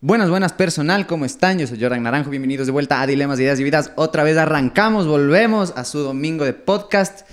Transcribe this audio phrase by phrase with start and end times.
[0.00, 1.58] Buenas, buenas personal, ¿cómo están?
[1.58, 3.90] Yo soy Jordan Naranjo, bienvenidos de vuelta a Dilemas, Ideas y Vidas.
[3.96, 7.28] Otra vez arrancamos, volvemos a su domingo de podcast.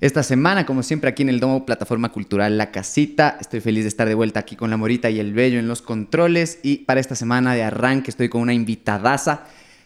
[0.00, 3.38] Esta semana, como siempre, aquí en el Domo Plataforma Cultural La Casita.
[3.40, 5.80] Estoy feliz de estar de vuelta aquí con la Morita y el Bello en los
[5.80, 6.58] controles.
[6.64, 9.44] Y para esta semana de arranque estoy con una invitadaza.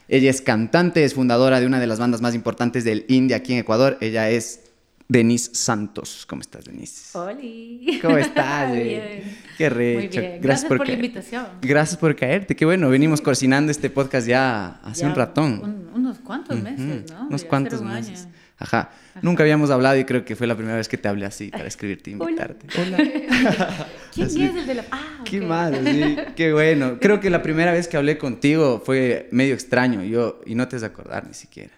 [0.08, 3.52] Ella es cantante, es fundadora de una de las bandas más importantes del indie aquí
[3.52, 3.98] en Ecuador.
[4.00, 4.71] Ella es
[5.08, 6.24] Denise Santos.
[6.28, 7.16] ¿Cómo estás, Denise?
[7.18, 7.36] Hola.
[8.00, 8.72] ¿Cómo estás?
[8.82, 9.36] bien.
[9.58, 10.20] Qué recho.
[10.20, 10.40] Muy bien.
[10.42, 10.98] Gracias, por, la caer.
[10.98, 11.46] invitación.
[11.60, 12.56] Gracias por caerte.
[12.56, 12.88] Qué bueno.
[12.88, 15.60] Venimos cocinando este podcast ya hace Ya un ratón.
[15.62, 17.26] un- unos cuantos meses, ¿no?
[17.28, 18.28] Unos Ya cuantos un meses.
[18.58, 18.90] Ajá.
[19.22, 21.64] Nunca habíamos hablado y creo que fue la primera vez que te hablé así para
[21.66, 22.30] escribirte e Hola.
[22.30, 22.66] invitarte.
[24.14, 24.42] ¿Quién Así.
[24.44, 24.84] es el de la.?
[24.92, 26.98] Ah, Qué mal, sí, qué bueno.
[27.00, 30.76] Creo que la primera vez que hablé contigo fue medio extraño, yo, y no te
[30.76, 31.72] has de acordar ni siquiera.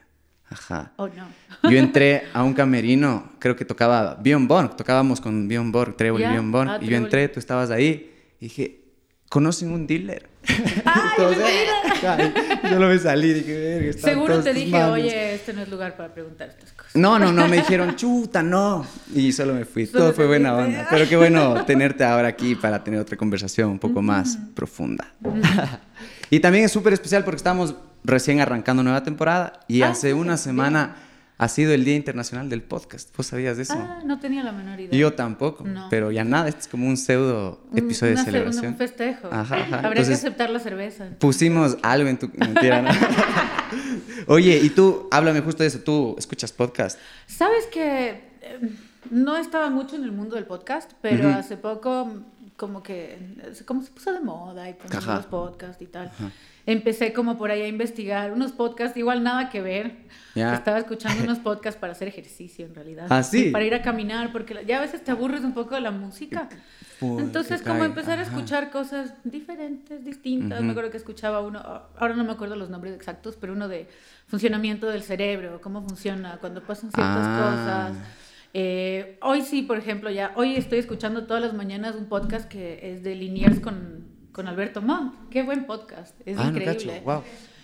[0.50, 0.92] Ajá.
[0.96, 1.70] Oh, no.
[1.70, 6.20] Yo entré a un camerino, creo que tocaba Bjorn Borg, tocábamos con Bjorn Borg, Trébol
[6.20, 8.80] y Ya, Bjorn Borg, ah, y yo entré, tú estabas ahí, y dije,
[9.28, 10.28] ¿conocen un dealer?
[10.84, 12.16] ¡Ay, Todos, mentira!
[12.18, 12.34] "Ay".
[12.70, 14.90] Yo no me salí, dije, Seguro te dije, manos".
[14.92, 16.94] oye, este no es lugar para preguntar estas cosas.
[16.94, 18.86] No, no, no, me dijeron, chuta, no.
[19.14, 19.86] Y solo me fui.
[19.86, 20.86] Solo Todo fue buena onda.
[20.90, 25.12] Pero qué bueno tenerte ahora aquí para tener otra conversación un poco más profunda.
[26.30, 30.12] Y también es súper especial porque estamos recién arrancando nueva temporada y Ah, hace sí,
[30.12, 30.96] una semana
[31.36, 33.14] ha sido el Día Internacional del Podcast.
[33.16, 33.74] ¿Vos sabías de eso?
[33.76, 34.96] Ah, no tenía la menor idea.
[34.98, 35.88] Yo tampoco, No.
[35.90, 38.66] pero ya nada, este es como un pseudo episodio de una segunda- celebración.
[38.72, 39.28] Un festejo.
[39.32, 39.76] Ajá, ajá.
[39.78, 41.06] Habría Entonces- que aceptar la cerveza.
[41.18, 42.30] Pusimos algo en tu...
[42.36, 42.90] Mentira, ¿no?
[44.26, 46.98] Oye, y tú, háblame justo de eso, tú escuchas podcast.
[47.26, 48.10] Sabes que
[48.42, 48.70] eh,
[49.10, 52.10] no estaba mucho en el mundo del podcast, pero hace poco
[52.56, 53.18] como que
[53.66, 55.16] como se puso de moda y ponemos Ajá.
[55.16, 56.10] los podcasts y tal.
[56.66, 59.96] Empecé como por ahí a investigar unos podcasts, igual nada que ver.
[60.34, 63.06] Estaba escuchando unos podcasts para hacer ejercicio en realidad.
[63.10, 63.50] ¿Ah, sí?
[63.50, 66.48] Para ir a caminar, porque ya a veces te aburres un poco de la música.
[67.00, 70.62] Uy, Entonces, como empezar a escuchar cosas diferentes, distintas.
[70.62, 71.60] Me acuerdo que escuchaba uno,
[71.98, 73.88] ahora no me acuerdo los nombres exactos, pero uno de
[74.28, 77.90] funcionamiento del cerebro, cómo funciona cuando pasan ciertas Ah.
[77.92, 78.23] cosas.
[78.56, 82.78] Eh, hoy sí, por ejemplo, ya, hoy estoy escuchando todas las mañanas un podcast que
[82.92, 85.14] es de Liniers con, con Alberto Montt.
[85.30, 86.72] Qué buen podcast, es Ah, no increíble.
[86.94, 87.22] cacho, wow.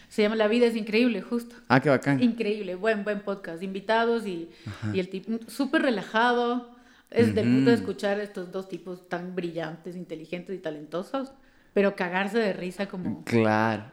[0.08, 1.54] Se llama La vida es increíble, justo.
[1.68, 2.20] Ah, qué bacán.
[2.20, 3.62] Increíble, buen, buen podcast.
[3.62, 4.50] Invitados y,
[4.92, 6.74] y el tipo súper relajado.
[7.12, 7.70] Es de puto Ujú.
[7.70, 11.32] escuchar estos dos tipos tan brillantes, inteligentes y talentosos,
[11.72, 13.24] pero cagarse de risa como...
[13.24, 13.84] Claro.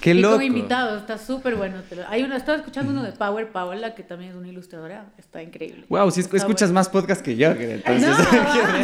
[0.00, 0.36] Qué y loco.
[0.36, 1.76] con invitados, está súper bueno.
[2.08, 5.84] Hay una, estaba escuchando uno de Power Paola, que también es una ilustradora, está increíble.
[5.88, 6.80] Wow, si Está escuchas bueno.
[6.80, 8.08] más podcast que yo, entonces.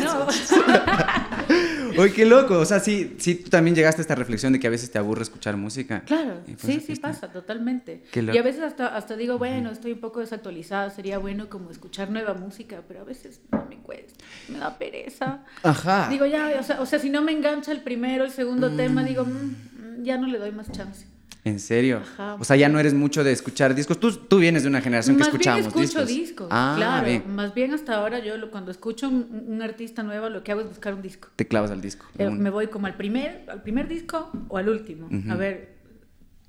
[0.04, 2.02] No, no.
[2.02, 2.58] Oye, qué loco.
[2.58, 4.98] O sea, sí, sí, tú también llegaste a esta reflexión de que a veces te
[4.98, 6.02] aburre escuchar música.
[6.06, 7.02] Claro, Y por sí, sí fuiste.
[7.02, 8.02] pasa, totalmente.
[8.12, 8.38] Qué Y loco.
[8.38, 12.34] a veces hasta, hasta digo, bueno, estoy un poco desactualizada, sería bueno como escuchar nueva
[12.34, 15.40] música, pero a veces no me cuesta, me da pereza.
[15.62, 16.08] Ajá.
[16.10, 19.02] Digo, ya, o sea, o sea, si no me engancha el primero, el segundo tema,
[19.04, 21.06] digo, "Mm, mm, ya no le doy más chance.
[21.44, 21.98] ¿En serio?
[22.02, 22.34] Ajá.
[22.38, 23.98] O sea, ya no eres mucho de escuchar discos.
[23.98, 26.06] Tú, tú vienes de una generación que más bien escucho discos.
[26.08, 27.06] discos, Ah, claro.
[27.06, 27.22] bien.
[27.34, 30.60] Más bien hasta ahora yo lo- cuando escucho un, un artista nuevo, lo que hago
[30.62, 31.28] es buscar un disco.
[31.36, 32.04] Te clavas al disco.
[32.18, 35.08] Eh, me voy como al primer, al primer disco o al último.
[35.30, 35.76] A ver,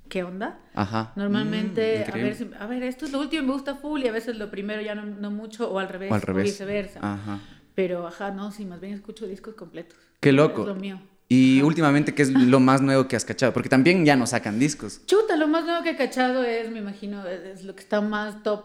[0.08, 0.58] ¿qué onda?
[0.74, 1.12] Ajá.
[1.16, 4.08] Normalmente, Mm, a, ver, si- a ver, esto es lo último me gusta full y
[4.08, 6.44] a veces lo primero ya no, no mucho o al revés O al revés.
[6.44, 6.98] viceversa.
[7.00, 7.38] Ajá.
[7.74, 9.96] Pero, ajá, no, sí, más bien escucho discos completos.
[10.20, 10.62] Qué loco.
[10.62, 11.00] Es lo mío.
[11.32, 13.52] Y últimamente, ¿qué es lo más nuevo que has cachado?
[13.52, 15.06] Porque también ya no sacan discos.
[15.06, 18.00] Chuta, lo más nuevo que he cachado es, me imagino, es, es lo que está
[18.00, 18.64] más top,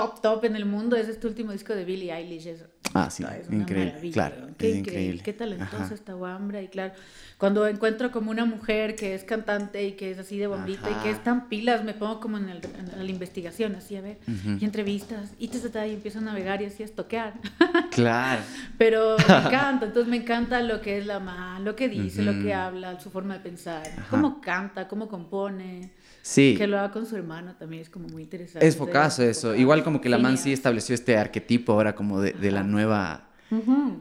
[0.00, 2.46] top, top en el mundo, es este último disco de Billie Eilish.
[2.46, 2.64] Es,
[2.94, 5.22] Ah, sí, es una increíble, maravilla, claro, Qué es increíble, increíble.
[5.22, 5.94] qué talentosa Ajá.
[5.94, 6.62] esta guambra.
[6.62, 6.94] Y claro,
[7.36, 10.94] cuando encuentro como una mujer que es cantante y que es así de bombita y
[10.94, 11.10] que Ajá.
[11.10, 12.62] es tan pilas, me pongo como en, el-
[12.96, 14.56] en la investigación, así a ver, Ujú.
[14.58, 15.58] y entrevistas, y te
[15.88, 17.34] y empiezo a navegar y así a estoquear.
[17.90, 18.40] Claro.
[18.78, 22.32] Pero me encanta, entonces me encanta lo que es la man, lo que dice, lo
[22.42, 24.06] que habla, su forma de pensar, Ajá.
[24.10, 25.90] cómo canta, cómo compone.
[26.28, 26.56] Sí.
[26.58, 28.66] Que lo haga con su hermano también es como muy interesante.
[28.66, 29.54] Es focazo eso.
[29.54, 33.30] Igual como que la man sí estableció este arquetipo ahora como de, de la nueva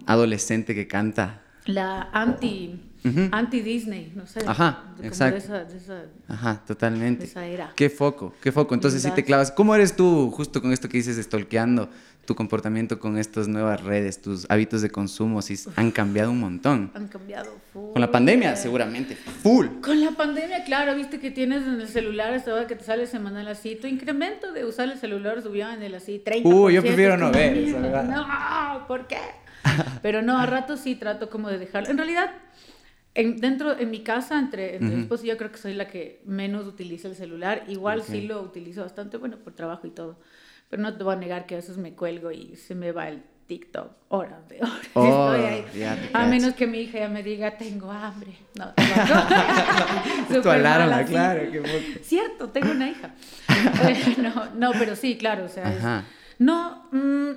[0.05, 1.41] adolescente que canta.
[1.67, 3.29] La anti, Ujú.
[3.31, 4.41] anti Disney, no sé.
[4.45, 5.35] Ajá, como exacto.
[5.35, 7.25] De esa, de esa, Ajá, de totalmente.
[7.25, 7.71] esa era.
[7.75, 8.73] Qué foco, qué foco.
[8.73, 9.51] Entonces sí te clavas.
[9.51, 11.89] ¿Cómo eres tú justo con esto que dices, stalkeando
[12.25, 15.41] tu comportamiento con estas nuevas redes, tus hábitos de consumo?
[15.41, 16.91] Sí han cambiado un montón.
[16.95, 17.93] Han cambiado full.
[17.93, 19.15] Con la pandemia, seguramente.
[19.15, 19.67] Full.
[19.81, 23.07] Con la pandemia, claro, viste que tienes en el celular esta hora que te sale
[23.07, 26.41] semanal así, tu incremento de usar el celular subió en el así 30%.
[26.45, 27.55] Uy, yo prefiero no ver.
[28.05, 29.17] No, ¿por qué?
[30.01, 31.89] Pero no, a rato sí trato como de dejarlo.
[31.89, 32.31] En realidad,
[33.17, 35.01] en, dentro, en mi casa, entre, entre mi Ujú.
[35.03, 37.63] esposo y yo creo que soy la que menos utiliza el celular.
[37.67, 38.05] Igual Ok.
[38.05, 40.19] sí lo utilizo bastante, bueno, por trabajo y todo.
[40.69, 43.07] Pero no te voy a negar que a veces me cuelgo y se me va
[43.09, 44.81] el TikTok horas de horas.
[44.93, 46.09] Oh, Estoy ahí.
[46.13, 48.33] A menos que mi hija ya me diga, tengo hambre.
[48.59, 48.73] No,
[50.27, 51.51] Tu Súper alarma, claro.
[51.51, 52.03] qué poco.
[52.03, 53.13] Cierto, tengo una hija.
[54.17, 56.05] No, no, pero sí, claro, o sea, es-
[56.39, 57.31] no, mm,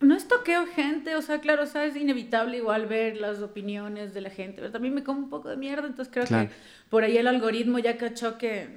[0.00, 4.20] no estoqueo gente, o sea, claro, o sea, es inevitable igual ver las opiniones de
[4.20, 6.48] la gente, pero también me como un poco de mierda, entonces creo Claro.
[6.48, 6.54] que
[6.88, 8.68] por ahí el algoritmo ya cachó que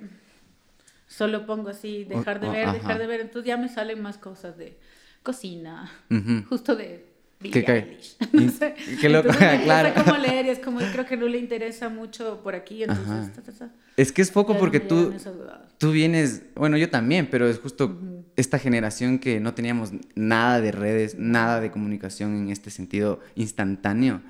[1.07, 4.57] solo pongo así, dejar de ver, dejar de ver, entonces ya me salen más cosas
[4.57, 4.77] de
[5.23, 5.91] cocina,
[6.50, 7.06] justo de ¿Qué
[7.41, 7.65] Billie?
[7.65, 8.75] Eilish, no sé.
[8.99, 9.89] Qué loco, Entonces claro.
[9.93, 13.07] gusta como leer y es como, creo que no le interesa mucho por aquí, entonces...
[13.07, 13.31] Ajá.
[13.33, 13.71] ta, ta, ta.
[13.97, 15.13] Es que es poco porque no tú,
[15.77, 17.99] tú vienes, bueno, yo también, pero es justo
[18.35, 24.21] esta generación que no teníamos nada de redes, nada de comunicación en este sentido instantáneo.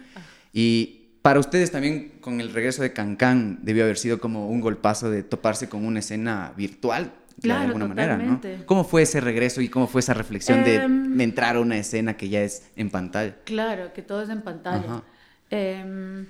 [0.54, 5.12] Y para ustedes también con el regreso de Cancán debió haber sido como un golpazo
[5.12, 7.14] de toparse con una escena virtual.
[7.42, 8.36] Claro, de alguna manera, ¿no?
[8.36, 8.66] totalmente.
[8.66, 11.78] ¿Cómo fue ese regreso y cómo fue esa reflexión de, Em, de entrar a una
[11.78, 13.36] escena que ya es en pantalla?
[13.46, 15.04] Claro, que todo es en pantalla.
[15.50, 16.26] Em,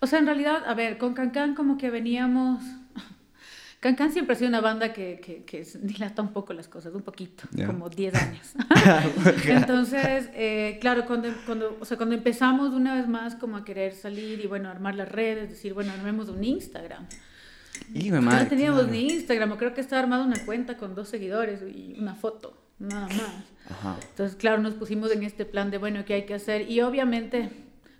[0.00, 2.62] o sea, en realidad, a ver, con Cancán como que veníamos...
[3.80, 7.02] Cancán siempre ha sido una banda que, que, que dilata un poco las cosas, un
[7.02, 7.66] poquito, Ya.
[7.66, 8.52] como 10 años.
[9.46, 13.92] Entonces, eh, claro, cuando, cuando, o sea, cuando empezamos una vez más como a querer
[13.94, 17.06] salir y bueno, armar las redes, decir, bueno, armemos un Instagram.
[17.88, 18.92] De no madre, teníamos claro.
[18.92, 23.06] ni Instagram, creo que estaba armada una cuenta con dos seguidores y una foto, nada
[23.08, 23.44] más.
[23.70, 23.96] Ajá.
[24.10, 26.70] Entonces, claro, nos pusimos en este plan de, bueno, ¿qué hay que hacer?
[26.70, 27.50] Y obviamente,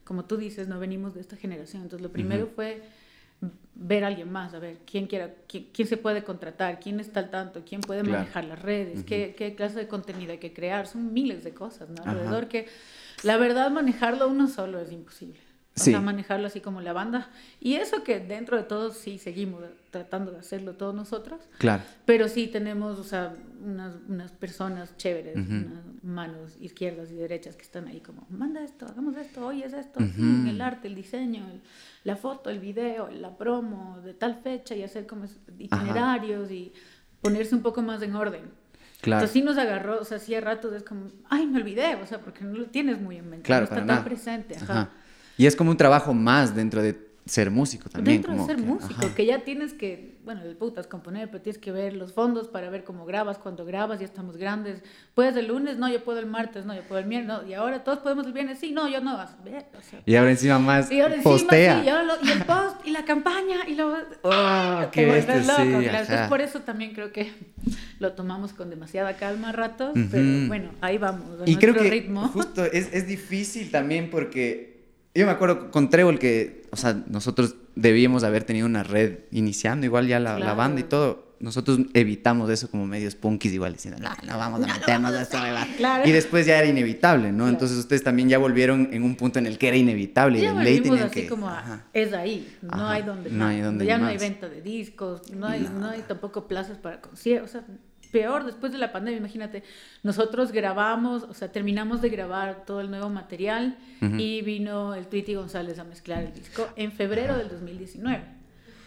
[0.04, 1.82] como tú dices, no venimos de esta generación.
[1.82, 2.82] Entonces, lo primero fue
[3.74, 7.20] ver a alguien más, a ver quién, quiera, quién, quién se puede contratar, quién está
[7.20, 8.18] al tanto, quién puede Claro.
[8.18, 10.86] manejar las redes, qué, qué clase de contenido hay que crear.
[10.88, 12.02] Son miles de cosas, ¿no?
[12.02, 12.10] Ajá.
[12.10, 12.66] Alrededor que,
[13.22, 15.38] la verdad, manejarlo uno solo es imposible.
[15.80, 15.90] O Sí.
[15.92, 17.30] sea, manejarlo así como la banda.
[17.60, 21.40] Y eso que dentro de todo sí seguimos tratando de hacerlo todos nosotros.
[21.58, 21.82] Claro.
[22.04, 23.34] Pero sí tenemos, o sea,
[23.64, 25.52] unas, unas personas chéveres, Ujú.
[25.52, 29.72] unas manos izquierdas y derechas que están ahí como, manda esto, hagamos esto, hoy es
[29.72, 30.12] esto, Ujú.
[30.22, 31.60] mm, el arte, el diseño, el-
[32.04, 35.26] la foto, el video, la promo de tal fecha y hacer como
[35.58, 36.72] itinerarios y
[37.20, 38.42] ponerse un poco más en orden.
[39.00, 39.20] Claro.
[39.20, 42.06] Entonces sí nos agarró, o sea, sí a ratos es como, ay, me olvidé, o
[42.06, 44.04] sea, porque no lo tienes muy en mente, Claro, no está tan nada.
[44.04, 44.56] presente.
[44.56, 44.64] Ajá.
[44.72, 44.90] Ajá.
[45.38, 48.22] Y es como un trabajo más dentro de ser músico también.
[48.22, 49.14] Dentro de ser que- músico, ajá.
[49.14, 52.70] que ya tienes que, bueno, el putas componer, pero tienes que ver los fondos para
[52.70, 54.82] ver cómo grabas, cuando grabas, ya estamos grandes.
[55.14, 55.76] ¿Puedes el lunes?
[55.76, 57.46] No, yo puedo el martes, no, yo puedo el miércoles, no.
[57.46, 59.18] Y ahora todos podemos el viernes, sí, no, yo no.
[59.18, 61.80] vas a ver, o sea, Y ahora encima más y ahora encima, postea.
[61.80, 63.92] sí, y, ahora lo- y el post, y la campaña, y lo...
[64.22, 65.88] Oh, te qué vuelves bestia, loco, sí, claro.
[65.90, 66.00] ajá.
[66.00, 67.30] Entonces, por eso también creo que
[67.98, 71.90] lo tomamos con demasiada calma a ratos, pero bueno, ahí vamos, a Y creo que
[71.90, 72.26] ritmo.
[72.28, 74.77] justo es, es difícil también porque
[75.14, 79.86] yo me acuerdo con Trébol que, o sea, nosotros debíamos haber tenido una red iniciando
[79.86, 81.26] igual ya la, banda y todo.
[81.40, 85.40] Nosotros evitamos eso como medios punkis igual diciendo, no, no vamos a meternos a esta
[85.40, 85.68] huevada".
[85.76, 86.08] Claro.
[86.08, 87.38] Y después ya era inevitable, ¿no?
[87.38, 87.50] Claro.
[87.50, 90.40] Entonces ustedes también ya volvieron en un punto en el que era inevitable.
[90.40, 93.54] y Ya así que- como a- es ahí, no Ajá, hay donde no más.
[93.54, 97.00] hay donde ya no hay venta de discos, no hay, no hay tampoco plazas para
[97.00, 97.64] conciertos, o sea,
[98.08, 99.62] peor después de la pandemia, imagínate,
[100.02, 104.16] nosotros grabamos, o sea, terminamos de grabar todo el nuevo material Ujú.
[104.16, 108.22] y vino el Tweety González a mezclar el disco en febrero del 2019.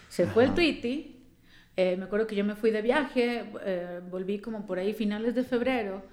[0.09, 0.53] Se fue el.
[0.53, 1.15] Tweety,
[1.77, 5.35] eh, me acuerdo que yo me fui de viaje, eh, volví como por ahí finales
[5.35, 6.03] de febrero.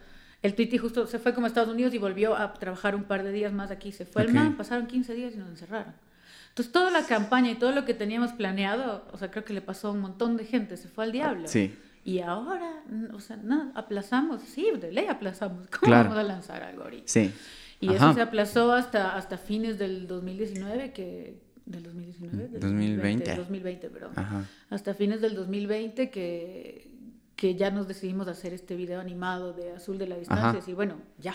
[0.41, 3.25] El Tweety justo se fue como a Estados Unidos y volvió a trabajar un par
[3.25, 3.91] de días más aquí.
[3.91, 4.29] Se fue Ok.
[4.29, 5.95] el man, pasaron 15 días y nos encerraron.
[6.51, 9.61] Entonces toda la campaña y todo lo que teníamos planeado, o sea, creo que le
[9.61, 11.49] pasó a un montón de gente, se fue al diablo.
[11.49, 11.75] Sí.
[12.05, 15.67] Y ahora, n- o sea, nada, aplazamos, sí, de ley aplazamos.
[15.71, 16.11] ¿Cómo Claro.
[16.11, 17.05] vamos a lanzar algo ahorita?
[17.07, 17.33] Sí.
[17.81, 17.97] Y Ajá.
[18.07, 21.41] eso se aplazó hasta, hasta fines del 2019, que...
[21.67, 22.49] ¿Del 2019?
[22.49, 23.35] Del 2020.
[23.37, 24.13] 2020, perdón.
[24.17, 24.45] Ajá.
[24.71, 26.91] Hasta fines del 2020 que,
[27.37, 30.61] que ya nos decidimos hacer este video animado de Azul de la Distancia.
[30.61, 30.71] Ajá.
[30.71, 31.35] Y bueno, ya,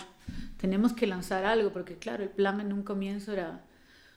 [0.56, 3.62] tenemos que lanzar algo, porque claro, el plan en un comienzo era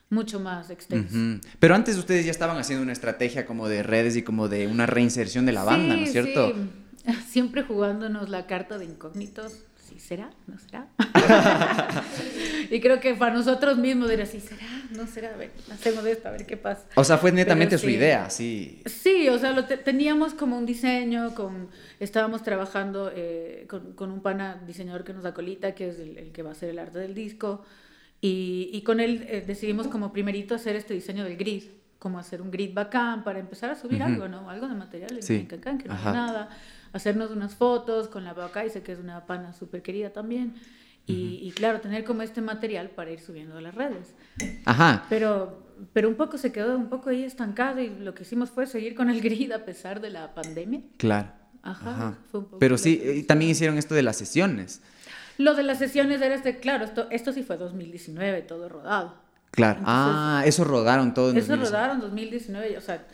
[0.09, 1.15] mucho más extenso.
[1.59, 4.85] Pero antes ustedes ya estaban haciendo una estrategia como de redes y como de una
[4.85, 6.53] reinserción de la banda, ¿no es cierto?
[6.53, 7.13] sí.
[7.29, 9.63] Siempre jugándonos la carta de incógnitos.
[9.87, 10.29] ¿Sí será?
[10.47, 10.87] ¿No será?
[12.69, 14.65] y creo que para nosotros mismos era ¿sí será?
[14.91, 15.29] ¿No será?
[15.33, 16.83] A ver, hacemos esto, a ver qué pasa.
[16.95, 18.81] O sea, fue netamente su idea, sí.
[18.85, 24.11] Sí, o sea, lo te- teníamos como un diseño, con, estábamos trabajando eh, con, con
[24.11, 26.79] un pana diseñador que nos acolita, que es el, el que va a hacer el
[26.79, 27.63] arte del disco,
[28.21, 31.63] y, y con él eh, decidimos como primerito hacer este diseño del grid,
[31.99, 34.11] como hacer un grid bacán para empezar a subir Ujú.
[34.11, 34.49] algo, ¿no?
[34.49, 35.45] Algo de material Sí.
[35.47, 35.57] que
[35.87, 36.11] no Ajá.
[36.13, 36.49] nada,
[36.93, 40.53] hacernos unas fotos con la Bacaice, que es una pana súper querida también,
[41.05, 44.13] y, y claro, tener como este material para ir subiendo a las redes.
[44.65, 45.05] Ajá.
[45.09, 48.67] Pero, pero un poco se quedó un poco ahí estancado y lo que hicimos fue
[48.67, 50.81] seguir con el grid a pesar de la pandemia.
[50.97, 51.29] Claro.
[51.63, 52.17] Ajá, Ajá.
[52.29, 54.81] fue un poco Pero sí, y también hicieron esto de las sesiones.
[55.37, 59.13] Lo de las sesiones era este, claro, esto, esto sí fue 2019, todo rodado.
[59.51, 59.79] Claro.
[59.85, 63.05] ah, eso rodaron todo en Eso rodaron 2019, o sea,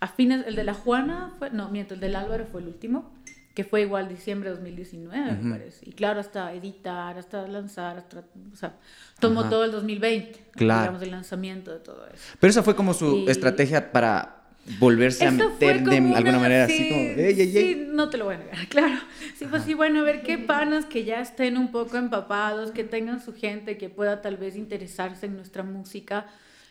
[0.00, 3.12] a fines, el de la Juana fue, no, miento, el del Álvaro fue el último,
[3.54, 5.88] que fue igual diciembre de 2019, me parece.
[5.88, 8.74] Y claro, hasta editar, hasta lanzar, hasta, o sea,
[9.20, 10.80] tomó todo el 2020, claro.
[10.82, 12.36] digamos, el lanzamiento de todo eso.
[12.40, 14.43] Pero esa fue como su estrategia para
[14.78, 18.68] volverse a meter de alguna manera así como, Sí, no te lo voy a negar,
[18.68, 18.96] claro.
[19.36, 22.84] Sí, pues sí, bueno, a ver qué panas que ya estén un poco empapados, que
[22.84, 26.26] tengan su gente, que pueda tal vez interesarse en nuestra música,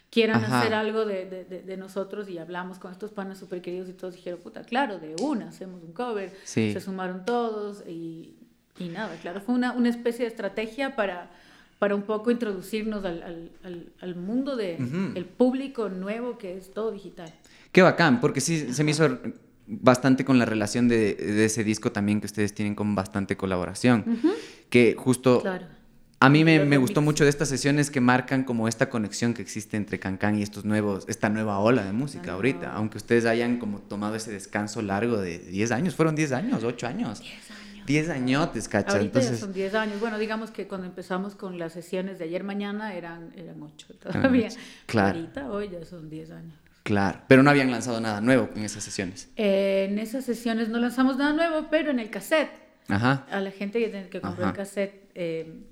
[0.10, 3.94] quieran hacer algo de, de, de, nosotros y hablamos con estos panas súper queridos y
[3.94, 8.36] todos dijeron, puta, claro, de una, hacemos un cover, se sumaron todos y,
[8.78, 11.32] y, nada, claro, fue una, una especie de estrategia para
[11.84, 16.72] para un poco introducirnos al, al, al, mundo del de el público nuevo que es
[16.72, 17.30] todo digital.
[17.74, 19.20] Qué bacán, porque sí se me hizo
[19.68, 24.06] bastante con la relación de, de ese disco también que ustedes tienen con bastante colaboración.
[24.70, 25.66] Que justo claro.
[26.22, 29.42] a mí me, me, gustó mucho de estas sesiones que marcan como esta conexión que
[29.42, 32.72] existe entre Cancán y estos nuevos, esta nueva ola de música ahorita.
[32.72, 36.88] Aunque ustedes hayan como tomado ese descanso largo de 10 años, fueron 10 años, 8
[36.88, 37.20] años.
[37.20, 37.73] 10 años.
[37.86, 38.98] 10 añotes, ¿cachai?
[38.98, 39.40] Ahorita Entonces...
[39.40, 40.00] ya son 10 años.
[40.00, 44.50] Bueno, digamos que cuando empezamos con las sesiones de ayer mañana eran, eran 8 todavía.
[44.86, 45.20] Claro.
[45.20, 46.54] Ahorita, hoy ya son 10 años.
[46.84, 49.30] Claro, pero no habían lanzado nada nuevo en esas sesiones.
[49.38, 52.52] Eh, en esas sesiones no lanzamos nada nuevo, pero en el cassette,
[52.90, 53.26] Ajá.
[53.32, 55.64] a la gente que, que compró el cassette, eh,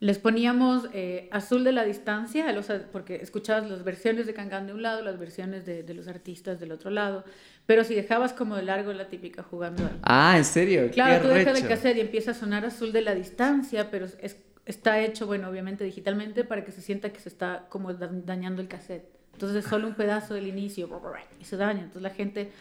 [0.00, 2.44] les poníamos eh, azul de la distancia,
[2.90, 6.58] porque escuchabas las versiones de Cancan de un lado, las versiones de, de, los artistas
[6.58, 7.24] del otro lado,
[7.66, 9.88] pero si dejabas como de largo la típica jugando.
[10.02, 10.90] Ah, ¿en serio?
[10.90, 14.36] Claro, tú dejas el cassette y empieza a sonar azul de la distancia, pero es,
[14.66, 18.68] está hecho, bueno, obviamente digitalmente para que se sienta que se está como dañando el
[18.68, 19.08] cassette.
[19.32, 20.88] Entonces es solo un pedazo del inicio
[21.40, 21.80] y se daña.
[21.80, 22.52] Entonces la gente,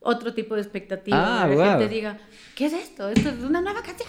[0.00, 2.18] otro tipo de expectativa, ah, la gente diga,
[2.54, 3.08] ¿qué es esto?
[3.08, 4.08] Esto es una nueva canción.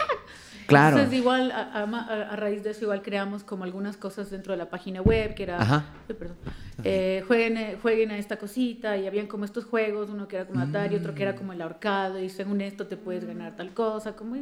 [0.72, 0.98] Claro.
[0.98, 4.70] Entonces igual, a, a, raíz de eso, igual creamos como algunas cosas dentro de la
[4.70, 6.38] página web, que era, perdón,
[6.84, 10.46] eh, jueguen, eh, jueguen a esta cosita, y habían como estos juegos, uno que era
[10.46, 13.74] como Atari, otro que era como el ahorcado, y según esto te puedes ganar tal
[13.74, 14.38] cosa, como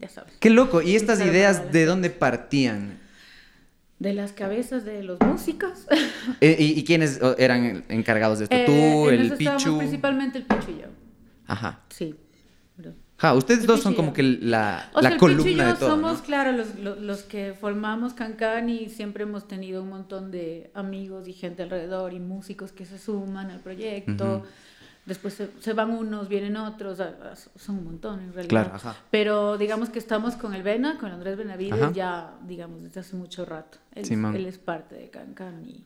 [0.00, 0.34] ya sabes.
[0.40, 3.04] Qué loco, ¿y estas ideas de dónde partían?
[3.98, 5.86] de las cabezas de los músicos.
[6.40, 8.56] Eh, ¿Y, y, quiénes eran encargados de esto?
[8.66, 8.72] ¿Tú,
[9.08, 9.78] eh, el Pichu?
[9.78, 10.88] Principalmente el Pichu y yo.
[11.46, 11.80] Ajá.
[11.90, 12.14] Sí.
[13.24, 16.20] Ja, ustedes dos son como que la, la el columna y yo de todo, somos,
[16.20, 21.32] claro, los, los, que formamos Cancan y siempre hemos tenido un montón de amigos y
[21.32, 24.44] gente alrededor y músicos que se suman al proyecto.
[25.06, 26.98] Después se, van unos, vienen otros,
[27.56, 28.50] son un montón en realidad.
[28.50, 28.96] Claro, ajá.
[29.10, 33.46] Pero digamos que estamos con el Vena, con Andrés Benavides, ya, digamos, desde hace mucho
[33.46, 33.78] rato.
[33.94, 34.04] Él,
[34.34, 35.82] él es parte de Cancan y,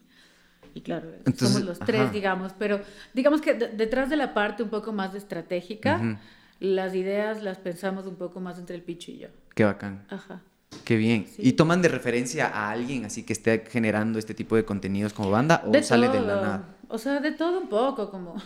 [0.74, 2.80] y claro, somos los tres, digamos, pero
[3.14, 6.18] digamos que detrás de la parte un poco más estratégica,
[6.60, 9.28] las ideas las pensamos un poco más entre el Picho y yo.
[9.54, 10.04] Qué bacán.
[10.08, 10.42] Ajá.
[10.84, 11.26] Qué bien.
[11.38, 15.30] ¿Y toman de referencia a alguien así que esté generando este tipo de contenidos como
[15.30, 16.64] banda o sale de la nada?
[16.88, 18.36] O sea, de todo un poco, como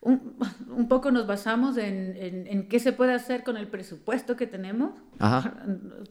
[0.00, 0.36] un,
[0.68, 4.92] un, poco nos basamos en, en, qué se puede hacer con el presupuesto que tenemos.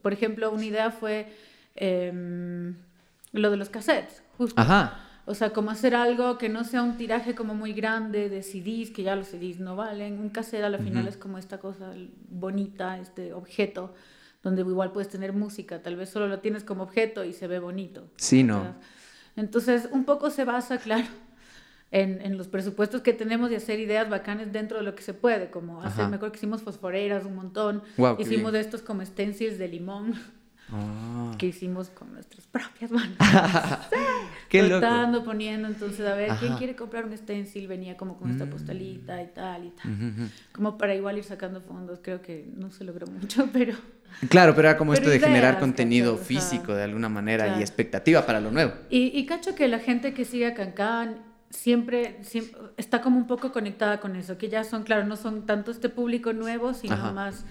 [0.02, 1.34] Por ejemplo, una idea fue
[1.76, 2.76] em,
[3.32, 4.62] lo de los cassettes, justo.
[5.30, 8.90] O sea, como hacer algo que no sea un tiraje como muy grande de CDs,
[8.90, 10.20] que ya los CDs no valen.
[10.20, 11.94] Un cassette a la final es como esta cosa
[12.32, 13.94] bonita, este objeto,
[14.42, 15.84] donde igual puedes tener música.
[15.84, 18.08] Tal vez solo lo tienes como objeto y se ve bonito.
[18.16, 18.74] Sí, ¿no?
[19.36, 21.06] Entonces, un poco se basa, claro,
[21.92, 25.14] en, en, los presupuestos que tenemos de hacer ideas bacanes dentro de lo que se
[25.14, 27.84] puede, como hacer, me acuerdo que hicimos fosforeras un montón,
[28.18, 30.16] hicimos de estos como stencils de limón.
[30.72, 31.32] Ah.
[31.38, 33.18] que hicimos con nuestras propias manos.
[34.50, 37.68] Qué Cortando, poniendo, entonces a ver, ¿quién quiere comprar un stencil?
[37.68, 38.50] Venía como con esta mm.
[38.50, 40.32] postalita y tal y tal.
[40.52, 43.76] Como para igual ir sacando fondos, creo que no se logró mucho, pero...
[44.28, 48.42] Claro, pero era como esto de generar contenido físico de alguna manera y expectativa para
[48.42, 48.74] lo nuevo.
[48.90, 52.20] Y, y cacho que la gente que sigue a Cancán siempre,
[52.78, 55.90] está como un poco conectada con eso, que ya son, claro, no son tanto este
[55.90, 57.46] público nuevo, sino más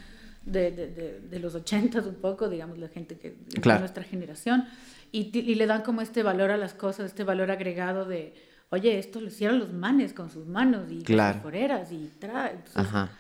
[0.50, 4.66] de, de, de, los ochentas un poco, digamos, la gente que es de nuestra generación,
[5.12, 8.34] y, y, le dan como este valor a las cosas, este valor agregado de,
[8.70, 11.40] oye, esto lo hicieron los manes con sus manos y claro.
[11.40, 13.10] foreras y tra Ajá.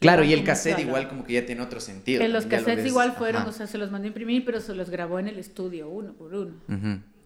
[0.00, 2.22] Claro, y el cassette igual como que ya tiene otro sentido.
[2.24, 4.88] En los cassettes igual fueron, o sea, se los mandó a imprimir, pero se los
[4.88, 6.54] grabó en el estudio uno por uno.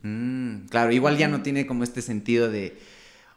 [0.02, 2.76] Mm, claro, igual ya no tiene como este sentido de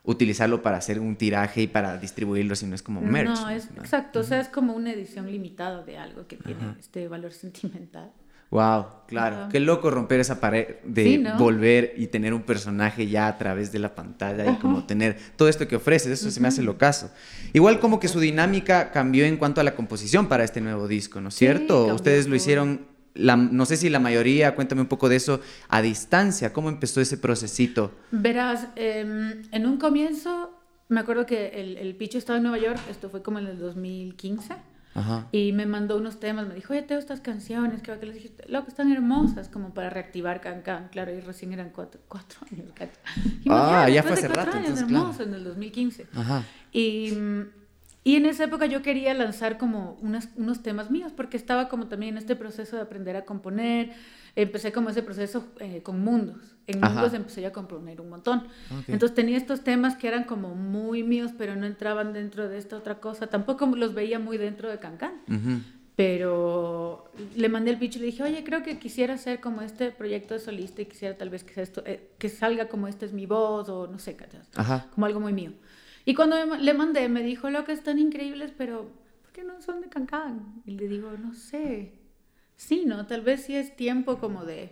[0.07, 3.29] utilizarlo para hacer un tiraje y para distribuirlo, sino es como merch.
[3.29, 7.07] No, es exacto, o sea, es como una edición limitada de algo que tiene este
[7.09, 8.11] valor sentimental.
[8.49, 9.49] Wow, claro.
[9.51, 13.79] Qué loco romper esa pared de volver y tener un personaje ya a través de
[13.79, 17.11] la pantalla y como tener todo esto que ofreces, eso se me hace locazo.
[17.51, 21.19] Igual como que su dinámica cambió en cuanto a la composición para este nuevo disco,
[21.19, 21.93] ¿no es cierto?
[21.93, 22.85] Ustedes lo hicieron
[23.17, 27.01] la, no sé si la mayoría, cuéntame un poco de eso, a distancia, ¿cómo empezó
[27.01, 27.91] ese procesito?
[28.11, 30.51] Verás, em, en un comienzo,
[30.89, 33.59] me acuerdo que el, el Picho estaba en Nueva York, esto fue como en el
[33.59, 34.55] 2015.
[34.97, 35.27] Ajá.
[35.31, 38.67] Y me mandó unos temas, me dijo, oye, tengo estas canciones, que les dije, loco,
[38.67, 40.87] están hermosas, como para reactivar Can Can.
[40.91, 42.71] Claro, y recién eran cuatro, cuatro años.
[42.73, 42.99] cacha.
[43.47, 45.05] Ah, ya fue hace rato, años, entonces, claro.
[45.05, 46.07] hermoso, en el 2015.
[46.15, 46.43] Ajá.
[46.71, 47.41] Y, mm,
[48.07, 51.87] y en esa época yo quería lanzar como unas, unos temas míos, porque estaba como
[51.87, 53.91] también en este proceso de aprender a componer.
[54.37, 56.55] Empecé como ese proceso eh, con Mundos.
[56.67, 56.93] En Ajá.
[56.93, 58.47] Mundos empecé yo a componer un montón.
[58.87, 62.77] Entonces tenía estos temas que eran como muy míos, pero no entraban dentro de esta
[62.77, 63.27] otra cosa.
[63.27, 65.15] Tampoco los veía muy dentro de Cancán.
[65.27, 65.59] Ujú.
[65.97, 69.91] Pero le mandé el pitch y le dije, oye, creo que quisiera hacer como este
[69.91, 73.03] proyecto de solista y quisiera tal vez que, sea esto, eh, que salga como esta
[73.03, 74.15] es mi voz o no sé,
[74.93, 75.51] como algo muy mío.
[76.07, 78.89] Y cuando le mandé, me dijo, lo que están increíbles, pero
[79.21, 80.61] ¿por qué no son de Cancán?
[80.65, 81.91] Y le digo, no sé.
[82.55, 83.05] Sí, ¿no?
[83.07, 84.71] Tal vez sí es tiempo como de,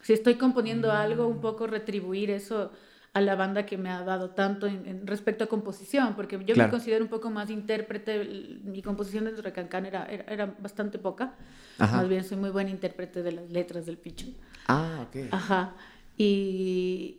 [0.00, 2.72] si estoy componiendo algo, un poco retribuir eso
[3.12, 6.54] a la banda que me ha dado tanto en, en respecto a composición, porque yo
[6.54, 6.68] Claro.
[6.68, 8.24] me considero un poco más intérprete,
[8.64, 11.34] mi composición dentro de Cancán era, era, era bastante poca,
[11.78, 11.98] Ajá.
[11.98, 14.28] más bien soy muy buen intérprete de las letras del picho.
[14.66, 15.16] Ah, ok.
[15.30, 15.74] Ajá.
[16.16, 17.18] Y,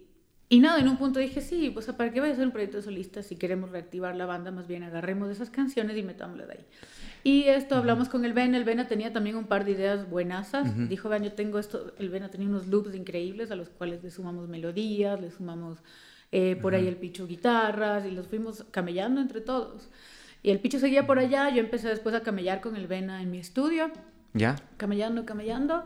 [0.52, 2.76] y nada, en un punto dije, sí, pues ¿para qué voy a hacer un proyecto
[2.76, 4.52] de solista si queremos reactivar la banda?
[4.52, 6.66] Más bien agarremos esas canciones y metámosle de ahí.
[7.24, 10.90] Y esto hablamos con el Ben, el Bena tenía también un par de ideas buenasas.
[10.90, 14.12] Dijo, vean, yo tengo esto, el Bena tenía unos loops increíbles a los cuales le
[14.12, 15.78] sumamos melodías, le sumamos
[16.34, 19.90] eh, por ahí el picho guitarras y los fuimos camellando entre todos.
[20.44, 23.32] Y el picho seguía por allá, yo empecé después a camellar con el Bena en
[23.32, 23.90] mi estudio
[24.34, 24.58] ¿Ya?
[24.76, 25.86] camellando, camellando,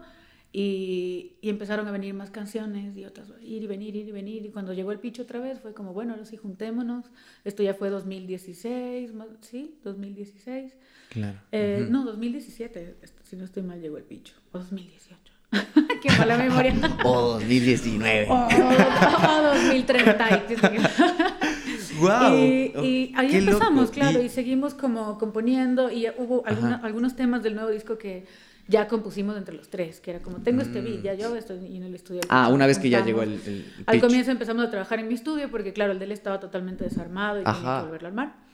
[0.58, 4.46] y, y empezaron a venir más canciones y otras, ir y venir, ir y venir,
[4.46, 7.08] y cuando llegó el picho otra vez fue como, bueno, ahora sí juntémonos,
[7.44, 9.76] esto ya fue 2016, más- ¿sí?
[9.84, 10.78] 2016,
[11.10, 11.38] Claro.
[11.52, 15.20] Eh, no, 2017, esto, si no estoy mal llegó el picho, o 2018,
[16.02, 16.74] qué mala memoria.
[17.04, 18.28] O 2019.
[18.30, 20.48] Oh, oh, 2030.
[22.00, 22.36] ¡Guau!
[22.38, 23.92] Y, y ahí Qué empezamos, loco.
[23.94, 24.30] claro, Y- y...
[24.30, 28.26] seguimos como componiendo y hubo alguna- algunos temas del nuevo disco que
[28.68, 31.04] ya compusimos entre los tres, que era como, tengo este beat, Mm.
[31.04, 32.22] ya yo estoy y en el estudio.
[32.30, 35.14] Ah, una vez que ya llegó el, el, Al comienzo empezamos a trabajar en mi
[35.14, 38.46] estudio porque, claro, el de él estaba totalmente desarmado y tenía que volverlo a armar.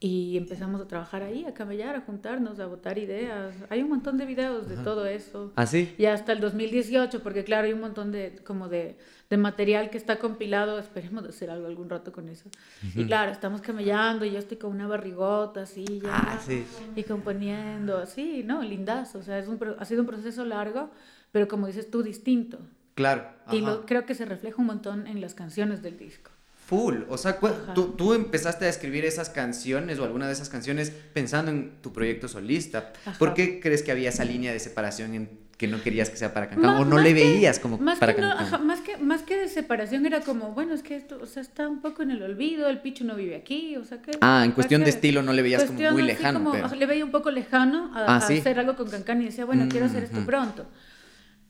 [0.00, 3.52] Y empezamos a trabajar ahí, a camellar, a juntarnos, a botar ideas.
[3.68, 5.52] Hay un montón de videos de todo eso.
[5.56, 5.92] ¿Ah, sí?
[5.98, 8.96] Y hasta el 2018, porque claro, hay un montón de, como de,
[9.30, 12.48] de material que está compilado, esperemos hacer algo algún rato con eso.
[12.94, 16.16] Y claro, estamos camellando y yo estoy con una barrigota así ya.
[16.16, 16.64] Ah, sí.
[16.96, 18.62] Y componiendo, así, ¿no?
[18.62, 20.90] Lindazo, o sea, es un, ha sido un proceso largo,
[21.30, 22.58] pero como dices tú, distinto.
[22.94, 23.28] Claro.
[23.52, 26.30] Y lo, creo que se refleja un montón en las canciones del disco.
[26.68, 27.04] Full.
[27.08, 27.38] O sea,
[27.74, 31.94] tú, tú empezaste a escribir esas canciones o alguna de esas canciones pensando en tu
[31.94, 32.92] proyecto solista.
[33.06, 33.18] Ajá.
[33.18, 36.34] ¿Por qué crees que había esa línea de separación en que no querías que sea
[36.34, 36.76] para Cancán?
[36.76, 39.38] ¿O no le que- veías como más para que no, ajá, más, que, más que
[39.38, 42.22] de separación era como, bueno, es que esto, o sea, está un poco en el
[42.22, 44.10] olvido, el picho no vive aquí, o sea que...
[44.20, 46.68] Ah, en ¿para cuestión de estilo no le veías como muy lejano, como- pero- o
[46.68, 49.66] sea, le veía un poco lejano a, Ah, hacer algo con Cancán y decía, bueno,
[49.70, 50.66] quiero hacer esto Mm, pronto.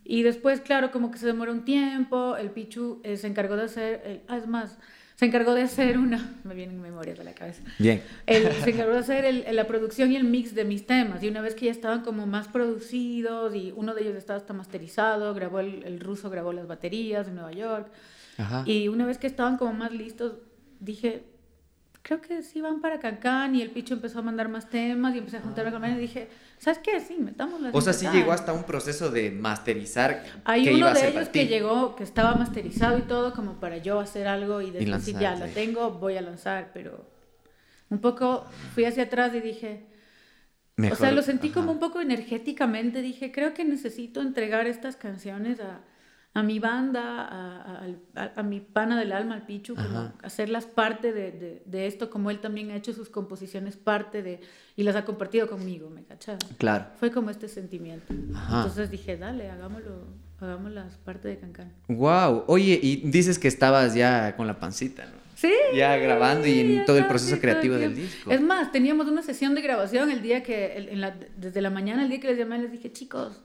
[0.04, 3.64] Y después, claro, como que se demoró un tiempo, el Pichu eh, se encargó de
[3.64, 4.78] hacer, el- ah, es más,
[5.18, 8.00] se encargó de hacer una, me vienen memorias a la cabeza, Bien.
[8.26, 11.22] él se encargó de hacer el- la producción y el mix de mis temas.
[11.24, 14.52] Y una vez que ya estaban como más producidos y uno de ellos estaba hasta
[14.54, 17.88] masterizado, grabó el, el ruso, grabó las baterías en Nueva York.
[18.36, 18.62] Ajá.
[18.64, 20.34] Y una vez que estaban como más listos,
[20.78, 21.24] dije,
[22.08, 23.54] creo que sí van para Cancán.
[23.54, 26.00] Y el Picho empezó a mandar más temas y empecé a juntarme con él y
[26.00, 26.98] dije, ¿sabes qué?
[27.00, 27.74] Sí, metámoslas.
[27.74, 28.20] O en sea, sí Cancán".
[28.20, 31.94] llegó hasta un proceso de masterizar Hay que uno iba a de ellos que llegó,
[31.96, 35.48] que estaba masterizado y todo, como para yo hacer algo y decir, sí, ya la
[35.48, 37.04] tengo, voy a lanzar, pero
[37.90, 39.84] un poco fui hacia atrás y dije,
[40.76, 44.96] Mejor, o sea, lo sentí como un poco energéticamente, dije, creo que necesito entregar estas
[44.96, 45.80] canciones a,
[46.38, 47.26] a mi banda,
[48.36, 52.30] a, mi pana del alma, al Pichu, como hacerlas parte de, de- de esto, como
[52.30, 54.40] él también ha hecho sus composiciones parte de,
[54.76, 56.38] y las ha compartido conmigo, ¿me cachas?
[56.58, 56.86] Claro.
[56.98, 58.12] Fue como este sentimiento.
[58.34, 58.58] Ajá.
[58.58, 60.04] Entonces dije, dale, hagámoslo,
[60.40, 61.72] hagámoslas parte de Cancán.
[61.88, 62.44] Wow.
[62.46, 65.18] Oye, y dices que estabas ya con la pancita, ¿no?
[65.34, 65.52] Sí.
[65.74, 68.30] Ya grabando y en ya todo el proceso creativo del disco.
[68.32, 71.70] Es más, teníamos una sesión de grabación el día que, el- en la- desde la
[71.70, 73.40] mañana, el día que les llamé, les dije, chicos,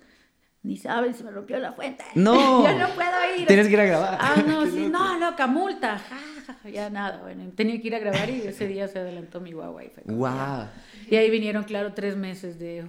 [0.64, 2.04] ni saben si me rompió la fuente.
[2.16, 2.64] No.
[2.66, 3.46] ya no puedo ir.
[3.48, 4.18] Tienes que ir a grabar.
[4.20, 6.00] Ah, no, sí, no, loca, multa.
[6.00, 9.00] Ja, ja, ja, ya nada, bueno, tenía que ir a grabar y ese día se
[9.00, 9.84] adelantó mi guagua.
[9.84, 10.30] Y, fue Wow.
[10.30, 10.72] ya.
[11.10, 12.86] Y ahí vinieron, claro, tres meses de...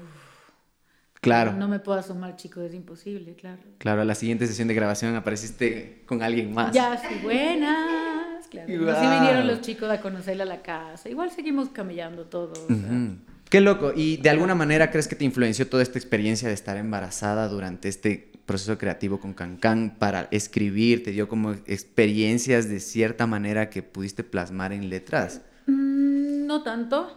[1.21, 1.53] Claro.
[1.55, 3.63] No me puedo asomar, chicos, es imposible, claro.
[3.79, 6.73] Claro, a la siguiente sesión de grabación apareciste con alguien más.
[6.75, 8.47] Ya, sí, buenas.
[8.51, 8.69] Claro.
[8.69, 9.21] Así Guau.
[9.21, 11.09] vinieron los chicos a conocerla a la casa.
[11.09, 12.59] Igual seguimos camellando todos.
[12.59, 13.34] o sea.
[13.55, 13.93] Qué loco.
[13.95, 17.89] ¿Y de alguna manera crees que te influenció toda esta experiencia de estar embarazada durante
[17.89, 21.05] este proceso creativo con Cancan para escribir?
[21.05, 25.41] ¿Te dio como experiencias de cierta manera que pudiste plasmar en letras?
[25.69, 27.17] Mm, no tanto.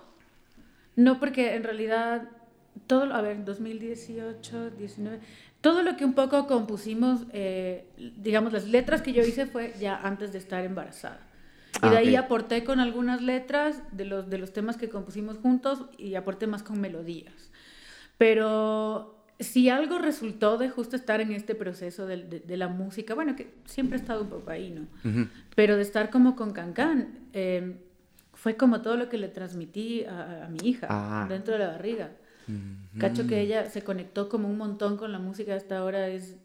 [0.95, 2.29] No, porque en realidad
[2.85, 5.19] todo, a ver, 2018, 19,
[5.61, 9.99] todo lo que un poco compusimos, eh, digamos, las letras que yo hice fue ya
[10.03, 11.26] antes de estar embarazada.
[11.83, 15.37] Y Ah, de ahí aporté con algunas letras de los, de los temas que compusimos
[15.37, 17.51] juntos y aporté más con melodías.
[18.17, 23.13] Pero si algo resultó de justo estar en este proceso de, de- de la música,
[23.13, 24.87] bueno, que siempre he estado un poco ahí, ¿no?
[25.55, 27.77] Pero de estar como con Cancan, eh,
[28.33, 31.25] fue como todo lo que le transmití a, a mi hija Ah.
[31.29, 32.09] dentro de la barriga.
[32.97, 36.37] Cacho que ella se conectó como un montón con la música hasta ahora, es,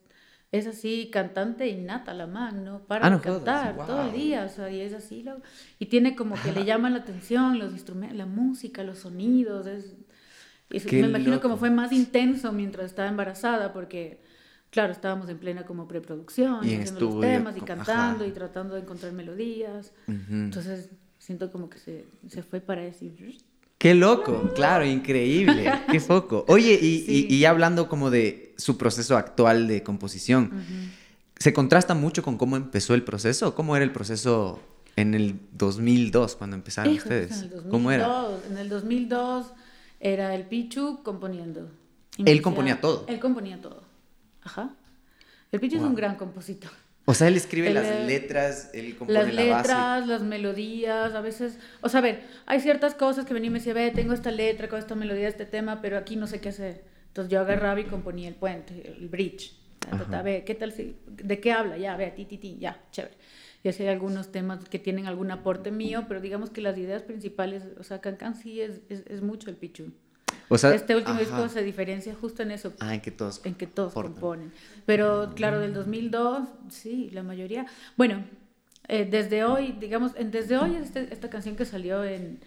[0.53, 2.81] es así, cantante innata la man, ¿no?
[2.81, 5.41] Para Ah, no cantar todo el día, o sea, y es así, lo-
[5.79, 9.95] y tiene como que le llama la atención los instrumentos, la música, los sonidos, es,
[10.71, 11.43] me imagino loco.
[11.43, 14.21] como fue más intenso mientras estaba embarazada, porque,
[14.71, 18.27] claro, estábamos en plena como preproducción, Y en haciendo los temas y cantando ajá.
[18.27, 19.93] y tratando de encontrar melodías.
[20.07, 23.39] Entonces, siento como que se, se fue para decir...
[23.83, 26.45] Qué loco, claro, increíble, qué foco.
[26.47, 27.27] Oye, y, Sí.
[27.29, 30.53] y- y ya hablando como de su proceso actual de composición,
[31.37, 33.57] ¿se contrasta mucho con cómo empezó el proceso?
[33.57, 34.61] ¿Cómo era el proceso
[34.95, 37.43] en el 2002 cuando empezaron Hijo, ustedes?
[37.43, 38.07] en el ¿Cómo era?
[38.07, 39.47] 2002, En el 2002
[39.99, 41.69] era el Pichu componiendo.
[42.25, 43.05] Él componía todo.
[43.09, 43.83] Él componía todo.
[44.45, 44.71] Ajá.
[45.51, 46.71] El Pichu es un gran compositor.
[47.05, 49.69] O sea, él escribe Él, las letras, él compone Las la base.
[49.69, 53.51] letras, las melodías, a veces, o sea, a ver, hay ciertas cosas que venía y
[53.51, 56.41] me decía, ve, tengo esta letra, con esta melodía, este tema, pero aquí no sé
[56.41, 56.85] qué hacer.
[57.09, 59.53] Entonces yo agarraba y componía el puente, el bridge.
[59.81, 60.23] Ta, ta, ta, Ajá.
[60.23, 61.77] ve, ¿qué tal si, de qué habla?
[61.77, 63.15] Ya, ve, ti, ti, ti, ya, chévere.
[63.65, 67.03] Y así hay algunos temas que tienen algún aporte mío, pero digamos que las ideas
[67.03, 69.93] principales, o sea, Cancan sí es, es, es mucho el pichu.
[70.55, 71.25] O sea, este último ajá.
[71.25, 73.41] disco se diferencia justo en eso, Ah, en que todos.
[73.45, 74.53] en que todos componen.
[74.85, 77.65] Pero claro, del 2002, sí, la mayoría.
[77.97, 78.25] Bueno,
[78.89, 82.41] eh, desde hoy, digamos, en- desde hoy este- esta canción que salió en,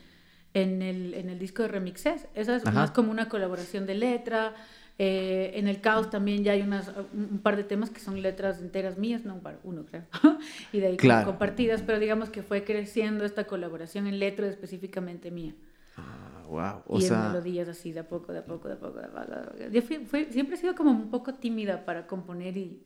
[0.54, 2.72] en, el, en el disco de remixes, esa es Ajá.
[2.80, 4.54] más como una colaboración de letra.
[4.98, 8.62] Eh, en el caos también ya hay unas, un par de temas que son letras
[8.62, 10.04] enteras mías, no un par, uno creo,
[10.72, 11.26] y de ahí Claro.
[11.26, 15.54] compartidas, pero digamos que fue creciendo esta colaboración en letra específicamente mía
[15.98, 16.82] Ah, wow.
[16.88, 19.00] O y en sea, melodías así, de a poco, de a poco, de a poco,
[19.00, 19.26] de a poco.
[19.32, 19.70] de a poco.
[19.72, 22.84] Yo fui- fui- siempre he sido como un poco tímida para componer y,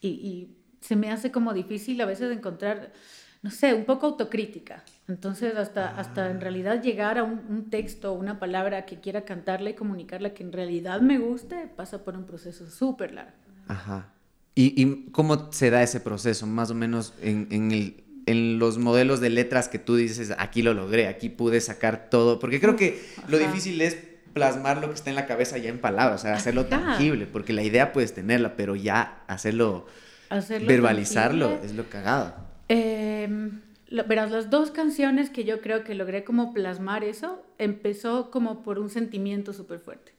[0.00, 2.92] y, y se me hace como difícil a veces encontrar,
[3.42, 4.84] no sé, un poco autocrítica.
[5.08, 9.70] Entonces, hasta, hasta en realidad llegar a un, un texto, una palabra que quiera cantarla
[9.70, 13.32] y comunicarla que en realidad me guste, pasa por un proceso súper largo.
[13.68, 14.12] Ajá.
[14.54, 16.46] ¿Y, y cómo se da ese proceso?
[16.46, 20.62] Más o menos en, en el- en los modelos de letras que tú dices, aquí
[20.62, 22.38] lo logré, aquí pude sacar todo.
[22.38, 23.96] Porque creo que lo difícil es
[24.32, 26.70] plasmar lo que está en la cabeza ya en palabras, o sea, hacerlo Ajá.
[26.70, 29.86] tangible, porque la idea puedes tenerla, pero ya hacerlo,
[30.28, 31.66] Hacerlo verbalizarlo tangible.
[31.70, 32.34] es lo cagado.
[32.68, 33.50] Eh,
[33.88, 38.62] lo- verás, las dos canciones que yo creo que logré como plasmar eso, empezó como
[38.62, 40.12] por un sentimiento súper fuerte.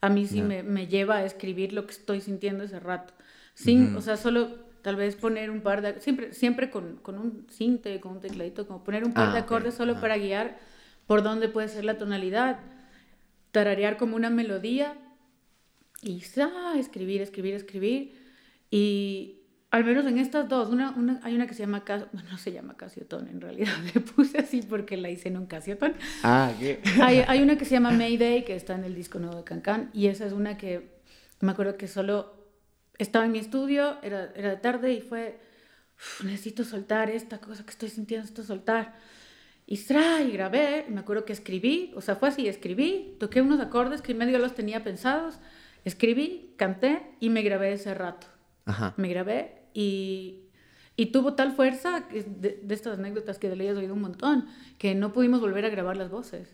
[0.00, 3.14] A mí sí me, me lleva a escribir lo que estoy sintiendo ese rato.
[3.54, 3.94] Sin.
[3.94, 4.48] O sea, solo
[4.82, 6.00] tal vez poner un par de...
[6.00, 9.38] Siempre, siempre con, con un cinte, con un tecladito, como poner un par Ah, de
[9.38, 10.00] acordes solo ajá.
[10.02, 10.58] para guiar
[11.06, 12.58] por dónde puede ser la tonalidad.
[13.52, 14.94] Tararear como una melodía
[16.02, 18.12] y ah, escribir, escribir, escribir.
[18.70, 19.38] Y
[19.70, 22.38] al menos en estas dos, una, una- hay una que se llama, Cas- bueno, no
[22.38, 25.92] se llama Casiotón, en realidad le puse así porque la hice en un Casiotón.
[26.22, 26.80] Ah, ¿qué?
[27.02, 29.90] Hay, hay una que se llama Mayday, que está en el disco nuevo de Cancan,
[29.92, 31.00] y esa es una que
[31.40, 32.41] me acuerdo que solo
[32.98, 35.38] estaba en mi estudio, era, era de tarde y fue,
[35.96, 38.94] "Uf, necesito soltar esta cosa que estoy sintiendo, necesito soltar.
[39.66, 40.22] Y, ¡sra!
[40.22, 44.12] y grabé, me acuerdo que escribí, o sea, fue así, escribí, toqué unos acordes que
[44.12, 45.38] en medio los tenía pensados,
[45.84, 48.26] escribí, canté y me grabé ese rato.
[48.64, 48.94] Ajá.
[48.96, 50.42] Me grabé y,
[50.96, 54.46] y tuvo tal fuerza, de, de estas anécdotas que ley has oído un montón,
[54.78, 56.48] que no pudimos volver a grabar las voces.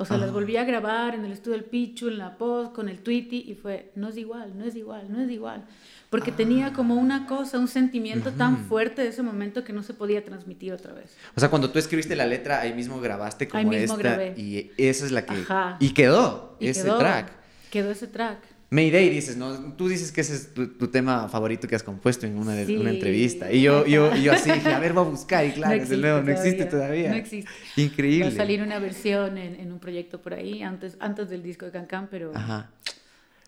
[0.00, 0.32] O sea, las Ah.
[0.32, 3.54] volví a grabar en el estudio del Pichu, en la post, con el Tweety, y
[3.54, 5.64] fue, no es igual, no es igual, no es igual.
[6.08, 9.92] Porque tenía como una cosa, un sentimiento tan fuerte de ese momento que no se
[9.94, 11.16] podía transmitir otra vez.
[11.36, 14.34] O sea, cuando tú escribiste la letra, ahí mismo grabaste como Ahí mismo esta grabé.
[14.36, 15.34] y esa es la que...
[15.34, 15.76] Ajá.
[15.80, 17.30] Y quedó Y ese quedó, track.
[17.70, 18.38] Quedó ese track.
[18.70, 19.72] Mayday dices, ¿no?
[19.74, 22.76] Tú dices que ese es tu, tu tema favorito que has compuesto en una, Sí.
[22.76, 23.50] una entrevista.
[23.50, 25.46] Y yo, yo, yo así dije, a ver, voy a buscar.
[25.46, 27.08] Y claro, No existe nuevo, no existe todavía.
[27.10, 27.50] No existe.
[27.76, 28.26] Increíble.
[28.26, 31.64] Va a salir una versión en, en un proyecto por ahí, antes, antes del disco
[31.64, 32.70] de Cancan, pero Ajá.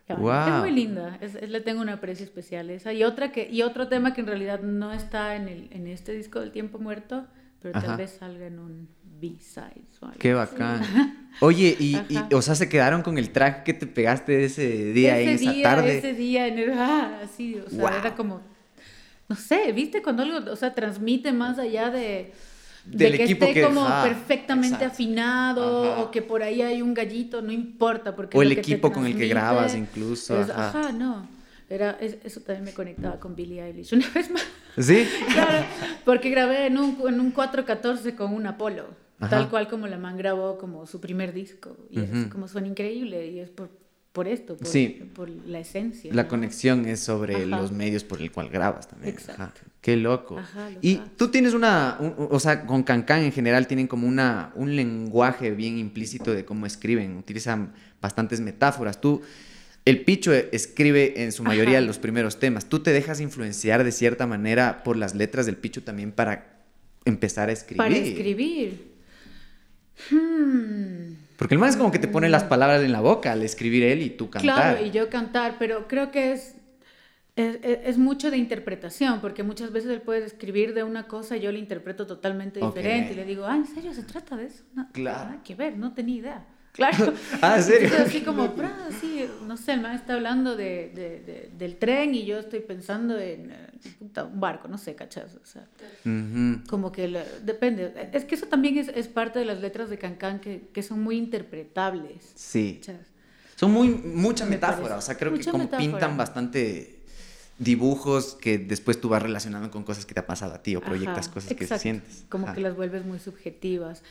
[0.09, 0.55] ya, Guau.
[0.55, 1.19] es muy linda.
[1.21, 2.91] Es, es- le tengo un aprecio especial esa.
[2.91, 6.13] Y, otra que, y otro tema que en realidad no está en, el, en este
[6.13, 7.27] disco del Tiempo Muerto,
[7.61, 7.85] pero Ajá.
[7.89, 8.89] tal vez salga en un
[9.21, 9.83] B-side.
[10.01, 10.81] o algo Qué bacán.
[11.39, 15.17] Oye, y, y, o sea, se quedaron con el track que te pegaste ese día
[15.17, 15.97] ese ahí, esa día, tarde.
[15.99, 17.99] Ese día, en el, ah, así, o sea, Wow.
[17.99, 18.41] era como,
[19.29, 20.01] no sé, ¿viste?
[20.01, 22.33] Cuando algo, o sea, transmite más allá de,
[22.85, 24.93] de Del que equipo esté que- como ajá, perfectamente exacto.
[24.93, 26.01] afinado Ajá.
[26.01, 28.13] o que por ahí hay un gallito, no importa.
[28.15, 30.79] Porque O el equipo con el que grabas incluso, Es- ajá.
[30.81, 30.91] ajá.
[30.91, 31.27] no.
[31.69, 34.43] Era, es- eso también me conectaba con Billie Eilish una vez más.
[34.77, 35.07] ¿Sí?
[35.33, 35.63] Claro,
[36.03, 38.87] porque grabé en un, en un 414 con un Apolo,
[39.21, 39.29] Ajá.
[39.37, 41.77] tal cual como la man grabó como su primer disco.
[41.89, 43.69] Y es como suena increíble y es por,
[44.11, 45.09] por esto, por, Sí.
[45.15, 46.13] por la esencia.
[46.13, 46.29] La ¿no?
[46.29, 47.45] conexión es sobre Ajá.
[47.45, 49.13] los medios por el cual grabas también.
[49.13, 49.43] Exacto.
[49.43, 49.53] Ajá.
[49.81, 50.37] Qué loco.
[50.81, 54.75] Y tú tienes una, un- o sea, con Cancan en general tienen como una, un
[54.75, 59.01] lenguaje bien implícito de cómo escriben, utilizan bastantes metáforas.
[59.01, 59.21] Tú,
[59.85, 61.87] el Picho escribe en su mayoría Ajá.
[61.87, 62.65] los primeros temas.
[62.67, 66.59] ¿Tú te dejas influenciar de cierta manera por las letras del Picho también para
[67.05, 67.77] empezar a escribir?
[67.77, 68.90] Para escribir.
[70.09, 71.13] Hmm.
[71.37, 73.83] Porque el man es como que te pone las palabras en la boca al escribir
[73.83, 74.75] él y tú cantar.
[74.75, 76.55] Claro, y yo cantar, pero creo que es,
[77.35, 81.51] es, mucho de interpretación, porque muchas veces él puede escribir de una cosa y yo
[81.51, 83.13] la interpreto totalmente diferente.
[83.13, 84.63] Y le digo, ah, ¿en serio se trata de eso?
[84.75, 85.29] No, Claro.
[85.31, 86.45] Nada que ver, no tenía idea.
[86.73, 87.13] Claro.
[87.41, 87.87] Ah, ¿en serio?
[87.87, 91.75] Entonces, así como, "Pra, sí, no sé, el man está hablando de, de- de- del
[91.77, 93.67] tren y yo estoy pensando en eh,
[93.99, 95.35] puta, un barco, no sé, ¿cachas?
[95.35, 95.67] O sea,
[96.69, 98.09] como que la- depende.
[98.13, 101.01] Es que eso también es, es parte de las letras de Cancán que, que son
[101.01, 102.31] muy interpretables.
[102.35, 102.77] Sí.
[102.79, 103.07] ¿cachas?
[103.55, 104.97] Son muy, mucha Me metáfora, parece.
[104.97, 105.89] o sea, creo que como metáfora.
[105.91, 106.97] pintan bastante
[107.59, 110.81] dibujos que después tú vas relacionando con cosas que te ha pasado a ti o
[110.81, 112.25] proyectas Ajá, cosas que exacto, sientes.
[112.29, 112.55] Como Ajá.
[112.55, 114.01] que las vuelves muy subjetivas.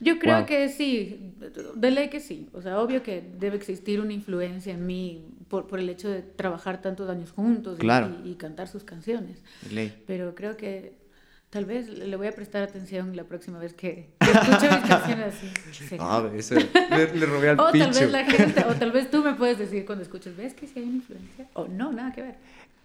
[0.00, 0.46] Yo creo Wow.
[0.46, 1.32] que sí,
[1.74, 2.48] de ley que sí.
[2.52, 6.22] O sea, obvio que debe existir una influencia en mí por, por el hecho de
[6.22, 8.14] trabajar tantos años juntos y- Claro.
[8.24, 9.42] y, y cantar sus canciones.
[9.62, 10.02] De ley.
[10.06, 10.92] Pero creo que
[11.50, 15.34] tal vez le voy a prestar atención la próxima vez que, que escuche mis canciones
[15.34, 15.50] así.
[15.88, 15.96] Sí.
[15.98, 19.22] Ah, eso le, le robé al O tal vez la gente, o tal vez tú
[19.22, 21.46] me puedes decir cuando escuches, ¿ves que sí hay una influencia?
[21.54, 22.34] O no, nada que ver.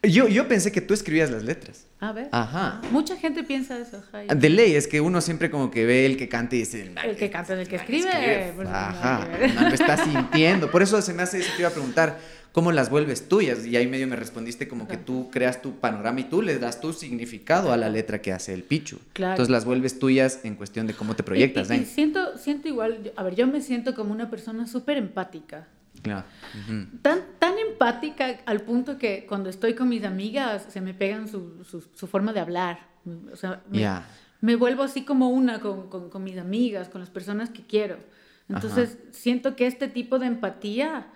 [0.06, 1.88] Yo, yo pensé que tú escribías las letras.
[2.02, 2.28] A ver.
[2.34, 2.82] Ajá.
[2.91, 4.04] Mucha gente piensa eso.
[4.30, 6.89] y- De ley, es que uno siempre como que ve el que canta y dice...
[6.93, 9.73] "Man, El que canta es el que escribe, por no nada Ajá, que man lo
[9.76, 10.69] está sintiendo.
[10.69, 12.19] Por eso se me hace eso, te iba a preguntar,
[12.54, 13.66] ¿cómo las vuelves tuyas?
[13.66, 15.04] Y ahí medio me respondiste como que Ajá.
[15.06, 18.54] tú creas tu panorama y tú le das tu significado a la letra que hace
[18.54, 19.00] el pichu.
[19.12, 19.34] Claro.
[19.34, 21.86] Entonces las vuelves tuyas en cuestión de cómo te proyectas, Y, y- y ¿eh?
[21.86, 25.68] siento, siento igual, a ver, yo me siento como una persona súper empática.
[26.02, 26.26] Claro.
[26.63, 26.98] Ujú.
[27.02, 31.63] Tan, tan empática al punto que cuando estoy con mis amigas se me pegan su,
[31.63, 32.88] su, su forma de hablar.
[33.32, 34.06] O sea, me, Ya.
[34.42, 37.98] me vuelvo así como una con, con, con mis amigas, con las personas que quiero.
[38.50, 41.08] Entonces siento que este tipo de empatía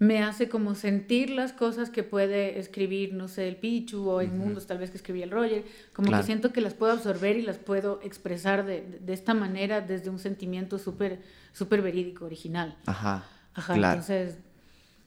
[0.00, 4.38] me hace como sentir las cosas que puede escribir, no sé, el Pichu o en
[4.38, 6.22] Mundos tal vez que escribía el Roger, como Claro.
[6.22, 10.08] que siento que las puedo absorber y las puedo expresar de, de- esta manera desde
[10.10, 11.20] un sentimiento súper
[11.52, 12.76] súper verídico, original.
[12.86, 13.24] Ajá.
[13.54, 13.94] Ajá, claro.
[13.94, 14.38] entonces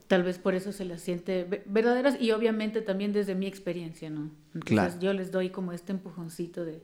[0.08, 4.10] tal vez por eso se las siente ve- verdaderas y obviamente también desde mi experiencia,
[4.10, 4.30] ¿no?
[4.54, 5.00] Entonces Claro.
[5.00, 6.82] yo les doy como este empujoncito de...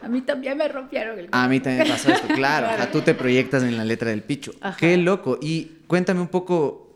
[0.00, 2.68] A mí también me rompieron el A mí también pasó esto, claro.
[2.74, 2.90] Claro.
[2.90, 4.52] tú te proyectas en la letra del picho.
[4.62, 4.78] Ajá.
[4.78, 5.38] Qué loco.
[5.42, 6.87] Y cuéntame un poco,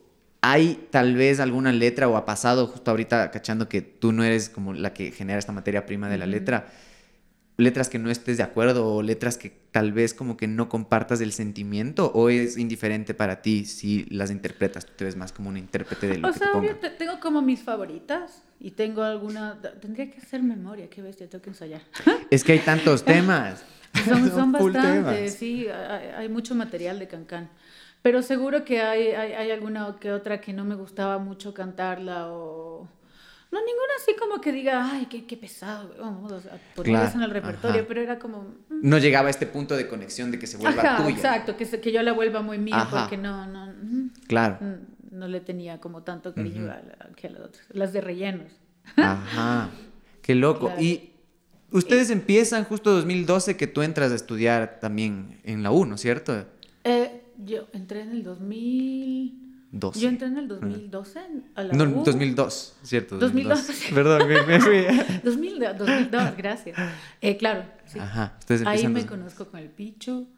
[0.43, 4.49] ¿hay tal vez alguna letra o ha pasado justo ahorita cachando que tú no eres
[4.51, 6.67] como la que genera esta materia prima de la letra?
[7.59, 11.21] Letras que no estés de acuerdo o letras que tal vez como que no compartas
[11.21, 15.49] el sentimiento o es indiferente para ti si las interpretas, tú te ves más como
[15.49, 19.61] un intérprete de lo O que sea, te tengo como mis favoritas y tengo alguna...
[19.81, 21.83] Tendría que hacer memoria, qué bestia, tengo que ensayar.
[22.31, 23.65] Es que hay tantos temas.
[24.07, 25.33] Son, son full bastantes, temas.
[25.35, 27.51] sí, hay, hay mucho material de Cancán.
[28.03, 32.29] Pero seguro que hay, hay, hay alguna que otra que no me gustaba mucho cantarla
[32.33, 32.89] o...
[33.53, 37.23] No, ninguna así como que diga, ay, qué, qué pesado, vamos a poner Claro, en
[37.23, 37.85] el repertorio, ajá.
[37.87, 38.43] pero era como...
[38.71, 41.15] mm, No llegaba a este punto de conexión de que se vuelva Ajá, tuya.
[41.15, 43.03] exacto, que, se- que yo la vuelva muy mía Ajá.
[43.03, 44.57] porque no, no, mm, Claro.
[44.61, 46.71] mm, no le tenía como tanto cariño Ujú.
[46.73, 48.53] a, la- que a las otras, las de rellenos.
[48.97, 49.69] Ajá,
[50.23, 50.67] qué loco.
[50.67, 50.81] Claro.
[50.83, 51.11] Y
[51.71, 56.01] ustedes empiezan justo 2012 que tú entras a estudiar también en la U, ¿no es
[56.01, 56.47] cierto?
[56.85, 59.39] Eh, yo entré en el 2000...
[59.75, 60.01] 12.
[60.01, 61.21] Yo entré en el 2012
[61.55, 62.05] a la No, U.
[62.05, 63.17] 2002, ¿cierto?
[63.17, 63.71] 2002.
[63.95, 64.85] Perdón, me, me fui.
[65.25, 66.79] 2002, 2002, gracias.
[67.23, 67.99] Eh, claro, sí.
[67.99, 70.29] Ajá, Ahí me conozco con el Pichu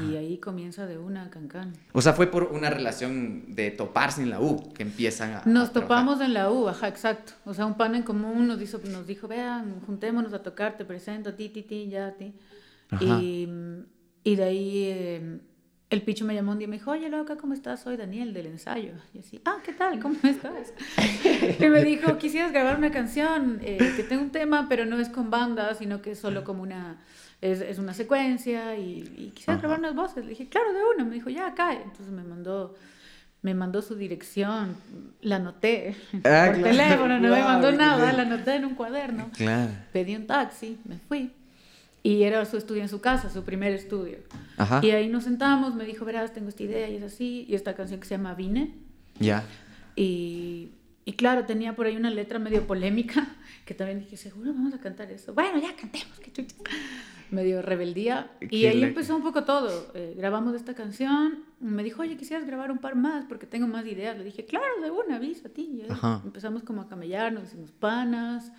[0.00, 1.74] y ahí comienza de una Cancán.
[1.92, 5.42] O sea, fue por una relación de toparse en la U que empiezan a.
[5.44, 7.34] Nos topamos en la U, ajá, exacto.
[7.44, 10.84] O sea, un pan en común nos dijo, nos dijo vean, juntémonos a tocar, te
[10.84, 12.32] presento a ti, ti, ti, ya, ti.
[12.90, 13.04] Ajá.
[13.04, 13.48] Y,
[14.24, 15.40] y de ahí eh,
[15.92, 17.80] el Pichu me llamó un día y me dijo, oye, loca, ¿cómo estás?
[17.80, 18.92] Soy Daniel del ensayo.
[19.14, 20.00] Y así, ah, ¿qué tal?
[20.00, 20.72] ¿Cómo estás?
[21.60, 25.08] y me dijo, quisieras grabar una canción, eh, que tengo un tema, pero no es
[25.10, 26.96] con banda, sino que es solo como una
[27.42, 29.00] es, es una secuencia y,
[29.36, 29.58] y Ajá.
[29.58, 30.24] grabar unas voces.
[30.24, 31.04] Le dije, claro, de una.
[31.04, 31.72] Me dijo, ya, acá.
[31.74, 32.74] Entonces me mandó,
[33.42, 34.76] me mandó su dirección,
[35.20, 36.62] la anoté Ah, por claro.
[36.62, 39.30] teléfono, no me mandó nada, la anoté en un cuaderno.
[39.36, 39.72] Claro.
[39.92, 41.32] Pedí un taxi, me fui.
[42.02, 44.18] Y era su estudio en su casa, su primer estudio.
[44.56, 44.80] Ajá.
[44.82, 47.74] Y ahí nos sentamos, me dijo, verás, tengo esta idea y es así, y esta
[47.74, 48.74] canción que se llama Vine.
[49.20, 49.44] Ya.
[49.94, 50.72] Y,
[51.04, 53.26] y claro, tenía por ahí una letra medio polémica,
[53.64, 55.34] que también dije, seguro vamos a cantar eso.
[55.34, 56.56] Bueno, ya cantemos, que chucha.
[57.30, 58.30] Medio rebeldía.
[58.40, 59.90] Y ahí empezó un poco todo.
[59.94, 61.44] Eh, grabamos esta canción.
[61.60, 64.18] Me dijo, oye, quisieras grabar un par más porque tengo más ideas.
[64.18, 65.82] Le dije, claro, de una, avisa a ti.
[65.82, 65.86] Y
[66.26, 68.52] empezamos como a camellar, nos hicimos panas.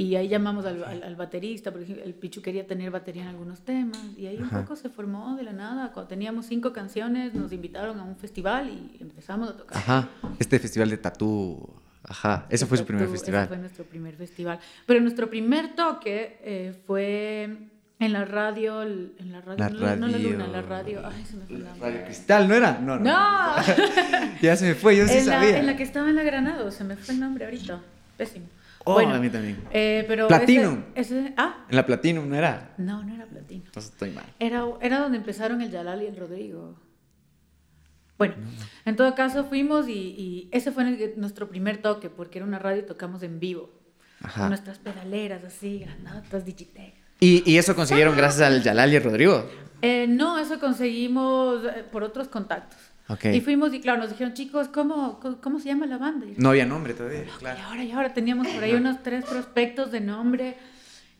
[0.00, 3.60] Y ahí llamamos al, al- al baterista, porque el Pichu quería tener batería en algunos
[3.60, 4.00] temas.
[4.16, 5.92] Y ahí un poco se formó de la nada.
[5.92, 9.76] Cuando teníamos cinco canciones, nos invitaron a un festival y empezamos a tocar.
[9.76, 10.08] Ajá.
[10.38, 11.68] Este festival de tatú.
[12.02, 12.46] Ajá.
[12.48, 13.46] Ese fue su primer Ese festival.
[13.48, 14.58] fue nuestro primer festival.
[14.86, 17.58] Pero nuestro primer toque eh, fue
[17.98, 21.02] en la radio, en la radio, La no, la- no la luna, radio- la radio,
[21.04, 21.80] ay, se me fue nombre.
[21.90, 22.78] Radio Cristal, ¿no era?
[22.80, 23.04] No, no.
[23.04, 23.54] ¡No!
[24.40, 25.58] ya se me fue, yo sí en, la, sabía.
[25.58, 27.80] en la que estaba en la Granado, se me fue el nombre ahorita.
[28.16, 28.46] Pésimo.
[28.84, 29.58] Oh, bueno, a mí también.
[29.72, 30.84] eh, pero Platinum.
[30.94, 32.74] Ese, ese- ah, En la Platinum, ¿no era?
[32.78, 33.64] no, no era Platino.
[33.66, 34.24] Entonces estoy mal.
[34.38, 36.80] Era, era donde empezaron el Yalal y el Rodrigo.
[38.18, 38.34] Bueno,
[38.84, 42.58] en todo caso fuimos y, y ese fue el- nuestro primer toque, porque era una
[42.58, 43.70] radio y tocamos en vivo.
[44.22, 44.40] Ajá.
[44.42, 46.94] Con nuestras pedaleras así, granadas, Digitec.
[47.20, 49.48] Y, y eso consiguieron gracias al Yalal y el Rodrigo.
[49.82, 52.78] Eh, no, eso conseguimos eh, por otros contactos.
[53.32, 56.26] Y fuimos y claro, nos dijeron, chicos, ¿cómo, cómo, se llama la banda?
[56.26, 57.60] Y, No había nombre todavía, y claro.
[57.64, 60.56] ahora, y ahora teníamos por ahí unos tres prospectos de nombre.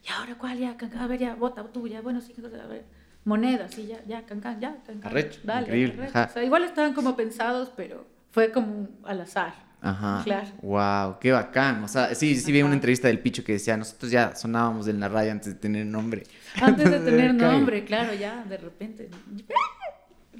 [0.07, 0.59] ¿Y ahora cuál?
[0.59, 2.85] Ya, a ver, ya, vota tú, ya, bueno, sí, a ver.
[3.25, 5.11] Monedas, sí, ya, ya, cancan, ya, cancan.
[5.11, 6.31] Arrecho, Dale, increíble, arrecho.
[6.31, 9.53] O sea, igual estaban como pensados, pero fue como al azar.
[9.83, 10.23] Ajá.
[10.25, 10.49] Claro.
[10.63, 11.83] Wow, qué bacán.
[11.85, 15.01] O sea, sí, sí vi una entrevista del Picho que decía, nosotros ya sonábamos en
[15.01, 16.25] la radio antes de tener nombre.
[16.61, 19.09] Antes de tener nombre, claro, ya, de repente.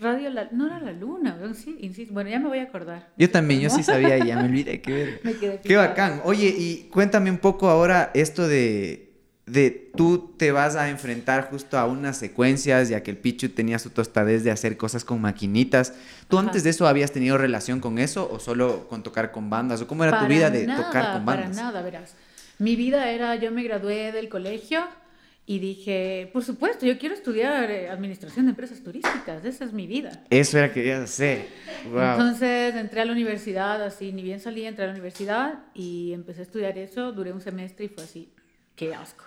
[0.01, 2.15] Radio La, no era la luna, sí, insisto.
[2.15, 3.09] Bueno, ya me voy a acordar.
[3.19, 5.21] Yo también, yo sí sabía y ya me olvidé, qué.
[5.25, 6.23] Me quedé Qué bacán.
[6.25, 9.13] Oye, y cuéntame un poco ahora esto de,
[9.47, 13.79] de tú te vas a enfrentar justo a unas secuencias, ya que el Pichu tenía
[13.79, 15.93] su tostadez de hacer cosas con maquinitas.
[16.29, 16.47] ¿Tú Ajá.
[16.47, 19.83] antes de eso habías tenido relación con eso o solo con tocar con bandas?
[19.83, 21.51] ¿O cómo era tu vida de nada, tocar con bandas?
[21.51, 22.15] Para nada, verás.
[22.59, 24.83] Mi vida era, yo me gradué del colegio
[25.51, 29.89] y dije, por supuesto, yo quiero estudiar eh, administración de empresas turísticas, esa es mi
[29.89, 30.23] vida.
[30.31, 31.49] Eso era que querías hacer.
[31.91, 32.03] Wow.
[32.13, 36.39] Entonces entré a la universidad, así, ni bien salí, entré a la universidad y empecé
[36.39, 38.33] a estudiar eso, duré un semestre y fue así,
[38.77, 39.25] qué asco.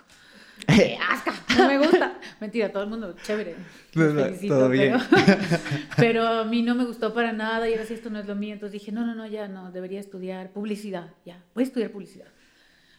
[0.66, 1.30] ¡Qué asco!
[1.58, 2.18] No me gusta.
[2.40, 3.56] Mentira, todo el mundo, chévere.
[3.94, 4.96] No, felicito, todo bien.
[5.10, 5.36] Pero,
[5.98, 8.34] pero a mí no me gustó para nada y era así, esto no es lo
[8.34, 8.54] mío.
[8.54, 12.28] Entonces dije, no, no, no, ya no, debería estudiar publicidad, ya, voy a estudiar publicidad.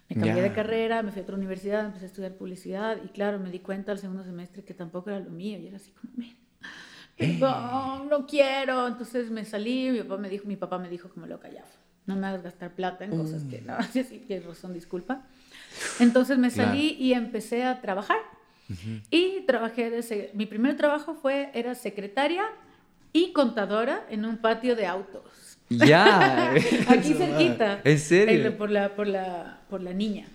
[0.09, 0.43] Me cambié Ya.
[0.43, 3.59] de carrera, me fui a otra universidad, empecé a estudiar publicidad y claro, me di
[3.59, 6.35] cuenta al segundo semestre que tampoco era lo mío y era así como, "Men,
[7.17, 8.87] perdón, no quiero.
[8.87, 11.63] Entonces me salí, mi papá me dijo, mi papá me dijo como loca, ya,
[12.05, 15.23] no me hagas gastar plata en cosas que no, sí, sí, tienes razón, disculpa.
[15.99, 16.69] Entonces me Claro.
[16.71, 18.17] salí y empecé a trabajar.
[19.11, 22.43] Y trabajé de mi primer trabajo fue era secretaria
[23.13, 25.59] y contadora en un patio de autos.
[25.69, 26.51] Ya.
[26.87, 27.81] Aquí cerquita.
[27.83, 28.57] ¿En serio?
[28.57, 30.25] Por la por la por la niña.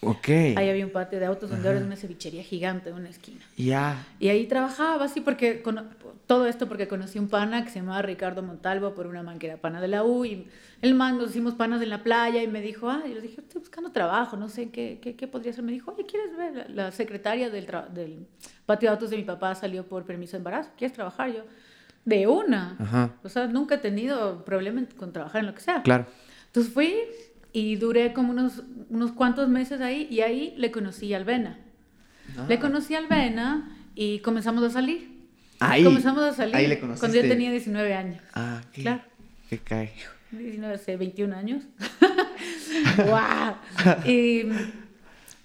[0.00, 0.28] Ok.
[0.56, 3.40] Ahí había un patio de autos donde ahora es una cevichería gigante en una esquina.
[3.56, 4.04] Ya.
[4.18, 5.84] Y ahí trabajaba así porque cono-
[6.26, 9.46] todo esto porque conocí un pana que se llamaba Ricardo Montalvo por una man que
[9.46, 10.48] era pana de la U y
[10.82, 13.20] el man nos hicimos panas en la playa y me dijo, ah, y yo le
[13.20, 15.62] dije, estoy buscando trabajo, no sé qué, qué, qué podría ser.
[15.62, 16.70] Me dijo, oye, ¿quieres ver?
[16.70, 18.26] La, secretaria del, del
[18.66, 21.32] patio de autos de mi papá salió por permiso de embarazo, ¿quieres trabajar?
[21.32, 21.42] Yo,
[22.04, 22.76] de una.
[22.80, 23.10] Ajá.
[23.22, 25.82] O sea, nunca he tenido problema con trabajar en lo que sea.
[25.82, 26.06] Claro.
[26.46, 26.94] Entonces fui
[27.58, 31.58] y duré como unos, unos cuantos meses ahí y ahí le conocí a Albena.
[32.36, 32.46] Ah.
[32.48, 35.10] Le conocí a Albena y comenzamos a salir.
[35.60, 35.82] Ahí.
[35.82, 38.22] Comenzamos a salir Ahí le cuando yo tenía 19 años.
[38.34, 38.82] Ah, qué.
[38.82, 39.02] Claro.
[39.50, 39.92] Qué cae.
[40.30, 41.64] 19, hace 21 años.
[43.08, 43.54] ¡Guau!
[44.06, 44.42] Y,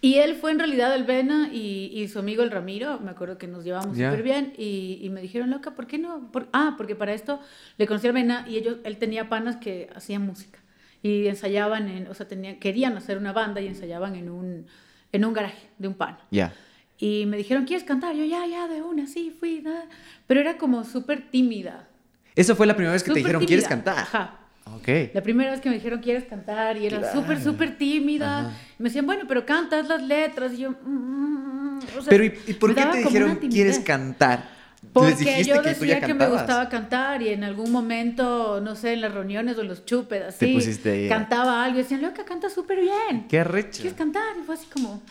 [0.01, 3.47] y él fue en realidad Albena y, y su amigo el Ramiro, me acuerdo que
[3.47, 4.09] nos llevamos Ya.
[4.09, 6.29] súper bien y, y me dijeron, loca, ¿por qué no?
[6.31, 7.39] Por- ah, porque para esto
[7.77, 10.59] le conocí a Albena y ellos, él tenía panas que hacían música
[11.03, 14.65] y ensayaban, en, o sea, tenían, querían hacer una banda y ensayaban en un,
[15.11, 16.17] en un garaje de un pan.
[16.31, 16.53] Ya.
[16.97, 18.15] Y me dijeron, ¿quieres cantar?
[18.15, 19.85] Yo, ya, ya, de una, sí, fui, nada.
[20.25, 21.87] Pero era como súper tímida.
[22.35, 23.83] Eso fue la primera vez que te dijeron, ¿quieres tímida".
[23.83, 23.97] cantar?
[23.99, 24.39] Ajá.
[24.75, 24.87] Ok.
[25.13, 26.77] La primera vez que me dijeron, ¿quieres cantar?
[26.77, 27.19] Y era Claro.
[27.21, 28.39] súper, súper tímida.
[28.47, 28.57] Ajá.
[28.79, 30.53] Y me decían, bueno, pero cantas las letras.
[30.53, 31.79] Y yo, "Mm, mm, mm".
[31.97, 33.35] O sea, Pero ¿y, por qué te dijeron.
[33.51, 34.52] ¿quieres cantar?
[34.95, 38.93] ¿Les Porque yo que decía que me gustaba cantar y en algún momento, no sé,
[38.93, 42.49] en las reuniones o en los chupes, así, pusiste cantaba algo y decían, loca, canta
[42.49, 43.27] súper bien.
[43.27, 43.81] Qué recho.
[43.81, 44.23] ¿Quieres cantar?
[44.39, 45.01] Y fue así como,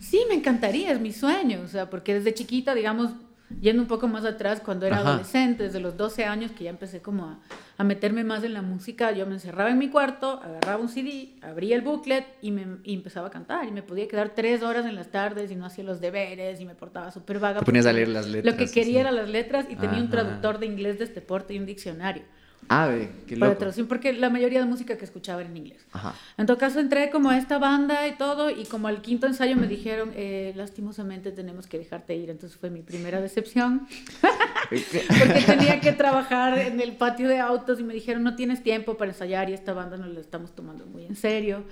[0.00, 3.12] Sí, me encantaría, es mi sueño, o sea, porque desde chiquita, digamos,
[3.60, 7.00] yendo un poco más atrás, cuando era adolescente, desde los 12 años que ya empecé
[7.00, 7.38] como a,
[7.76, 11.34] a, meterme más en la música, yo me encerraba en mi cuarto, agarraba un CD,
[11.42, 13.66] abría el booklet y, me, y empezaba a cantar.
[13.66, 16.64] Y me podía quedar tres horas en las tardes y no hacía los deberes y
[16.64, 17.60] me portaba súper vaga.
[17.60, 18.54] Te ponías a leer las letras.
[18.54, 21.54] Lo que quería era las letras y tenía un traductor de inglés de este porte
[21.54, 22.22] y un diccionario.
[22.68, 22.90] Ah,
[23.26, 23.58] qué loco.
[23.58, 25.84] Para porque la mayoría de música que escuchaba era en inglés.
[25.92, 26.14] Ajá.
[26.36, 29.56] En todo caso, entré como a esta banda y todo, y como al quinto ensayo
[29.56, 32.30] me dijeron, eh, lastimosamente tenemos que dejarte ir.
[32.30, 33.86] Entonces fue mi primera decepción,
[34.70, 38.96] porque tenía que trabajar en el patio de autos y me dijeron, no tienes tiempo
[38.96, 41.64] para ensayar y esta banda no la estamos tomando muy en serio.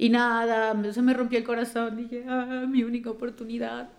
[0.00, 1.96] Y nada, se me rompió el corazón.
[1.96, 3.90] Dije, ah, mi única oportunidad.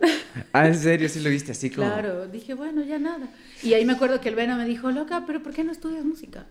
[0.52, 1.08] Ah, ¿en serio?
[1.08, 1.88] Sí lo viste así como.
[1.88, 3.28] Claro, dije, bueno, ya nada.
[3.64, 6.04] Y ahí me acuerdo que el Vena me dijo, loca, pero ¿por qué no estudias
[6.04, 6.46] música?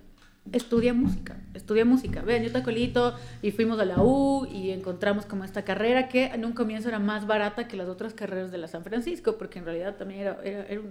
[0.51, 2.21] Estudia música, estudia música.
[2.21, 6.25] Ven, yo te colito y fuimos a la U y encontramos como esta carrera que
[6.25, 9.59] en un comienzo era más barata que las otras carreras de la San Francisco, porque
[9.59, 10.81] en realidad también era, era, era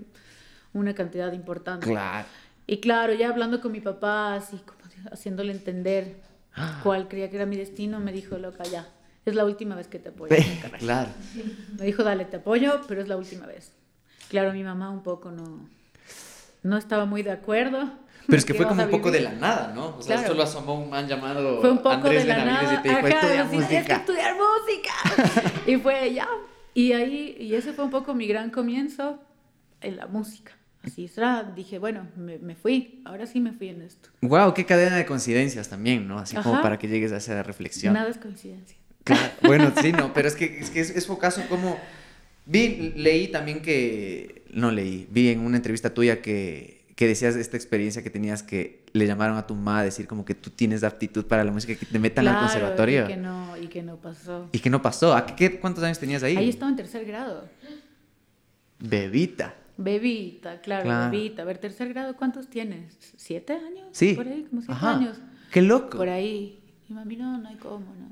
[0.72, 1.86] una cantidad importante.
[1.86, 2.26] Claro.
[2.66, 4.78] Y claro, ya hablando con mi papá, así como
[5.12, 6.16] haciéndole entender
[6.82, 8.88] cuál creía que era mi destino, me dijo, loca, ya,
[9.24, 10.34] es la última vez que te apoyo.
[10.78, 11.10] claro.
[11.78, 13.72] Me dijo, dale, te apoyo, pero es la última vez.
[14.28, 15.68] Claro, mi mamá un poco no,
[16.62, 17.90] no estaba muy de acuerdo.
[18.26, 19.96] Pero es que fue como un poco de la nada, ¿no?
[19.96, 22.80] O sea, solo asomó un man llamado fue un poco Andrés de la Benavides nada.
[22.80, 23.78] y te dijo, estudia música.
[23.78, 25.52] Es que estudiar música.
[25.66, 26.28] y fue ya.
[26.74, 29.18] Y ahí, y ese fue un poco mi gran comienzo
[29.80, 30.57] en la música.
[30.82, 34.08] Así será, dije, bueno, me, me, fui, ahora sí me fui en esto.
[34.22, 36.18] Wow, qué cadena de coincidencias también, ¿no?
[36.18, 37.94] Así como para que llegues a esa reflexión.
[37.94, 38.76] Nada es coincidencia.
[39.04, 41.78] Claro, bueno, sí, no, pero es que es, que es, es caso como...
[42.46, 47.56] Vi, leí también que, no leí, vi en una entrevista tuya que, que decías esta
[47.56, 50.82] experiencia que tenías que le llamaron a tu mamá a decir como que tú tienes
[50.82, 53.04] aptitud para la música, que te metan al conservatorio.
[53.04, 54.48] Y que, no, y que no pasó.
[54.50, 55.14] Y que no pasó.
[55.14, 56.36] ¿A qué, ¿Cuántos años tenías ahí?
[56.36, 57.48] Ahí estaba en tercer grado.
[58.78, 59.54] Bebita.
[59.78, 61.42] Bebita, claro, bebita.
[61.42, 62.98] A ver, tercer grado, ¿cuántos tienes?
[63.16, 63.86] ¿Siete años?
[63.92, 64.14] Sí.
[64.14, 65.20] Por ahí, como siete años.
[65.52, 65.98] Qué loco.
[65.98, 66.60] Por ahí.
[66.88, 68.08] Y mami, no, no hay cómo, no.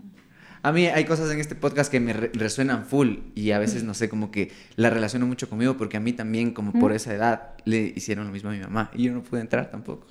[0.62, 3.94] A mí hay cosas en este podcast que me resuenan full y a veces, no
[3.94, 7.54] sé, como que la relaciono mucho conmigo porque a mí también, como por esa edad,
[7.64, 10.06] le hicieron lo mismo a mi mamá y yo no pude entrar tampoco.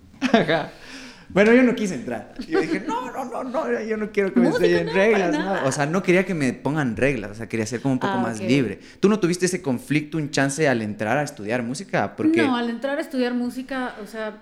[1.29, 2.33] Bueno, yo no quise entrar.
[2.47, 5.37] Yo dije, no, no, no, no, yo no quiero que me enseñen reglas.
[5.37, 5.65] No.
[5.65, 8.13] O sea, no quería que me pongan reglas, o sea, quería ser como un poco
[8.13, 8.79] ah, más libre.
[8.99, 12.15] ¿Tú no tuviste ese conflicto, un chance al entrar a estudiar música?
[12.15, 12.41] Porque...
[12.41, 14.41] No, al entrar a estudiar música, o sea,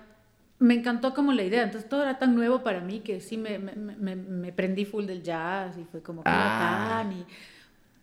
[0.60, 1.64] me encantó como la idea.
[1.64, 5.22] Entonces todo era tan nuevo para mí que sí me, me, me, prendí full del
[5.22, 7.04] jazz y fue como ah.
[7.12, 7.26] y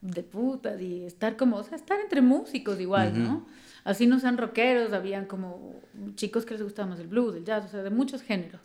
[0.02, 3.46] de putas y estar como, o sea, estar entre músicos igual, ¿no?
[3.84, 5.80] Así no sean rockeros, habían como
[6.14, 8.60] chicos que les gustaba más el blues, el jazz, o sea, de muchos géneros.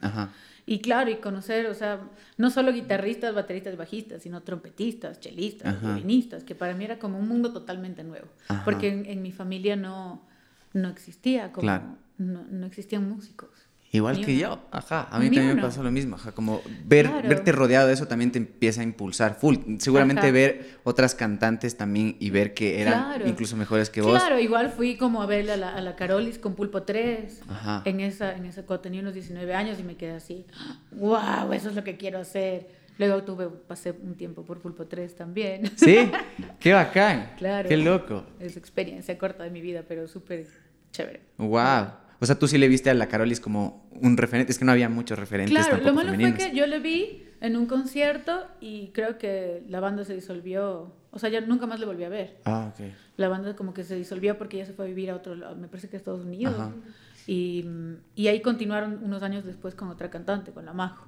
[0.65, 1.99] Y claro, y conocer, o sea,
[2.37, 7.27] no solo guitarristas, bateristas, bajistas, sino trompetistas, chelistas, violinistas, que para mí era como un
[7.27, 8.27] mundo totalmente nuevo,
[8.63, 10.21] porque en, mi familia no,
[10.73, 13.64] no existía, como, no, no existían músicos.
[13.95, 17.51] Igual que yo, ajá, a mí también me pasó lo mismo, ajá, como ver, verte
[17.51, 19.55] rodeado de eso también te empieza a impulsar full.
[19.79, 24.19] Seguramente ver otras cantantes también y ver que eran incluso mejores que vos.
[24.19, 27.81] Claro, igual fui como a ver a la, a la Carolis con Pulpo 3, ajá.
[27.85, 30.45] en esa, en esa cuando tenía unos 19 años y me quedé así,
[30.91, 32.85] wow, eso es lo que quiero hacer.
[32.97, 35.71] Luego tuve, pasé un tiempo por Pulpo 3 también.
[35.75, 36.11] Sí,
[36.59, 37.67] qué bacán, claro.
[37.67, 38.23] qué loco.
[38.39, 40.47] Es experiencia corta de mi vida, pero súper
[40.91, 41.21] chévere.
[41.37, 42.04] Wow.
[42.25, 44.51] O sea, tú sí le viste a la Carolis como un referente.
[44.51, 45.55] Es que no había muchos referentes.
[45.55, 49.79] Claro, lo malo fue que yo le vi en un concierto y creo que la
[49.79, 50.91] banda se disolvió.
[51.11, 52.39] O sea, ya nunca más le volví a ver.
[52.45, 52.87] Ah, ok.
[53.17, 55.55] La banda como que se disolvió porque ya se fue a vivir a otro lado,
[55.55, 56.55] me parece que a Estados Unidos.
[57.27, 57.63] Y,
[58.15, 61.05] y, ahí continuaron unos años después con otra cantante, con la Majo.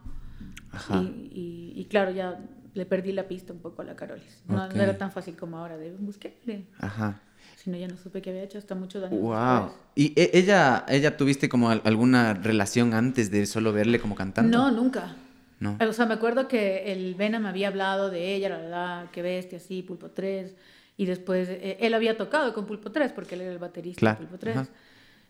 [0.69, 1.01] Ajá.
[1.01, 2.39] Y, y, claro, ya
[2.75, 4.43] le perdí la pista un poco a la Carolis.
[4.47, 6.67] No, era tan fácil como ahora de buscarle.
[6.77, 7.21] Ajá
[7.67, 9.71] no, ya no supe qué había hecho hasta muchos años Wow.
[9.95, 14.49] ¿Y e, ella, ella tuviste como alguna relación antes de solo verle como cantante?
[14.49, 15.15] No, nunca.
[15.59, 15.77] No.
[15.79, 19.21] O sea, me acuerdo que el Vena me había hablado de ella, la verdad, qué
[19.21, 20.55] bestia, así, Pulpo 3.
[20.97, 24.15] Y después eh, él había tocado con Pulpo 3 porque él era el baterista de
[24.15, 24.69] Pulpo 3.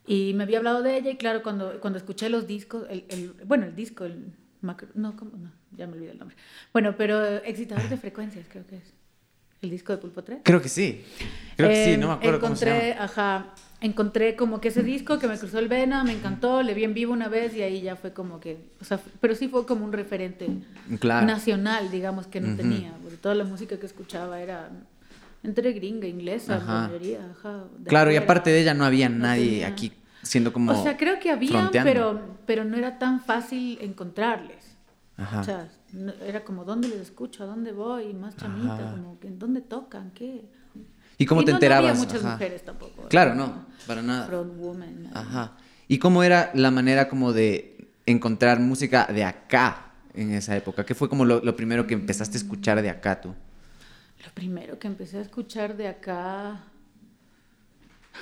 [0.06, 3.34] Y me había hablado de ella y claro, cuando, cuando escuché los discos, el, el
[3.46, 5.32] bueno, el disco, el macro, no, ¿cómo?
[5.38, 6.38] no, ya me olvidé el nombre.
[6.72, 8.94] Bueno, pero excitador de frecuencias creo que es
[9.62, 10.40] el disco de Pulpo 3.
[10.44, 11.04] Creo que sí.
[11.56, 13.04] Creo que sí, no me acuerdo encontré, cómo se llama.
[13.04, 16.84] Ajá, encontré como que ese disco que me cruzó el vena, me encantó, le vi
[16.84, 19.66] en vivo una vez y ahí ya fue como que, o sea, pero sí fue
[19.66, 20.48] como un referente
[21.02, 24.70] nacional, digamos, que no tenía, porque toda la música que escuchaba era
[25.44, 29.94] entre gringa, inglesa, la mayoría, ajá, Claro, y aparte de ella no había nadie aquí
[30.24, 34.78] siendo como O sea, creo que había, pero, pero no era tan fácil encontrarles.
[35.18, 35.68] O sea,
[36.26, 37.44] era como, ¿dónde les escucho?
[37.44, 38.14] ¿A dónde voy?
[38.14, 40.12] Más chamita, como, ¿en dónde tocan?
[40.12, 40.46] ¿Qué?
[41.18, 41.96] ¿Y cómo te no, enterabas?
[41.96, 43.08] No había muchas mujeres tampoco.
[43.10, 44.28] Claro, no, para nada.
[44.42, 45.10] Woman.
[45.14, 45.58] Ajá.
[45.88, 50.86] ¿Y cómo era la manera como de encontrar música de acá en esa época?
[50.86, 53.34] ¿Qué fue como lo, lo primero que empezaste a escuchar de acá tú?
[54.26, 56.64] Lo primero que empecé a escuchar de acá...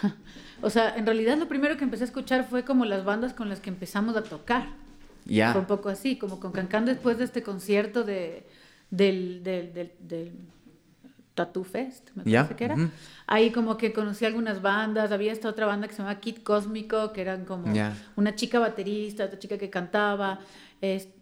[0.62, 3.50] o sea, en realidad lo primero que empecé a escuchar fue como las bandas con
[3.50, 4.85] las que empezamos a tocar.
[5.54, 8.46] Fue un poco así, como con Cancán después de este concierto de,
[8.92, 10.32] del, del, del, del
[11.34, 12.76] Tattoo Fest, me parece que era.
[13.28, 17.12] Ahí como que conocí algunas bandas, había esta otra banda que se llamaba Kid Cósmico,
[17.12, 17.74] que eran como
[18.16, 20.40] una chica baterista, otra chica que cantaba,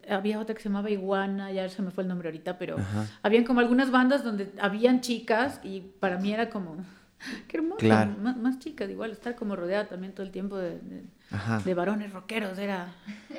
[0.09, 2.75] había otra que se llamaba Iguana, ya se me fue el nombre ahorita, pero
[3.23, 6.75] habían como algunas bandas donde habían chicas y para mí era como,
[7.47, 7.85] qué hermoso,
[8.41, 10.79] más, chicas, igual estar como rodeada también todo el tiempo de,
[11.65, 12.93] de, varones rockeros, era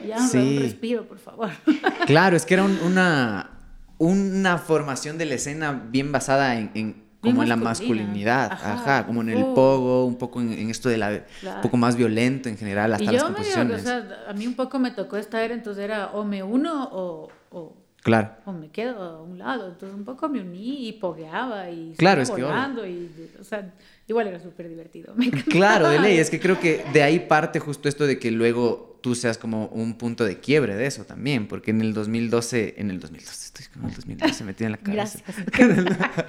[0.07, 1.51] ya un respiro, por favor.
[2.07, 3.51] Claro, es que era una,
[3.99, 9.31] una formación de la escena bien basada en como en la masculinidad, ajá, como en
[9.31, 13.05] el pogo, un poco en, esto de la, un poco más violento en general, hasta
[13.05, 13.81] y las composiciones.
[13.81, 17.31] o sea, a mí un poco me tocó estar, entonces era o me uno o,
[17.51, 18.31] o, claro.
[18.45, 22.23] o me quedo a un lado, entonces un poco me uní y pogueaba y claro,
[22.23, 23.75] es volando que, y, o sea,
[24.07, 25.15] igual era súper divertido.
[25.51, 29.01] claro, de ley, es que creo que de ahí parte justo esto de que luego
[29.01, 32.91] tú seas como un punto de quiebre de eso también, porque en el 2012, en
[32.91, 35.19] el 2012, estoy con el 2012 metido en la cabeza.
[35.57, 36.27] Gracias.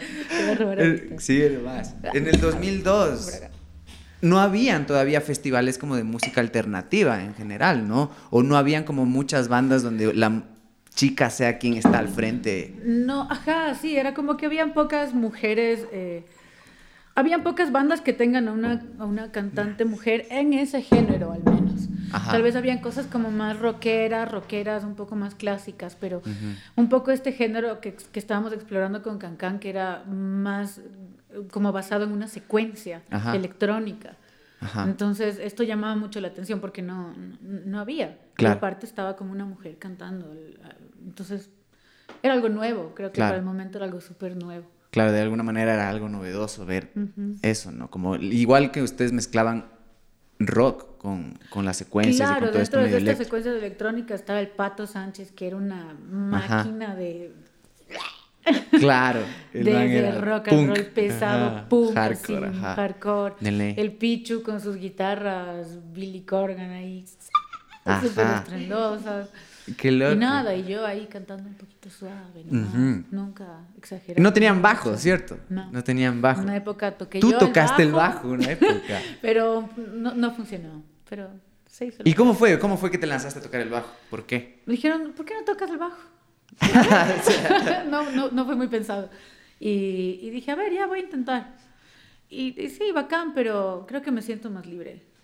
[1.24, 1.96] sí, más.
[2.14, 3.42] En el 2002
[4.22, 8.12] no habían todavía festivales como de música alternativa en general, ¿no?
[8.30, 10.44] O no habían como muchas bandas donde la
[10.96, 12.76] chica sea quien está al frente.
[12.84, 15.86] No, ajá, sí, era como que habían pocas mujeres...
[15.92, 16.26] Eh,
[17.14, 21.44] habían pocas bandas que tengan a una, a una cantante mujer en ese género, al
[21.44, 21.88] menos.
[22.12, 26.22] Tal vez habían cosas como más rockeras, rockeras, un poco más clásicas, pero
[26.76, 30.82] un poco este género que, que, estábamos explorando con Cancan, que era más
[31.52, 33.02] como basado en una secuencia
[33.34, 34.18] electrónica.
[34.86, 38.18] Entonces, esto llamaba mucho la atención porque no, no, había.
[38.34, 38.56] Claro.
[38.56, 40.34] Y aparte estaba como una mujer cantando.
[41.06, 41.50] Entonces,
[42.24, 42.94] era algo nuevo.
[42.96, 44.66] Creo que para el momento era algo súper nuevo.
[44.92, 46.92] Claro, de alguna manera era algo novedoso ver
[47.42, 47.90] eso, ¿no?
[47.90, 49.66] Como igual que ustedes mezclaban
[50.40, 54.16] rock con, con las secuencias claro, y con todo esto de esta secuencia de electrónica
[54.16, 57.34] estaba el Pato Sánchez, que era una máquina de...
[58.80, 59.22] Claro.
[59.52, 63.36] Desde el rock and roll pesado, punk, hardcore, hardcore.
[63.42, 67.06] El Pichu con sus guitarras, Billy Corgan ahí,
[68.02, 69.30] súper estrendosas.
[69.78, 70.14] Qué loco.
[70.14, 72.44] Y nada, y yo ahí cantando un poquito suave,
[73.12, 74.22] nunca exageré.
[74.22, 75.40] No tenían bajo, ¿cierto?
[75.50, 75.72] No.
[75.72, 76.42] No tenían bajo.
[76.42, 79.02] Una época toqué Tú yo tocaste el bajo, una época.
[79.22, 81.30] pero no, no, funcionó, pero
[81.68, 82.04] se hizo.
[82.06, 82.60] ¿Y cómo fue?
[82.60, 83.92] ¿Cómo fue que te lanzaste a tocar el bajo?
[84.10, 84.62] ¿Por qué?
[84.66, 85.98] Me dijeron, ¿por qué no tocas el bajo?
[87.90, 89.10] no, no, no fue muy pensado.
[89.60, 91.56] Y, y, dije, a ver, ya voy a intentar.
[92.30, 95.15] Y, y sí, bacán, pero creo que me siento más libre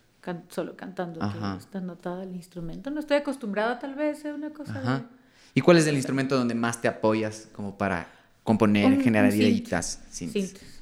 [0.50, 2.92] solo cantando, que está notada el instrumento.
[2.92, 5.06] No estoy acostumbrada tal vez a una cosa
[5.54, 8.08] ¿Y cuál es el instrumento donde más te apoyas como para
[8.44, 10.02] componer, generar ideitas,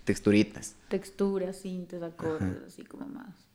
[0.04, 0.76] texturitas?
[0.90, 3.48] Texturas, sintes, acordes, así como más.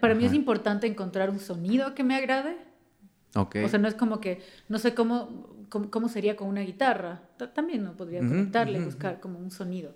[0.00, 2.56] para mí es importante encontrar un sonido que me agrade.
[3.34, 3.64] Okay.
[3.64, 7.22] O sea, no es como que, no sé cómo, cómo, sería con una guitarra.
[7.54, 9.94] También no podría conectarle, buscar como un sonido.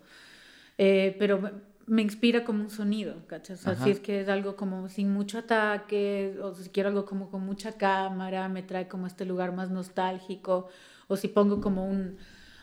[0.78, 1.50] Eh, pero
[1.86, 3.66] me inspira como un sonido, ¿cachas?
[3.66, 7.30] O si es que es algo como sin mucho ataque, o si quiero algo como
[7.30, 10.68] con mucha cámara, me trae como este lugar más nostálgico,
[11.08, 12.16] o si pongo como un,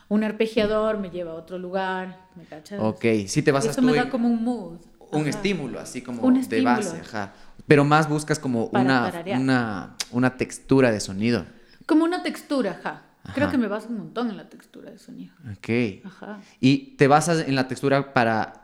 [0.08, 2.80] un arpegiador, me lleva a otro lugar, ¿me cachas?
[2.80, 4.78] Ok, si te vas a Eso me da como un mood.
[5.12, 7.34] Un estímulo, así como de base, ajá.
[7.66, 11.44] Pero más buscas como una, una, una, textura de sonido.
[11.86, 13.02] Como una textura, ajá.
[13.34, 15.34] Creo que me baso un montón en la textura de sonido.
[15.52, 16.04] Ok.
[16.04, 16.40] Ajá.
[16.60, 18.61] Y te basas en la textura para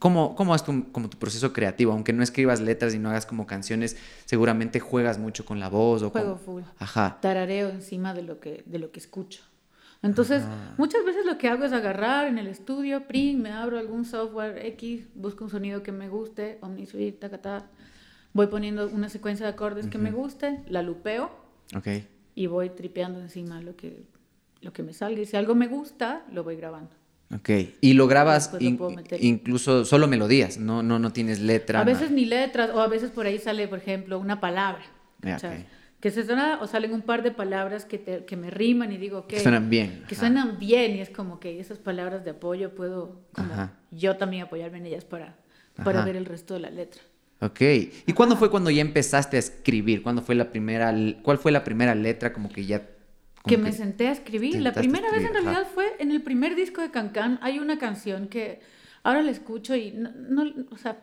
[0.00, 1.92] ¿Cómo, cómo es tu, como tu proceso creativo?
[1.92, 6.02] Aunque no escribas letras y no hagas como canciones, seguramente juegas mucho con la voz
[6.02, 6.62] o Juego full.
[6.78, 7.18] Ajá.
[7.20, 9.42] Tarareo encima de lo que, de lo que escucho.
[10.02, 10.42] Entonces,
[10.78, 14.64] muchas veces lo que hago es agarrar en el estudio, print, me abro algún software
[14.64, 17.66] X, busco un sonido que me guste, OmniSuite, tacatá,
[18.32, 21.30] voy poniendo una secuencia de acordes que me guste, la lupeo
[21.76, 22.08] okay.
[22.34, 24.06] y voy tripeando encima lo que,
[24.62, 25.20] lo que me salga.
[25.20, 26.99] Y si algo me gusta, lo voy grabando.
[27.32, 27.50] Ok,
[27.80, 31.80] y lo grabas incluso solo melodías, no, no, no tienes letra.
[31.80, 34.82] A veces ni letras, o a veces por ahí sale, por ejemplo, una palabra.
[36.00, 38.96] Que se suena, o salen un par de palabras que, te, que me riman y
[38.96, 39.36] digo que...
[39.36, 40.02] Que suenan bien.
[40.08, 43.20] Que suenan bien y es como que esas palabras de apoyo puedo
[43.90, 45.36] yo también apoyarme en ellas para,
[45.84, 47.02] para ver el resto de la letra.
[47.40, 47.60] Ok.
[48.06, 50.02] ¿Y cuándo fue cuando ya empezaste a escribir?
[50.02, 52.82] ¿Cuándo fue la primera, cuál fue la primera letra como que ya
[53.46, 54.60] que me senté a escribir.
[54.60, 55.50] La primera vez en escribir, ajá.
[55.52, 57.38] realidad fue en el primer disco de Cancan.
[57.42, 58.60] Hay una canción que
[59.02, 60.98] ahora la escucho y no, no- o sea,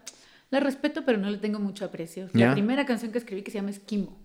[0.50, 2.30] la respeto, pero no le tengo mucho aprecio.
[2.34, 2.48] Ya.
[2.48, 4.18] La primera canción que escribí que se llama Esquimo.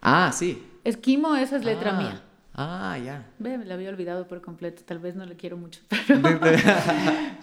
[0.00, 0.62] Ah, sí.
[0.84, 2.22] Esquimo, esa es letra Ah, mía.
[2.60, 3.26] Ah, ya.
[3.38, 6.40] Ve, me la había olvidado por completo, tal vez no le quiero mucho, pero,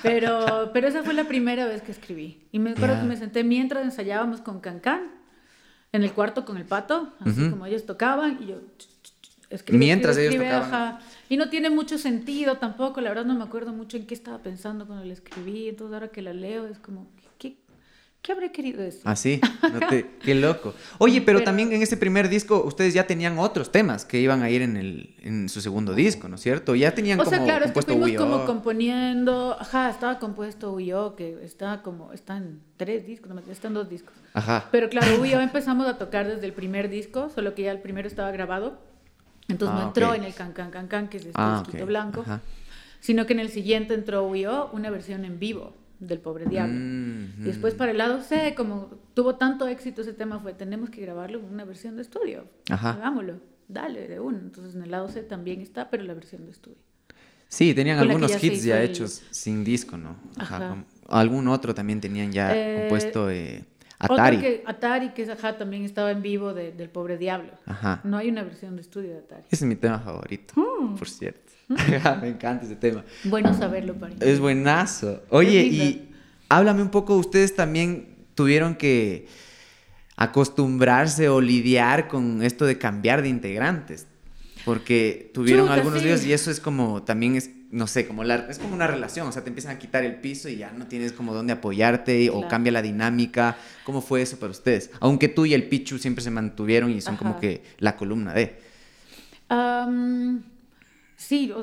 [0.01, 2.47] pero, pero esa fue la primera vez que escribí.
[2.51, 3.01] Y me acuerdo Ya.
[3.01, 5.11] que me senté mientras ensayábamos con Cancan,
[5.93, 7.51] en el cuarto con el pato, así Ujú.
[7.51, 8.61] como ellos tocaban, y yo
[9.49, 10.95] escribe, Mientras escribe, ellos escribe, tocaban.
[10.95, 11.05] ajá.
[11.29, 14.39] Y no tiene mucho sentido tampoco, la verdad no me acuerdo mucho en qué estaba
[14.39, 17.07] pensando cuando la escribí, entonces ahora que la leo es como,
[17.39, 17.55] ¿qué,
[18.21, 19.01] qué habré querido decir?
[19.05, 20.73] Así, no te- qué loco.
[20.99, 24.43] Oye, pero, Pero- también en ese primer disco ustedes ya tenían otros temas que iban
[24.43, 26.75] a ir en, el, en su segundo disco, ¿no es cierto?
[26.75, 30.71] Ya tenían O como sea, claro, es que compuesto fuimos como componiendo, ajá, estaba compuesto
[30.73, 34.13] Uyo, que está como, está en tres discos, no, está en dos discos.
[34.33, 34.67] Ajá.
[34.71, 38.07] Pero claro, Uyo empezamos a tocar desde el primer disco, solo que ya el primero
[38.07, 38.79] estaba grabado,
[39.47, 40.15] entonces Ah, no entró ok.
[40.15, 42.41] en el Can Can Can Can, que es este Ah, disquito blanco, Ajá.
[42.99, 46.73] sino que en el siguiente entró Uyo, una versión en vivo del Pobre Diablo.
[46.77, 50.89] Mm, Y después para el lado C, como tuvo tanto éxito ese tema, fue, tenemos
[50.89, 52.45] que grabarlo en una versión de estudio.
[52.69, 52.91] Ajá.
[52.91, 54.37] Hagámoslo, dale, de uno.
[54.39, 56.77] Entonces en el lado C también está, pero la versión de estudio.
[57.47, 60.15] Sí, tenían con algunos ya hits ya el- hechos sin disco, ¿no?
[60.37, 60.57] Ajá.
[60.57, 60.83] Ajá.
[61.07, 63.63] algún otro también tenían ya Eh, compuesto eh,
[63.99, 64.37] Atari.
[64.39, 67.51] Que, Atari, que es, ajá, también estaba en vivo de- del Pobre Diablo.
[67.65, 68.01] Ajá.
[68.03, 69.43] No hay una versión de estudio de Atari.
[69.49, 70.95] Ese es mi tema favorito, Mm.
[70.95, 71.51] por cierto.
[72.21, 73.03] Me encanta ese tema.
[73.23, 75.23] Bueno saberlo, para Es buenazo.
[75.29, 76.13] Oye, y
[76.49, 79.27] háblame un poco, ustedes también tuvieron que
[80.17, 84.07] acostumbrarse o lidiar con esto de cambiar de integrantes.
[84.63, 86.07] Porque tuvieron Chuta, algunos sí.
[86.07, 89.27] días y eso es como, también es, no sé, como la, es como una relación,
[89.27, 92.29] o sea, te empiezan a quitar el piso y ya no tienes como dónde apoyarte
[92.29, 93.57] o cambia la dinámica.
[93.83, 94.91] ¿Cómo fue eso para ustedes?
[95.01, 98.57] Aunque tú y el Pichu siempre se mantuvieron y son como que la columna de...
[99.49, 100.43] Am,
[101.17, 101.53] sí,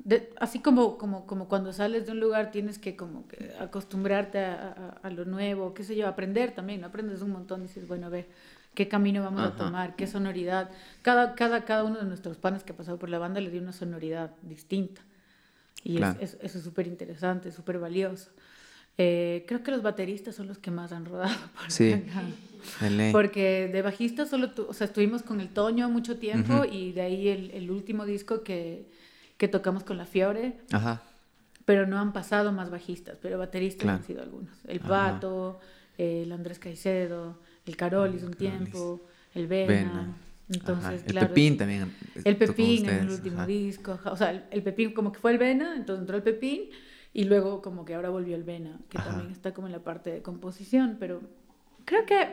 [0.00, 4.38] de- así como, como, como cuando sales de un lugar tienes que como que acostumbrarte
[4.38, 4.54] a,
[5.02, 6.88] a- a lo nuevo, qué sé yo, aprender también, ¿no?
[6.88, 8.26] aprendes un montón y dices, bueno, a ver,
[8.74, 9.48] qué camino vamos Ajá.
[9.50, 10.68] a tomar, qué sonoridad.
[11.02, 13.62] Cada, cada, cada uno de nuestros panes que ha pasado por la banda le dio
[13.62, 15.00] una sonoridad distinta.
[15.84, 16.18] Y es- Claro.
[16.20, 18.30] es- eso es súper interesante, súper valioso.
[18.96, 21.34] Eh, creo que los bateristas son los que más han rodado.
[21.54, 22.04] por Sí.
[23.12, 27.02] Porque de bajista solo, tu- o sea, estuvimos con el Toño mucho tiempo y de
[27.02, 28.88] ahí el, el último disco que,
[29.36, 31.02] que tocamos con la Fiore, Ajá.
[31.64, 33.98] pero no han pasado más bajistas, pero bateristas Claro.
[33.98, 34.54] han sido algunos.
[34.66, 34.80] El.
[34.80, 35.60] Pato,
[35.98, 39.02] el Andrés Caicedo, el Carolis un tiempo,
[39.34, 39.66] el Vena.
[39.72, 40.16] Vena.
[40.48, 40.94] Entonces, Ajá.
[40.94, 41.92] El claro, Pepín también.
[42.16, 43.46] El tocó con Pepín en el último ajá.
[43.46, 46.62] disco, o sea, el, el Pepín como que fue el Vena, entonces entró el Pepín
[47.14, 49.10] y luego como que ahora volvió el Vena, que Ajá.
[49.10, 51.22] también está como en la parte de composición, pero
[51.86, 52.28] creo que,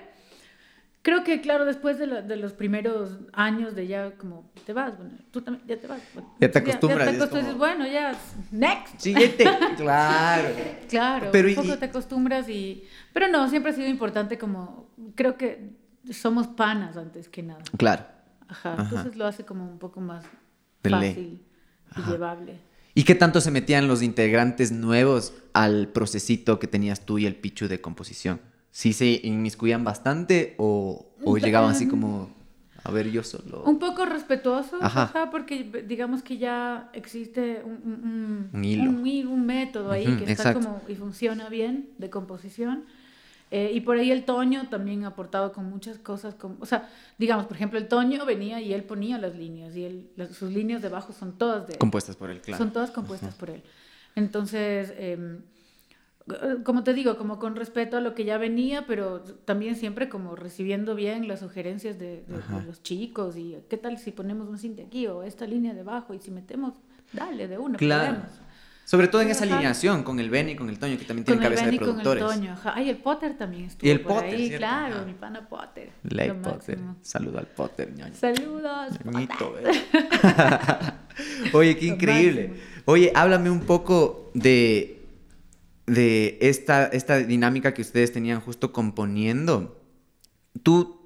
[1.03, 4.97] creo que claro, después de, la- de los primeros años de ya como te vas,
[4.97, 6.01] bueno, tú también ya te vas.
[6.13, 8.19] bueno, Ya te acostumbras, Ya, ya te es como- acostumbras, bueno, ya,
[8.51, 8.99] next.
[8.99, 9.45] Siguiente.
[9.77, 10.49] claro.
[10.89, 12.83] Claro, Pero un poco y- te acostumbras y...
[13.13, 14.89] Pero no, siempre ha sido importante como...
[15.15, 15.79] Creo que
[16.11, 17.61] somos panas antes que nada.
[17.77, 18.03] Claro.
[18.47, 18.83] Ajá, Ajá.
[18.83, 20.25] entonces lo hace como un poco más
[20.83, 21.09] De ley.
[21.09, 21.41] fácil
[21.95, 22.11] y Ajá.
[22.11, 22.59] llevable.
[22.93, 27.35] ¿Y qué tanto se metían los integrantes nuevos al procesito que tenías tú y el
[27.35, 28.41] Pichu de composición?
[28.71, 32.29] ¿Sí se inmiscuían bastante o, o llegaban así como,
[32.83, 33.63] a ver, yo solo?
[33.63, 35.03] Un poco respetuoso, Ajá.
[35.03, 35.29] ajá.
[35.31, 38.89] porque digamos que ya existe un, un- un- Un hilo.
[39.31, 40.59] un método ahí Ujú, que está exacto.
[40.59, 42.83] como y funciona bien de composición.
[43.53, 46.89] Eh, y por ahí el Toño también ha aportado con muchas cosas, como, o sea,
[47.17, 50.51] digamos, por ejemplo, el Toño venía y él ponía las líneas y él, las- sus
[50.53, 51.79] líneas de bajo son todas de él.
[51.79, 52.57] Compuestas por él, claro.
[52.63, 53.61] Son todas compuestas por él.
[54.15, 55.41] Entonces, em,
[56.63, 60.35] como te digo, como con respeto a lo que ya venía, pero también siempre como
[60.35, 62.63] recibiendo bien las sugerencias de, de- de Ajá.
[62.65, 66.19] los chicos y qué tal si ponemos un cinte aquí o esta línea debajo y
[66.19, 66.75] si metemos,
[67.11, 68.13] dale, de una, Claro.
[68.15, 68.39] podemos.
[68.91, 71.39] Sobre todo en esa alineación con el Benny y con el Toño, que también el
[71.39, 72.25] cabeza de y con el productores.
[72.25, 72.73] Toño, ajá.
[72.75, 74.57] Ay, el Potter también estuvo Y el por Potter, ahí, ¿cierto?
[74.57, 75.05] claro, Ajá.
[75.05, 75.91] mi pana Potter.
[76.03, 76.77] Ley Potter.
[76.77, 76.97] máximo.
[77.01, 78.13] Saludo al Potter, ñoño.
[78.13, 79.71] Saludos, Ñoñito, eh.
[81.53, 82.47] Oye, qué increíble.
[82.49, 82.65] máximo.
[82.83, 85.05] Oye, háblame un poco de,
[85.87, 89.81] de esta, esta dinámica que ustedes tenían justo componiendo.
[90.63, 90.99] Tú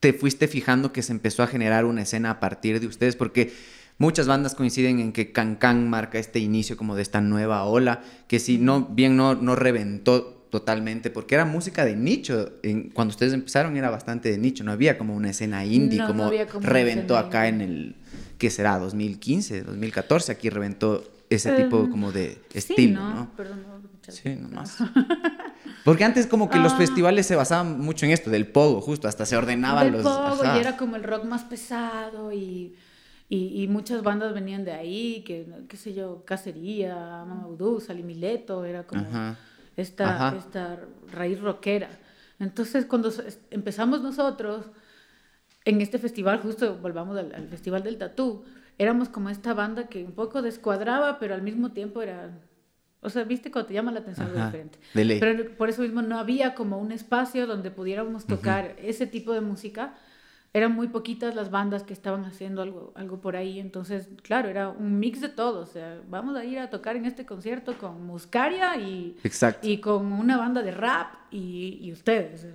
[0.00, 3.52] te fuiste fijando que se empezó a generar una escena a partir de ustedes, porque
[4.00, 8.40] muchas bandas coinciden en que Cancan marca este inicio como de esta nueva ola, que
[8.40, 12.50] si no, bien no, no reventó totalmente, porque era música de nicho.
[12.64, 16.04] En- cuando ustedes empezaron era bastante de nicho, no había como una escena indie No,
[16.08, 17.96] no como había como reventó acá en el,
[18.38, 18.78] ¿qué será?
[18.78, 23.14] 2015, 2014, aquí reventó ese tipo Eh, como de Sí, estilo, ¿no?
[23.14, 23.30] ¿no?
[23.36, 24.78] Perdón, no, muchas Sí, nomás.
[25.84, 26.76] Porque antes como que los Ah.
[26.78, 30.02] festivales se basaban mucho en esto, del pogo, justo, hasta se ordenaban del los...
[30.02, 30.56] pogo ajá.
[30.56, 32.74] y era como el rock más pesado y,
[33.32, 38.64] Y, y, muchas bandas venían de ahí, que, qué sé yo, Cacería, Mama Udú, Salimileto,
[38.64, 39.06] era como
[39.76, 40.80] esta, esta
[41.12, 41.90] raíz rockera.
[42.40, 43.12] Entonces, cuando
[43.52, 44.66] empezamos nosotros,
[45.64, 48.42] en este festival, justo volvamos al, Festival del Tatú,
[48.78, 52.36] éramos como esta banda que un poco descuadraba, pero al mismo tiempo era...
[53.00, 54.80] O sea, viste cuando te llama la atención algo diferente.
[54.92, 59.40] Pero por eso mismo no había como un espacio donde pudiéramos tocar ese tipo de
[59.40, 59.94] música
[60.52, 63.60] eran muy poquitas las bandas que estaban haciendo algo, algo por ahí.
[63.60, 65.60] Entonces, claro, era un mix de todo.
[65.60, 69.16] O sea, vamos a ir a tocar en este concierto con Muscaria y,
[69.62, 72.46] y con una banda de rap y, y ustedes.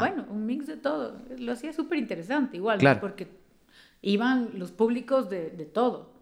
[0.00, 1.20] bueno, un mix de todo.
[1.38, 3.28] Lo hacía súper interesante igual, porque
[4.00, 6.12] iban los públicos de, de todo.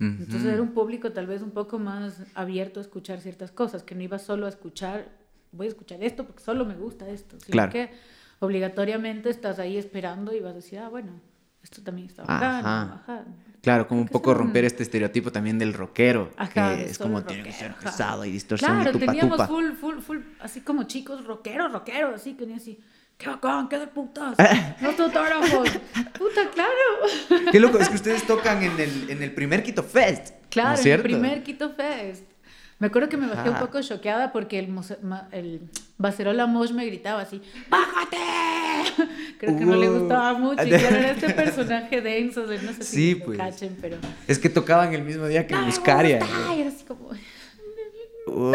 [0.00, 3.94] Entonces era un público tal vez un poco más abierto a escuchar ciertas cosas, que
[3.94, 5.08] no iba solo a escuchar,
[5.52, 7.72] voy a escuchar esto porque solo me gusta esto, sino claro.
[7.72, 7.90] que
[8.40, 11.20] obligatoriamente estás ahí esperando y vas a decir, ah, bueno,
[11.62, 13.36] esto también está bacán.
[13.62, 17.52] Claro, como un poco romper este estereotipo también del rockero, que es como tiene que
[17.52, 18.82] ser pesado y distorsionado.
[18.82, 22.78] Claro, teníamos full, full, full, así como chicos rockeros, rockeros, así que ni así,
[23.16, 24.36] qué bacán, qué de putas,
[24.82, 25.70] los autógrafos,
[26.18, 27.50] puta, claro.
[27.50, 30.34] Qué loco, es que ustedes tocan en el, en el primer Quito Fest.
[30.50, 32.24] Claro, en el primer Quito Fest.
[32.78, 34.68] Me acuerdo que me bajé un poco choqueada porque el,
[35.32, 38.16] el Bacerola Mosh me gritaba así, ¡Bájate!
[39.38, 40.64] Creo que no le gustaba mucho.
[40.64, 43.38] Y claro, era este personaje denso, no sé si sí, pues.
[43.38, 43.98] cachen, pero...
[44.26, 46.20] Es que tocaban el mismo día que Buscaria.
[46.56, 47.10] Y era así como...
[48.26, 48.54] Uh.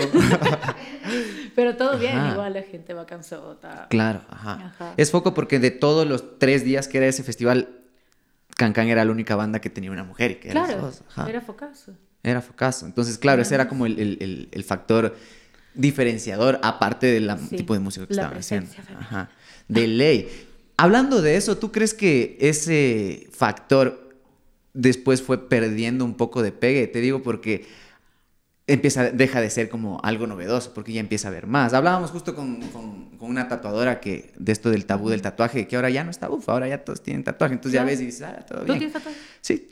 [1.55, 3.87] pero todo bien, igual la gente va cansada.
[3.89, 4.73] Claro, ajá.
[4.97, 7.69] Es foco porque de todos los tres días que era ese festival,
[8.57, 10.31] Cancan era la única banda que tenía una mujer.
[10.31, 10.91] Y que claro,
[11.27, 11.93] era focazo.
[12.23, 12.85] Era focazo.
[12.85, 15.15] Entonces, claro, ese era como el, el, el, factor
[15.79, 18.69] diferenciador, aparte del tipo de música que estaban haciendo.
[18.99, 19.29] Ajá.
[19.67, 20.29] De ley.
[20.77, 24.15] Hablando de eso, ¿tú crees que ese factor
[24.73, 26.87] después fue perdiendo un poco de pegue?
[26.87, 27.65] Te digo porque
[28.69, 31.73] empieza, deja de ser como algo novedoso, porque ya empieza a ver más.
[31.73, 35.89] Hablábamos justo con, con, una tatuadora que, de esto del tabú del tatuaje, que ahora
[35.89, 38.45] ya no está, uff, ahora ya todos tienen tatuaje, entonces ya ves y dices, ah,
[38.47, 38.67] todo bien.
[38.67, 39.17] ¿Tú tienes tatuaje?
[39.41, 39.69] Sí,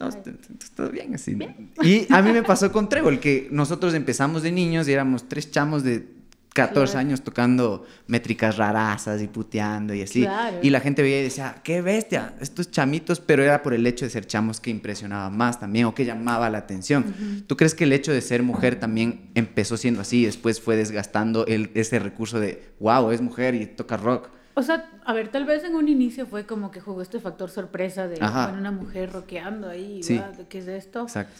[0.76, 1.38] todo, bien, así.
[1.82, 5.50] Y a mí me pasó con Trébol, que nosotros empezamos de niños y éramos tres
[5.50, 6.17] chamos de
[6.54, 10.28] 14 años tocando métricas rarazas y puteando y así.
[10.62, 14.06] Y la gente veía y decía, qué bestia, estos chamitos, pero era por el hecho
[14.06, 17.46] de ser chamos que impresionaba más también o que llamaba la atención.
[17.48, 20.76] ¿Tú crees que el hecho de ser mujer también empezó siendo así y después fue
[20.76, 24.30] desgastando el, ese recurso de, wow, es mujer y toca rock?
[24.56, 27.52] O sea, a ver, tal vez en un inicio fue como que jugó este factor
[27.52, 30.20] sorpresa de una mujer rockeando ahí, sí.
[30.50, 31.04] ¿qué es esto?
[31.04, 31.40] Exacto.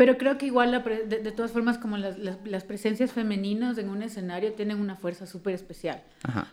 [0.00, 4.54] Pero creo que igual, de, todas formas, como las, las, presencias femeninas en un escenario
[4.54, 6.02] tienen una fuerza súper especial.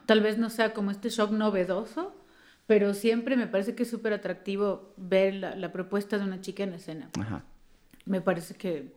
[0.06, 2.14] Tal vez no sea como este shock novedoso,
[2.66, 6.64] pero siempre me parece que es súper atractivo ver la, la, propuesta de una chica
[6.64, 7.10] en escena.
[7.18, 7.46] Ajá.
[8.04, 8.92] Me parece que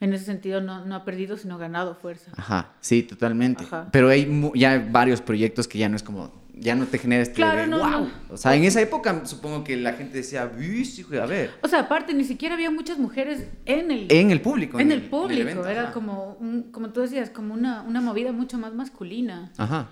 [0.00, 2.32] en ese sentido no, no, ha perdido, sino ganado fuerza.
[2.36, 3.64] Ajá, sí, totalmente.
[3.92, 7.34] Pero hay ya varios proyectos que ya no es como ya no te genera este
[7.34, 8.10] claro, no, wow.
[8.30, 11.50] O sea, en esa época supongo que la gente decía, a ver.
[11.62, 14.06] O sea, aparte, ni siquiera había muchas mujeres en el...
[14.10, 14.80] En el público.
[14.80, 16.38] En, el, público, era como,
[16.72, 19.52] como tú decías, como una, una movida mucho más masculina.
[19.58, 19.90] Ajá.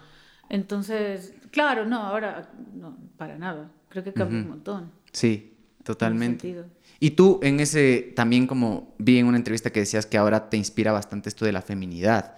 [0.48, 3.70] Entonces, claro, no, ahora, no, para nada.
[3.88, 4.90] Creo que cambió un montón.
[5.12, 5.52] Sí,
[5.82, 6.64] totalmente.
[6.98, 10.56] Y tú en ese, también como vi en una entrevista que decías que ahora te
[10.56, 12.36] inspira bastante esto de la feminidad.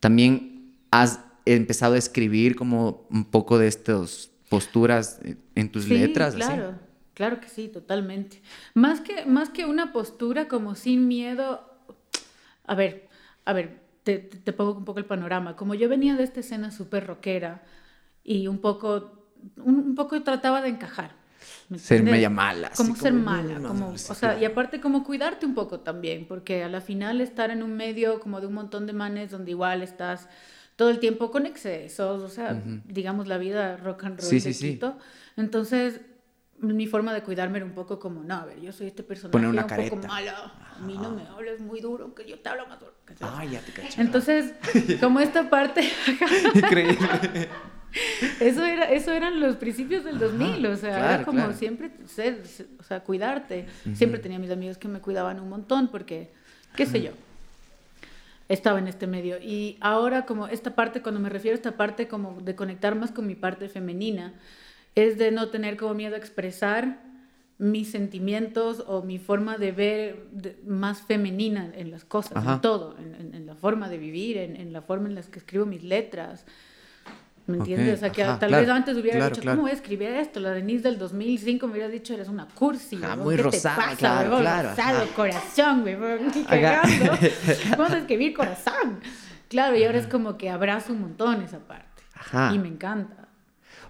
[0.00, 5.20] También has empezado a escribir como un poco de estas posturas
[5.54, 6.34] en tus letras.
[6.34, 6.74] Claro,
[7.14, 8.42] claro que sí, totalmente.
[8.74, 11.68] Más que, más que una postura como sin miedo,
[12.66, 13.08] a ver,
[13.44, 15.56] a ver, te, te pongo un poco el panorama.
[15.56, 17.62] Como yo venía de esta escena súper rockera
[18.22, 21.12] y un poco, un, poco trataba de encajar.
[21.76, 22.70] ser media mala.
[22.76, 26.68] Como ser mala, como, o sea, y aparte como cuidarte un poco también, porque a
[26.68, 30.28] la final estar en un medio como de un montón de manes donde igual estás
[30.76, 34.72] todo el tiempo con excesos, o sea, digamos la vida rock and roll sí, sí,
[34.72, 34.98] Quito.
[35.36, 36.00] Entonces,
[36.58, 39.46] mi forma de cuidarme era un poco como, no, a ver, yo soy este personaje
[39.46, 42.80] un poco malo, a mí no me hables muy duro, que yo te hablo más
[42.80, 42.94] duro.
[43.20, 44.00] Ay, ya te caché.
[44.00, 44.54] Entonces,
[45.00, 45.82] como esta parte...
[46.54, 47.48] Increíble.
[48.40, 52.42] Eso, era, eso eran los principios del 2000, o sea, era como siempre ser,
[52.80, 53.66] o sea, cuidarte.
[53.94, 56.32] Siempre tenía mis amigos que me cuidaban un montón porque,
[56.74, 57.12] qué sé yo,
[58.48, 59.38] estaba en este medio.
[59.40, 63.10] Y ahora como esta parte, cuando me refiero a esta parte como de conectar más
[63.10, 64.34] con mi parte femenina,
[64.94, 67.00] es de no tener como miedo a expresar
[67.58, 70.28] mis sentimientos o mi forma de ver
[70.66, 75.08] más femenina en las cosas, en todo, en, la forma de vivir, en, la forma
[75.08, 76.46] en la que escribo mis letras.
[77.46, 77.96] ¿Me entiendes?
[77.96, 80.40] o sea, que tal vez antes hubiera dicho, ¿cómo voy a escribir esto?
[80.40, 82.98] La Denise del 2005 me hubiera dicho, eres una cursi.
[83.02, 84.70] Ah, muy rosada, claro, claro.
[84.70, 85.96] Rosado, corazón, güey,
[86.46, 87.18] cagando.
[87.70, 89.00] Vamos a escribir corazón.
[89.48, 92.02] Claro, y ahora es como que abrazo un montón esa parte.
[92.14, 92.52] Ajá.
[92.54, 93.28] Y me encanta.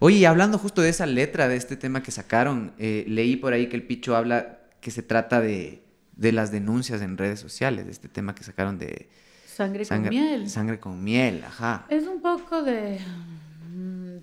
[0.01, 3.69] Oye, hablando justo de esa letra, de este tema que sacaron, eh, leí por ahí
[3.69, 5.85] que el Picho habla que se trata de,
[6.17, 9.09] de las denuncias en redes sociales, de este tema que sacaron de...
[9.47, 10.51] Sangre, con miel.
[10.51, 11.87] Sangre con miel, ajá.
[11.89, 12.99] Es un poco de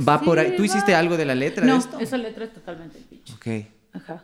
[0.07, 0.55] Va por ahí.
[0.55, 1.99] ¿Tú hiciste algo de la letra no, de esto?
[1.99, 3.33] esa letra es totalmente pitch.
[3.35, 3.47] Ok.
[3.93, 4.23] Ajá.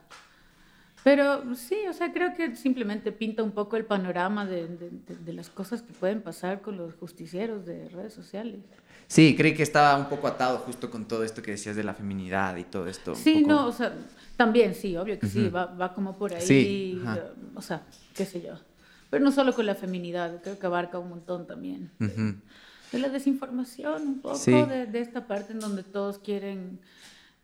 [1.03, 5.49] Pero sí, o sea, creo que simplemente pinta un poco el panorama de, de, las
[5.49, 8.59] cosas que pueden pasar con los justicieros de redes sociales.
[9.07, 11.93] Sí, creí que estaba un poco atado justo con todo esto que decías de la
[11.93, 13.15] feminidad y todo esto.
[13.15, 13.93] Sí, no, o sea,
[14.35, 17.01] también sí, obvio que sí, va, va, como por ahí, sí,
[17.55, 18.55] o sea, qué sé yo.
[19.09, 21.89] Pero no solo con la feminidad, creo que abarca un montón también
[22.91, 26.79] de la desinformación, un poco de, de, esta parte en donde todos quieren,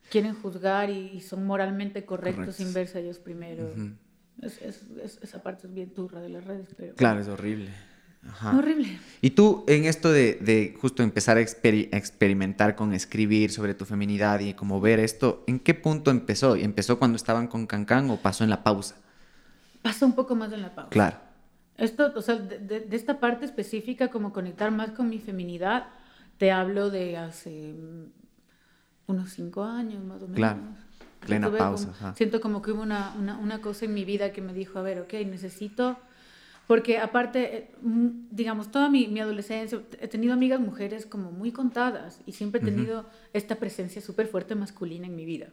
[0.09, 3.73] quieren juzgar y, son moralmente correctos sin verse ellos primero.
[4.41, 6.69] es, es, esa parte es bien turra de las redes.
[6.77, 6.95] Pero...
[6.95, 7.69] Claro, es horrible.
[8.25, 8.57] Ajá.
[8.57, 8.99] Horrible.
[9.21, 14.39] Y tú, en esto de, de justo empezar a experimentar con escribir sobre tu feminidad
[14.39, 16.55] y como ver esto, ¿en qué punto empezó?
[16.55, 18.95] ¿Empezó cuando estaban con Cancán o pasó en la pausa?
[19.81, 20.89] Pasó un poco más en la pausa.
[20.89, 21.32] Claro.
[21.77, 25.87] Esto, o sea, de, de, esta parte específica, como conectar más con mi feminidad,
[26.37, 27.73] te hablo de hace
[29.07, 30.35] unos cinco años más o menos.
[30.37, 30.59] Claro,
[31.19, 32.13] plena pausa.
[32.15, 34.81] siento como que hubo una, una, una, cosa en mi vida que me dijo, a
[34.81, 35.97] ver, ok, necesito,
[36.67, 37.71] porque aparte, eh,
[38.31, 42.63] digamos, toda mi, mi adolescencia, he tenido amigas mujeres como muy contadas y siempre he
[42.63, 45.47] tenido esta presencia súper fuerte masculina en mi vida.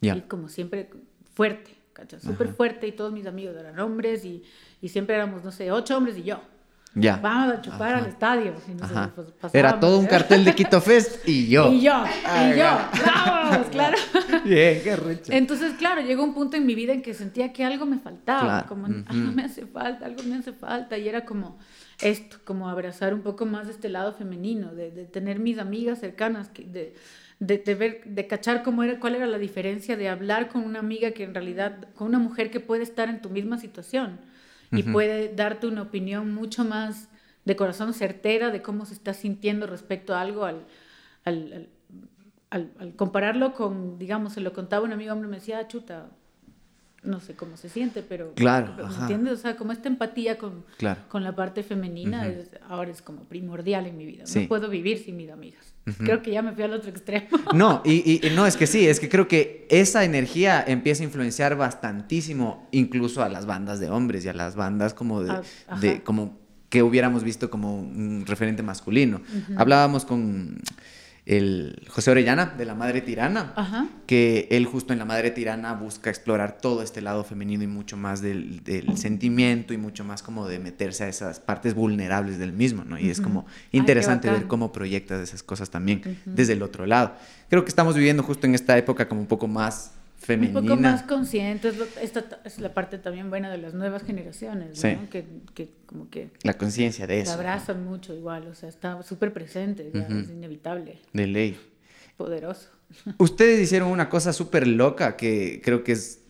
[0.00, 0.90] Y como siempre
[1.34, 1.82] fuerte.
[2.20, 4.42] Súper fuerte y todos mis amigos eran hombres y,
[4.82, 6.40] y, siempre éramos, no sé, ocho hombres y yo.
[6.94, 7.16] Ya.
[7.16, 8.52] Vamos a chupar al estadio.
[9.40, 11.68] Pues, Era todo un cartel de Quito Fest y yo.
[11.72, 12.78] y yo, y yo.
[13.06, 13.96] Vamos, claro.
[14.44, 15.22] Bien, qué rico.
[15.28, 18.66] Entonces, claro, llegó un punto en mi vida en que sentía que algo me faltaba,
[18.66, 20.98] como algo me hace falta, algo me hace falta.
[20.98, 21.58] Y era como
[22.02, 26.50] esto, como abrazar un poco más este lado femenino, de, de tener mis amigas cercanas,
[26.50, 26.94] que, de,
[27.38, 31.12] de, ver, de cachar cómo era, cuál era la diferencia de hablar con una amiga
[31.12, 34.20] que en realidad, con una mujer que puede estar en tu misma situación
[34.72, 37.08] y puede darte una opinión mucho más
[37.44, 40.66] de corazón certera de cómo se está sintiendo respecto a algo al,
[41.24, 41.68] al,
[42.50, 46.10] al, compararlo con, digamos, se lo contaba un amigo hombre, me decía, ah, chuta,
[47.02, 49.32] no sé cómo se siente, pero, claro, ¿entiendes?
[49.34, 50.64] O sea, como esta empatía con,
[51.08, 52.32] con la parte femenina
[52.68, 54.24] ahora es como primordial en mi vida.
[54.34, 55.72] No puedo vivir sin mis amigas.
[55.98, 57.26] Creo que ya me fui al otro extremo.
[57.54, 61.56] No, y, no, es que sí, es que creo que esa energía empieza a influenciar
[61.56, 66.02] bastantísimo incluso a las bandas de hombres y a las bandas como de, ah, de
[66.02, 66.38] como
[66.70, 69.20] que hubiéramos visto como un referente masculino.
[69.56, 70.60] Hablábamos con
[71.24, 73.54] el José Orellana de La Madre Tirana,
[74.06, 77.96] que él justo en La Madre Tirana busca explorar todo este lado femenino y mucho
[77.96, 78.60] más del,
[78.96, 82.98] sentimiento y mucho más como de meterse a esas partes vulnerables del mismo, ¿no?
[82.98, 87.14] Y es como interesante ver cómo proyectas esas cosas también desde el otro lado.
[87.48, 89.92] Creo que estamos viviendo justo en esta época como un poco más
[90.22, 90.60] femenina.
[90.60, 95.10] Un poco más conscientes, esta es la parte también buena de las nuevas generaciones, ¿no?
[95.10, 96.30] que, que, como que...
[96.42, 97.32] La conciencia de eso.
[97.32, 101.00] Abrazan mucho igual, o sea, está súper presente, es inevitable.
[101.12, 101.58] De ley.
[102.16, 102.68] Poderoso.
[103.18, 106.20] Ustedes hicieron una cosa súper loca que creo que es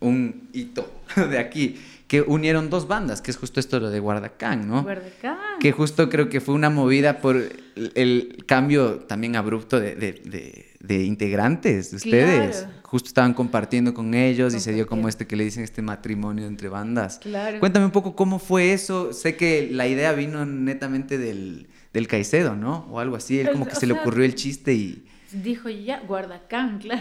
[0.00, 4.68] un hito de aquí, que unieron dos bandas, que es justo esto lo de Guardacán,
[4.68, 4.82] ¿no?
[4.82, 5.58] Guardacán.
[5.60, 7.42] Que justo creo que fue una movida por
[7.94, 12.66] el cambio también abrupto de, de, de, integrantes de ustedes.
[12.92, 16.46] Justo estaban compartiendo con ellos y se dio como este que le dicen este matrimonio
[16.46, 17.20] entre bandas.
[17.20, 17.58] Claro.
[17.58, 19.14] Cuéntame un poco cómo fue eso.
[19.14, 22.86] Sé que la idea vino netamente del, del Caicedo, ¿no?
[22.90, 23.40] O algo así.
[23.40, 25.06] Él como que se le ocurrió el chiste y...
[25.32, 27.00] Dijo ya, Guardacán, claro.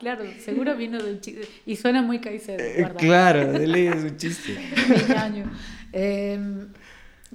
[0.00, 1.50] claro, seguro vino de un chiste.
[1.66, 2.56] Y suena muy Caicedo.
[2.58, 4.56] Eh, claro, ley es un chiste.
[5.92, 6.66] eh,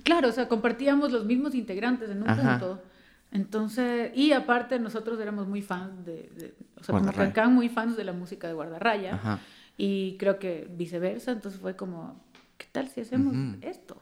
[0.04, 2.82] claro, o sea, compartíamos los mismos integrantes en un punto.
[3.32, 8.04] Entonces, y aparte nosotros éramos muy fans de, o sea, como arrancaban muy fans de
[8.04, 9.40] la música de Guardarraya.
[9.78, 12.22] Y creo que viceversa, entonces fue como,
[12.58, 14.02] ¿qué tal si hacemos esto?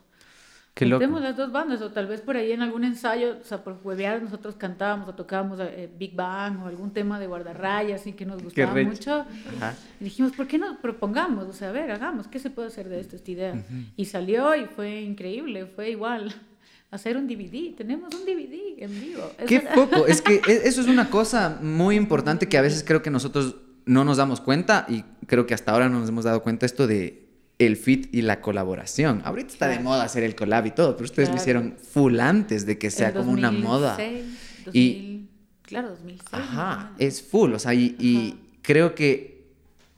[0.74, 1.20] Qué loco.
[1.20, 4.22] las dos bandas, o tal vez por ahí en algún ensayo, o sea, por huevear
[4.22, 8.44] nosotros cantábamos o tocábamos eh, Big Bang o algún tema de guardarraya, así que nos
[8.44, 9.26] gustaba mucho.
[10.00, 11.48] Y dijimos, ¿por qué no propongamos?
[11.48, 13.66] O sea, a ver, hagamos, ¿qué se puede hacer de esto, esta idea?
[13.96, 16.32] Y salió y fue increíble, fue igual
[16.92, 17.76] hacer un DVD.
[17.76, 19.32] Tenemos un DVD en vivo.
[19.48, 20.08] Qué poco.
[20.08, 23.56] Es que e, eso es una cosa muy importante que a veces creo que nosotros
[23.86, 26.88] no nos damos cuenta y creo que hasta ahora no nos hemos dado cuenta esto
[26.88, 27.28] de
[27.60, 29.22] el fit y la colaboración.
[29.26, 32.66] Ahorita está de moda hacer el collab y todo, pero ustedes lo hicieron full antes
[32.66, 33.98] de que sea como una moda.
[34.74, 35.14] y
[35.68, 36.22] Claro, 2006.
[36.32, 39.48] Ajá, es full, o sea, y, y creo que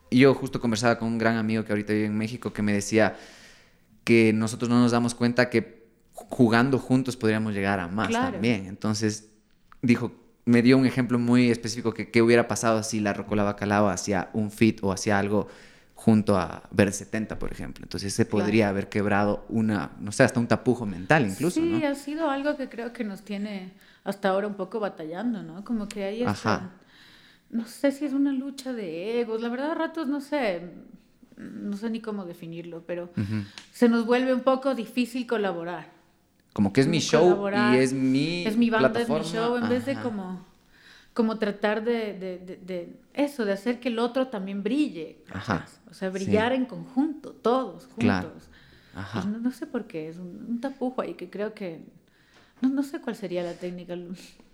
[0.10, 3.16] yo justo conversaba con un gran amigo que ahorita vive en México que me decía
[4.04, 5.79] que nosotros no nos damos cuenta que
[6.30, 8.34] jugando juntos podríamos llegar a más Claro.
[8.34, 8.66] también.
[8.66, 9.30] Entonces,
[9.82, 10.12] dijo,
[10.46, 14.30] me dio un ejemplo muy específico que qué hubiera pasado si la Rocola Bacalao hacía
[14.34, 15.48] un fit o hacía algo
[15.96, 17.84] junto a Verde 70, por ejemplo.
[17.84, 18.44] Entonces, se Claro.
[18.46, 21.88] podría haber quebrado una, no sé, hasta un tapujo mental incluso, sí, ¿no?
[21.88, 25.64] ha sido algo que creo que nos tiene hasta ahora un poco batallando, ¿no?
[25.66, 26.72] Como que hay Ajá.
[27.50, 30.72] no sé si es una lucha de egos, la verdad a ratos no sé,
[31.36, 33.10] no sé ni cómo definirlo, pero
[33.74, 35.99] se nos vuelve un poco difícil colaborar.
[36.54, 39.24] Como que es mi show y es mi es mi banda, es mi plataforma.
[39.24, 40.02] show, en vez de Ajá.
[40.04, 40.46] como,
[41.14, 45.20] como tratar de, de- de- de eso, de hacer que el otro también brille.
[45.32, 45.66] Ajá.
[45.90, 46.14] O sea, sí.
[46.24, 47.98] brillar en conjunto, todos juntos.
[48.00, 48.32] Claro.
[48.96, 49.22] Ajá.
[49.24, 51.82] Y no, no sé por qué, es un, un tapujo ahí que creo que...
[52.62, 53.96] No, no sé cuál sería la técnica.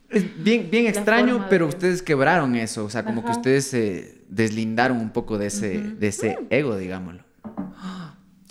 [0.10, 3.38] Es bien, bien extraño, pero de- ustedes quebraron eso, o sea, como que Ajá.
[3.40, 7.24] ustedes se deslindaron un poco de ese, de ese ego, digámoslo.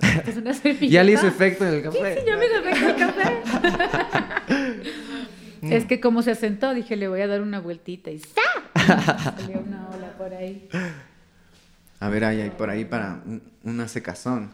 [0.27, 0.93] Es una servilleta.
[0.93, 2.15] Ya le hizo efecto en el Sí, café.
[2.21, 4.83] sí, ya me hizo efecto el café.
[5.77, 8.43] es que como se asentó, dije, le voy a dar una vueltita y ¡sa!
[9.39, 10.69] Salió una ola por ahí.
[12.01, 14.51] A ver, ahí hay por ahí para un- una secazón.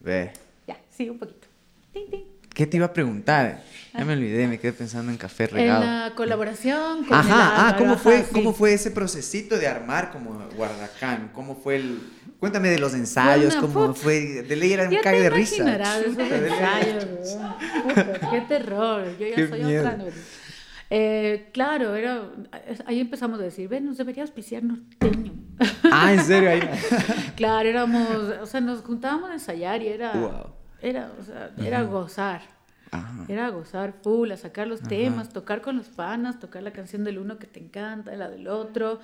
[0.00, 0.32] Ve.
[0.66, 1.46] Ya, sí, un poquito.
[1.92, 2.24] Tin, tin.
[2.54, 3.62] ¿Qué te iba a preguntar?
[3.94, 5.84] Ya me olvidé, me quedé pensando en café En regado.
[5.84, 8.28] la colaboración con el Ajá, ah, Álvaro, ¿cómo ajá, fue, sí.
[8.32, 11.30] ¿cómo fue ese procesito de armar como Guardacán?
[11.32, 12.00] ¿Cómo fue el...?
[12.40, 14.20] Cuéntame de los ensayos, Bueno, cómo put- fue...
[14.42, 15.62] De ley era un cague te de risa.
[15.62, 15.74] ley.
[16.48, 17.38] ensayos.
[17.84, 19.04] Puta, qué terror.
[19.18, 19.86] Yo ya Qué soy miedo.
[19.88, 20.04] otra.
[20.92, 22.22] Eh, claro, era,
[22.86, 25.32] ahí empezamos a decir, ven, nos debería auspiciar norteño.
[25.92, 26.50] Ah, ¿en serio?
[26.50, 26.60] Ahí...
[27.36, 28.08] Claro, éramos,
[28.42, 30.46] o sea, nos juntábamos a ensayar y era, Wow.
[30.82, 32.42] era, o sea, era gozar.
[32.90, 33.24] Ajá.
[33.28, 37.18] Era gozar full, a sacar los temas, tocar con los panas, tocar la canción del
[37.18, 38.98] uno que te encanta, la del otro.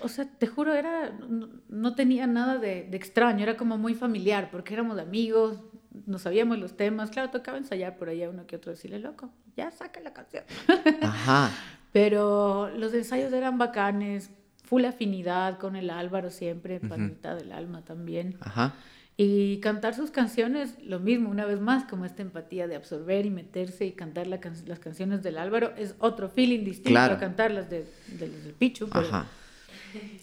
[0.00, 3.94] O sea, te juro, era, no, no tenía nada de, de extraño, era como muy
[3.94, 5.58] familiar, porque éramos amigos,
[6.06, 7.10] no sabíamos los temas.
[7.10, 10.44] Claro, tocaba ensayar por ahí a uno que otro, decirle, loco, ya saca la canción.
[11.02, 11.50] Ajá.
[11.92, 14.30] Pero los ensayos eran bacanes,
[14.64, 18.36] full afinidad con el Álvaro siempre, panita del alma también.
[18.40, 18.74] Ajá.
[19.16, 23.30] Y cantar sus canciones, lo mismo, una vez más, como esta empatía de absorber y
[23.30, 27.14] meterse y cantar la can- las canciones del Álvaro, es otro feeling distinto Claro.
[27.14, 27.84] a cantar las de,
[28.16, 29.26] de- del Pichu, pero Ajá.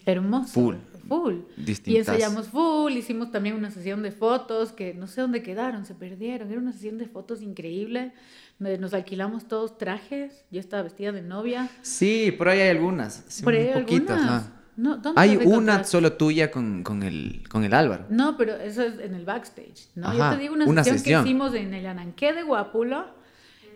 [0.04, 0.52] Hermoso.
[0.52, 0.74] Full.
[1.08, 1.34] Full.
[1.56, 2.08] Y Distintas.
[2.08, 6.50] ensayamos full, hicimos también una sesión de fotos que no sé dónde quedaron, se perdieron.
[6.50, 8.12] Era una sesión de fotos increíble.
[8.58, 11.68] Nos alquilamos todos trajes, yo estaba vestida de novia.
[11.82, 13.24] Sí, por ahí hay algunas.
[13.28, 14.42] Sí, Por ahí un poquito, algunas.
[14.44, 14.52] ajá.
[14.78, 18.04] No, ¿dónde Hay una solo tuya con, con, el, con el Álvaro.
[18.10, 20.08] No, pero eso es en el backstage, ¿no?
[20.08, 21.22] Ajá, Yo te digo una, una sesión, sesión.
[21.24, 23.06] que hicimos en el Ananqué de Guapulo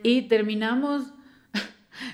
[0.02, 1.04] y terminamos,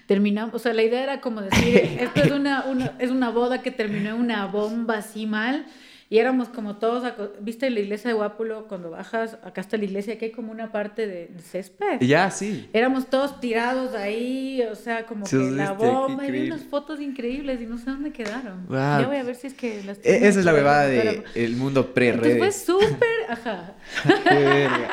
[0.07, 3.63] terminamos, o sea, la idea era como decir, esto es una, una- es una boda
[3.63, 5.67] que terminó en una bomba así mal
[6.09, 8.67] y éramos como todos, ¿viste la iglesia de Guapulo?
[8.69, 12.01] Cuando bajas, acá está la iglesia, que hay como una parte de, césped.
[12.01, 12.69] Ya, sí.
[12.73, 17.01] Éramos todos tirados ahí, o sea, como Sí, que la bomba, y vi unas fotos
[17.01, 18.67] increíbles y no sé dónde quedaron.
[18.69, 18.77] Wow.
[18.77, 21.23] Ya voy a ver si es que las E- tengo Esa es la huevada pero-
[21.35, 22.65] de el mundo entonces fue pre-redes.
[22.65, 23.75] súper, ajá,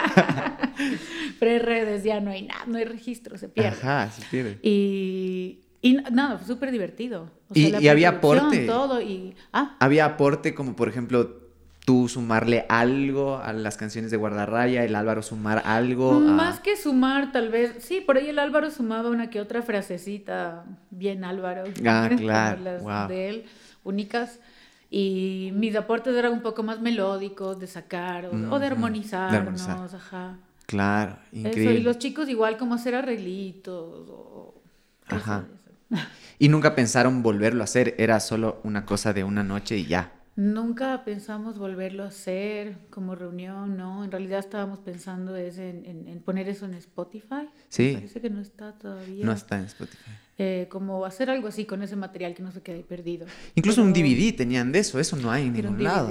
[1.40, 3.70] pre-redes, ya no hay nada, no hay registro, se pierde.
[3.70, 4.58] Ajá, se pierde.
[4.62, 7.30] Y, y nada, fue súper divertido.
[7.50, 8.66] O Y- la y había aporte.
[8.66, 11.44] todo, y, ah, Había aporte como, por ejemplo,
[11.86, 16.14] tú sumarle algo a las canciones de Guardarraya, el Álvaro sumar algo.
[16.16, 19.62] a- más que sumar, tal vez, sí, por ahí el Álvaro sumaba una que otra
[19.62, 23.08] frasecita, bien Álvaro, Ah, claro, las wow.
[23.10, 23.44] de él,
[23.84, 24.40] únicas.
[24.90, 29.96] Y mis aportes eran un poco más melódicos, de sacar, o, de de armonizarnos, armonizar.
[30.00, 30.38] ajá.
[30.66, 31.80] Claro, Eso, increíble.
[31.80, 34.54] y los chicos igual como hacer arreglitos o...
[35.08, 35.46] eso, Ajá.
[35.46, 35.63] eso.
[36.40, 40.12] Y nunca pensaron volverlo a hacer, era solo una cosa de una noche y ya.
[40.36, 44.04] Nunca pensamos volverlo a hacer como reunión, ¿no?
[44.04, 47.48] En realidad estábamos pensando es en, en- en poner eso en Spotify.
[47.70, 47.92] Sí.
[47.94, 49.24] Parece que no está todavía.
[49.24, 50.10] No está en Spotify.
[50.40, 53.28] Eh, como hacer algo así con ese material que no se quede perdido.
[53.54, 56.10] Incluso un Pero- DVD tenían de eso, eso no hay en pero un ningún lado.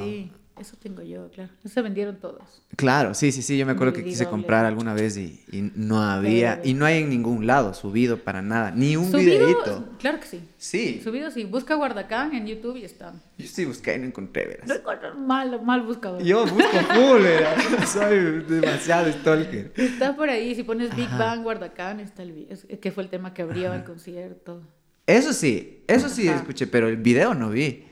[0.61, 1.50] Eso tengo yo, claro.
[1.64, 2.62] Se vendieron todos.
[2.76, 6.03] Claro, sí, sí, sí, yo me acuerdo que quise comprar alguna vez y, y no
[6.03, 9.88] había, y no hay en ningún lado subido para nada, ni un Subido, videito.
[9.98, 10.40] claro que sí.
[10.59, 11.44] Sí, Subido sí.
[11.44, 13.14] Busca Guardacán en YouTube y está.
[13.38, 14.78] yo sí busqué y no encontré, No verás.
[14.78, 16.22] encuentro mal, mal buscador.
[16.22, 17.88] Yo busco full, verás.
[17.92, 19.72] soy demasiado stalker.
[19.74, 21.18] Está por ahí, si pones Big Ajá.
[21.18, 22.46] Bang Guardacán, está el
[22.80, 24.61] que fue el tema que abrió el concierto.
[25.07, 26.38] Eso sí, eso sí Ajá.
[26.38, 27.86] escuché, pero el video no vi.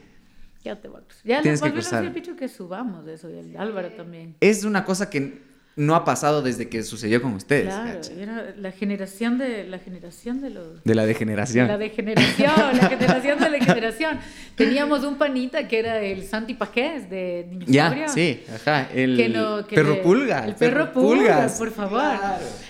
[0.63, 1.05] Ya te cruzar.
[1.23, 2.13] Ya Tienes que volví a decir cruzar.
[2.13, 4.35] Pichu que subamos eso y el Álvaro también.
[4.39, 7.73] Es una cosa que no ha pasado desde que sucedió con ustedes.
[7.73, 11.67] Claro, era la generación de la generación de los de la degeneración.
[11.67, 14.19] La degeneración, la generación de la degeneración.
[14.55, 19.15] Teníamos un panita que era el Santi Pajés de Niños Ya, sí, ajá, el
[19.69, 20.45] perro pulga.
[20.45, 22.03] El perro, pulgas, por favor.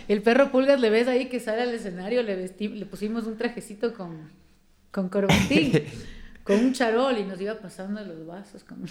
[0.08, 3.94] El perro pulgas le ves ahí que sale al escenario, le le pusimos un trajecito
[3.94, 4.30] con
[4.92, 5.72] con corbatín,
[6.52, 8.84] con un charol y nos iba pasando los vasos con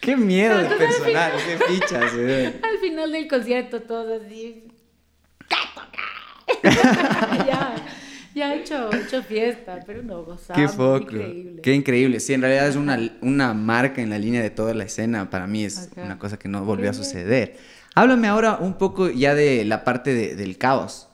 [0.00, 2.12] Qué miedo de personal, qué fichas.
[2.16, 2.60] Eh.
[2.62, 4.64] Al final del concierto, todo así.
[6.62, 7.74] ya,
[8.34, 10.60] ya he hecho, hecho, fiesta, pero no gozaba.
[10.60, 10.98] Qué foco.
[10.98, 11.62] Increíble.
[11.62, 12.20] Qué increíble.
[12.20, 15.30] Sí, en realidad es una, una marca en la línea de toda la escena.
[15.30, 17.56] Para mí es una cosa que no volvió a suceder.
[17.94, 21.08] Háblame ahora un poco ya de la parte de, del caos.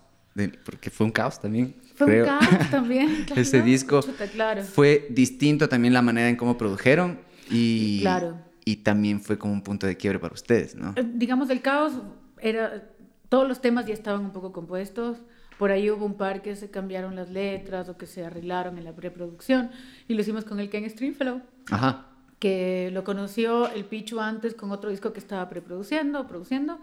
[0.64, 1.74] porque fue un caos también.
[2.07, 3.25] Fue un caos también.
[3.27, 3.41] Claro.
[3.41, 4.01] Ese disco
[4.33, 4.63] claro.
[4.63, 7.19] fue distinto también la manera en cómo produjeron.
[7.51, 10.93] Y, claro y también fue como un punto de quiebre para ustedes, ¿no?
[10.97, 11.93] Eh, digamos, el caos
[12.39, 12.85] era,
[13.29, 15.19] todos los temas ya estaban un poco compuestos,
[15.59, 18.85] por ahí hubo un par que se cambiaron las letras o que se arreglaron en
[18.85, 19.71] la preproducción
[20.09, 21.43] y lo hicimos con el Ken Stringfellow.
[21.71, 22.07] Ajá.
[22.39, 26.79] Que lo conoció el Pichu antes con otro disco que estaba preproduciendo, produciendo,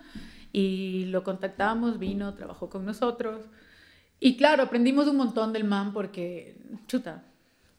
[0.54, 3.42] y lo contactamos, vino, trabajó con nosotros.
[4.20, 6.58] Y claro, aprendimos un montón del man porque,
[6.88, 7.24] chuta,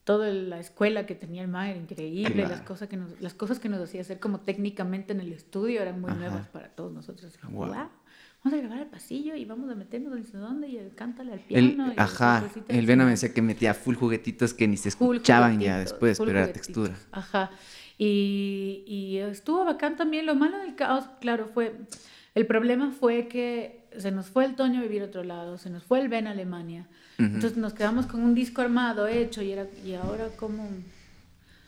[0.05, 3.59] toda la escuela que tenía el ma era increíble, las, cosas que nos, las cosas
[3.59, 7.36] que nos hacía hacer como técnicamente en el estudio eran muy nuevas para todos nosotros.
[7.43, 11.41] Vamos a grabar al pasillo y vamos a meternos no sé dónde y cántale al
[11.41, 11.91] piano.
[11.91, 15.78] El, ajá, el Vena me decía que metía full juguetitos que ni se escuchaban ya
[15.78, 16.95] después, pero era textura.
[17.11, 17.51] Ajá,
[17.99, 20.24] y, y estuvo bacán también.
[20.24, 21.74] Lo malo del caos, claro, fue...
[22.34, 25.70] El problema fue que se nos fue el Toño a vivir a otro lado, se
[25.70, 26.86] nos fue el Ben a Alemania.
[27.18, 30.68] Entonces nos quedamos con un disco armado hecho y, era, y ahora como...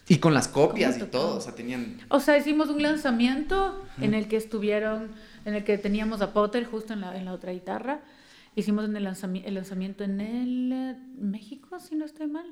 [0.09, 1.99] Y con las copias y todo, o sea, tenían...
[2.09, 5.11] O sea, hicimos un lanzamiento en el que estuvieron,
[5.45, 8.01] en el que teníamos a Potter justo en la, en la otra guitarra.
[8.57, 12.47] Hicimos en el, lanzamiento, el lanzamiento en el eh, México, si no estoy mal.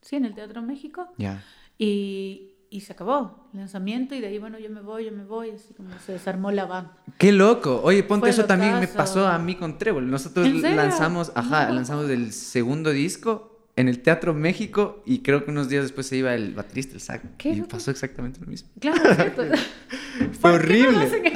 [0.00, 1.08] Sí, en el Teatro México.
[1.18, 1.42] Ya.
[1.78, 5.24] Y, y se acabó el lanzamiento y de ahí, bueno, yo me voy, yo me
[5.24, 6.98] voy, así como se desarmó la banda.
[7.16, 7.80] Qué loco.
[7.82, 10.10] Oye, ponte eso también me pasó a mí con Trébol.
[10.10, 15.70] Nosotros lanzamos, ajá, lanzamos el segundo disco en el Teatro México y creo que unos
[15.70, 17.22] días después se iba el baterista, el sac.
[17.44, 18.68] Y pasó exactamente lo mismo.
[18.78, 19.42] Claro, cierto.
[20.40, 21.06] fue horrible.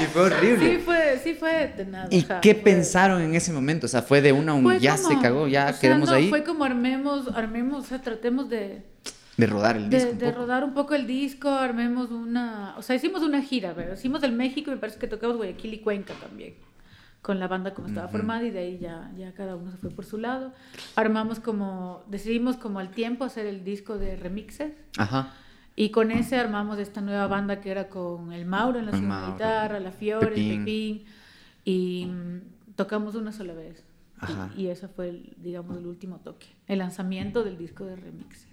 [0.00, 0.76] y fue horrible.
[0.76, 2.06] Sí, fue, sí fue de nada.
[2.08, 3.86] ¿Y qué pensaron en ese momento?
[3.86, 6.28] O sea, fue de una un ya se cagó, ya quedamos ahí.
[6.28, 8.84] Fue como armemos, armemos, o sea, tratemos de
[9.36, 10.12] de rodar el disco.
[10.12, 12.74] De, rodar un poco el disco, armemos una.
[12.76, 13.96] O sea, hicimos una gira, ¿verdad?
[13.96, 16.54] Hicimos el México y me parece que tocamos Guayaquil y Cuenca también.
[17.22, 19.90] Con la banda como estaba formada y de ahí ya, ya cada uno se fue
[19.90, 20.52] por su lado.
[20.96, 22.02] Armamos como.
[22.08, 24.72] Decidimos como al tiempo hacer el disco de remixes.
[24.98, 25.32] Ajá.
[25.74, 29.30] Y con ese armamos esta nueva banda que era con el Mauro en la segunda
[29.30, 31.04] guitarra, la Fiore, el Pepín.
[31.64, 33.82] Y mm, tocamos una sola vez.
[34.18, 34.50] Ajá.
[34.56, 36.48] Y, y ese fue, el, digamos, el último toque.
[36.66, 38.51] El lanzamiento del disco de remixes.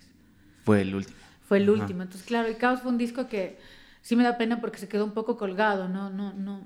[0.63, 1.17] Fue el último.
[1.47, 2.03] Fue el último.
[2.03, 3.59] Entonces, claro, El Caos fue un disco que
[4.01, 6.63] sí me da pena porque se quedó un poco colgado, no, no, no.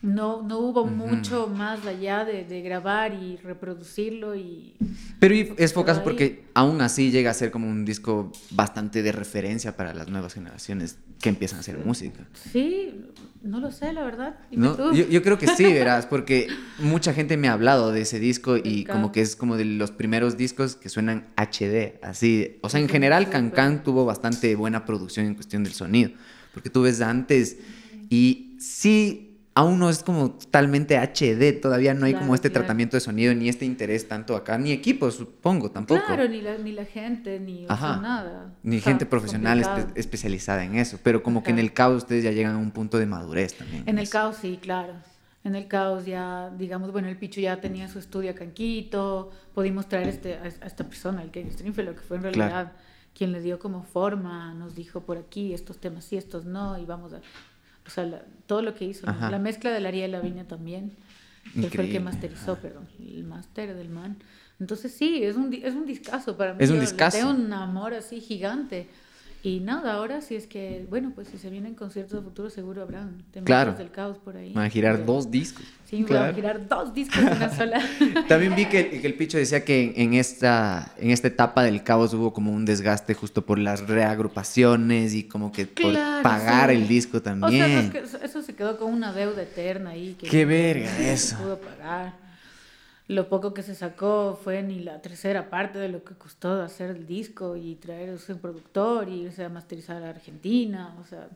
[0.00, 4.74] No, no hubo mucho más allá de, de, grabar y reproducirlo y...
[5.18, 9.76] Pero es focas porque aún así llega a ser como un disco bastante de referencia
[9.76, 12.26] para las nuevas generaciones que empiezan a hacer música.
[12.52, 13.06] Sí,
[13.42, 14.36] no lo sé, la verdad.
[14.52, 18.20] No, yo, yo, creo que sí, verás, porque mucha gente me ha hablado de ese
[18.20, 22.58] disco y como que es como de los primeros discos que suenan HD, así.
[22.62, 26.10] O sea, en general, Cancan tuvo bastante buena producción en cuestión del sonido,
[26.52, 27.58] porque tú ves antes
[28.10, 29.27] y sí
[29.58, 33.48] aún no es como totalmente HD, todavía no hay como este tratamiento de sonido, ni
[33.48, 36.00] este interés tanto acá, ni equipo, supongo, tampoco.
[36.06, 38.54] Claro, ni la, ni la gente, ni nada.
[38.62, 42.54] Ni gente profesional especializada en eso, pero como que en el caos ustedes ya llegan
[42.54, 43.82] a un punto de madurez también.
[43.86, 44.92] En el caos sí, claro.
[45.42, 49.32] En el caos ya, digamos, bueno, el Pichu ya tenía su estudio acá en Quito,
[49.54, 52.74] pudimos traer este, a, esta persona, el Ken Stringfellow, que fue en realidad
[53.12, 56.84] quien le dio como forma, nos dijo por aquí estos temas sí, estos no, y
[56.84, 57.20] vamos a
[57.88, 59.06] o sea, todo lo que hizo.
[59.06, 60.92] La mezcla de la Ariel Viña también,
[61.54, 64.18] que fue el que masterizó, perdón, el máster del man.
[64.60, 66.58] Entonces sí, es un, es un discazo para mí.
[66.62, 67.16] Es un discazo.
[67.16, 68.88] Tengo un amor así gigante.
[69.42, 72.82] Y nada, ahora si es que, bueno, pues si se vienen conciertos de futuro, seguro
[72.82, 73.72] habrán claro.
[73.72, 74.52] del caos por ahí.
[74.52, 75.64] Van a girar dos discos.
[75.88, 77.82] Sí, a girar dos discos en una sola.
[78.28, 82.12] También vi que, que, el Picho decía que en esta, en esta etapa del caos
[82.12, 87.22] hubo como un desgaste justo por las reagrupaciones y como que por pagar el disco
[87.22, 87.90] también.
[88.04, 90.14] O sea, eso se quedó con una deuda eterna ahí.
[90.18, 91.36] Que Qué verga eso.
[91.38, 92.27] pudo pagar.
[93.08, 96.90] Lo poco que se sacó fue ni la tercera parte de lo que costó hacer
[96.90, 101.26] el disco y traer un productor y irse a masterizar a Argentina, o sea,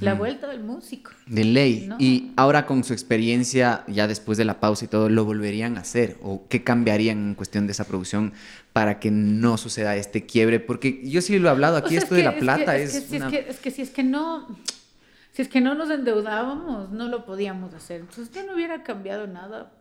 [0.00, 1.10] la vuelta del músico.
[1.26, 1.90] De ley.
[1.98, 5.80] Y ahora con su experiencia, ya después de la pausa y todo, ¿lo volverían a
[5.80, 6.16] hacer?
[6.22, 8.32] ¿O qué cambiarían en cuestión de esa producción
[8.72, 10.60] para que no suceda este quiebre?
[10.60, 12.94] Porque yo sí lo he hablado aquí, esto de la plata es...
[12.94, 14.48] es, que, es que si es que no
[15.32, 18.00] si es que no nos endeudábamos, no lo podíamos hacer.
[18.00, 19.72] Entonces yo no hubiera cambiado nada.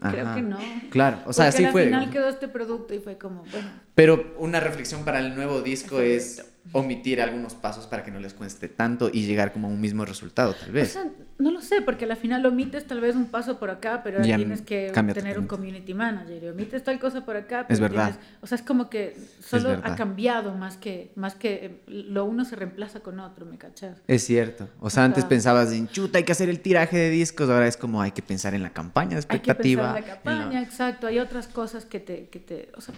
[0.00, 0.58] Creo que no.
[0.90, 1.82] Claro, o sea, Porque así fue.
[1.82, 3.68] Al final quedó este producto y fue como, bueno.
[3.94, 8.34] Pero una reflexión para el nuevo disco es omitir algunos pasos para que no les
[8.34, 10.96] cueste tanto y llegar como a un mismo resultado, tal vez.
[10.96, 14.02] O sea, no lo sé, porque al final omites tal vez un paso por acá,
[14.02, 16.42] pero ahora tienes que tener un community manager.
[16.42, 18.10] Y omites tal cosa por acá, pero es verdad.
[18.12, 22.44] Tienes, o sea, es como que solo ha cambiado más que, más que lo uno
[22.44, 23.98] se reemplaza con otro, ¿me cachas?
[24.06, 24.68] Es cierto.
[24.80, 27.76] O sea, antes pensabas en chuta, hay que hacer el tiraje de discos, ahora es
[27.76, 29.94] como hay que pensar en la campaña de expectativa.
[29.94, 31.06] Hay que pensar en la campaña, exacto.
[31.06, 32.94] Hay otras cosas que te, que te, o sea,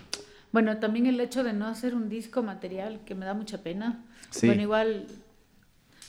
[0.56, 4.02] bueno, también el hecho de no hacer un disco material, que me da mucha pena.
[4.42, 5.06] Bueno, igual,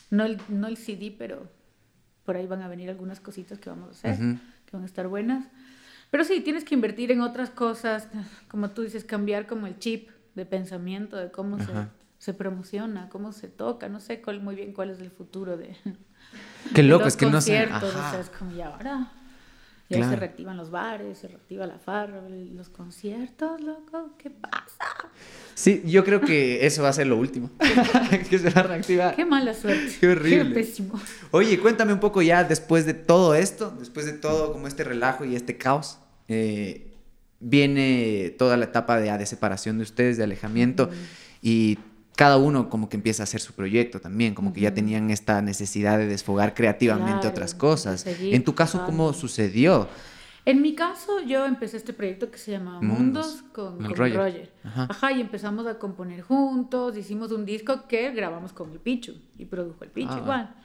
[0.09, 1.51] no el, no el CD, pero
[2.23, 4.15] por ahí van a venir algunas cositas que vamos a hacer,
[4.65, 5.43] que van a estar buenas.
[6.11, 8.07] Pero sí, tienes que invertir en otras cosas,
[8.47, 11.73] como tú dices, cambiar como el chip de pensamiento, de cómo se,
[12.17, 15.75] se, promociona, cómo se toca, no sé cuál, muy bien cuál es el futuro de...
[16.73, 17.65] Qué loco, es que no sé.
[17.65, 19.11] O sea, es como, ya ahora
[19.89, 25.09] ya se reactivan los bares, se reactiva la farra, los conciertos, loco, ¿qué pasa?
[25.55, 27.49] Sí, yo creo que eso va a ser lo último.
[28.29, 29.15] que se va a reactivar.
[29.15, 29.95] Qué mala suerte.
[29.99, 30.49] Qué horrible.
[30.49, 30.99] Qué pésimo.
[31.31, 35.23] Oye, cuéntame un poco ya después de todo esto, después de todo como este relajo
[35.25, 36.87] y este caos, eh,
[37.39, 40.89] viene toda la etapa de, de separación de ustedes, de alejamiento,
[41.41, 41.79] y
[42.17, 45.39] cada uno como que empieza a hacer su proyecto también, como que ya tenían esta
[45.43, 48.07] necesidad de desfogar creativamente otras cosas.
[48.07, 49.87] En tu caso, ¿cómo sucedió?
[50.43, 54.51] En mi caso, yo empecé este proyecto que se llama Mundos, con, Roger.
[54.63, 55.11] Ajá.
[55.11, 59.83] y empezamos a componer juntos, hicimos un disco que grabamos con el Pichu y produjo
[59.83, 60.19] el Pichu ah.
[60.19, 60.55] igual.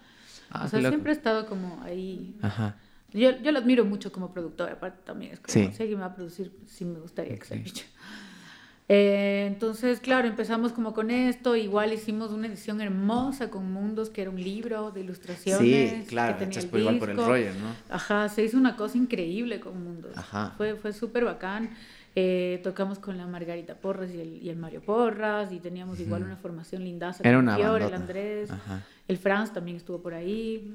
[0.51, 2.35] Ah, o sea, siempre he estado como ahí.
[2.41, 2.77] Ajá.
[3.13, 5.71] Yo, yo lo admiro mucho como productor, aparte también es como, sí.
[5.75, 7.85] si alguien me va a producir, sí me gustaría que sea el Pichu.
[8.89, 14.23] Eh, entonces, claro, empezamos como con esto, igual hicimos una edición hermosa con Mundos, que
[14.23, 15.91] era un libro de ilustraciones.
[15.91, 17.95] Sí, claro, que tenía igual por el rollo, ¿no?
[17.95, 20.17] Ajá, se hizo una cosa increíble con Mundos.
[20.17, 20.55] Ajá.
[20.57, 21.71] Fue, fue súper bacán.
[22.15, 26.25] Eh, tocamos con la Margarita Porras y el, y el Mario Porras y teníamos igual
[26.25, 27.27] una formación lindaza.
[27.27, 28.51] Era una el Andrés,
[29.09, 30.71] el Franz también estuvo por ahí.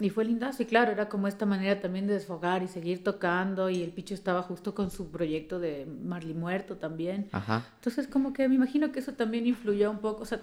[0.00, 3.68] Y fue lindazo, y claro, era como esta manera también de desfogar y seguir tocando,
[3.68, 7.28] y el Picho estaba justo con su proyecto de Marley Muerto también.
[7.32, 7.66] Ajá.
[7.76, 10.40] Entonces, como que me imagino que eso también influyó un poco, o sea,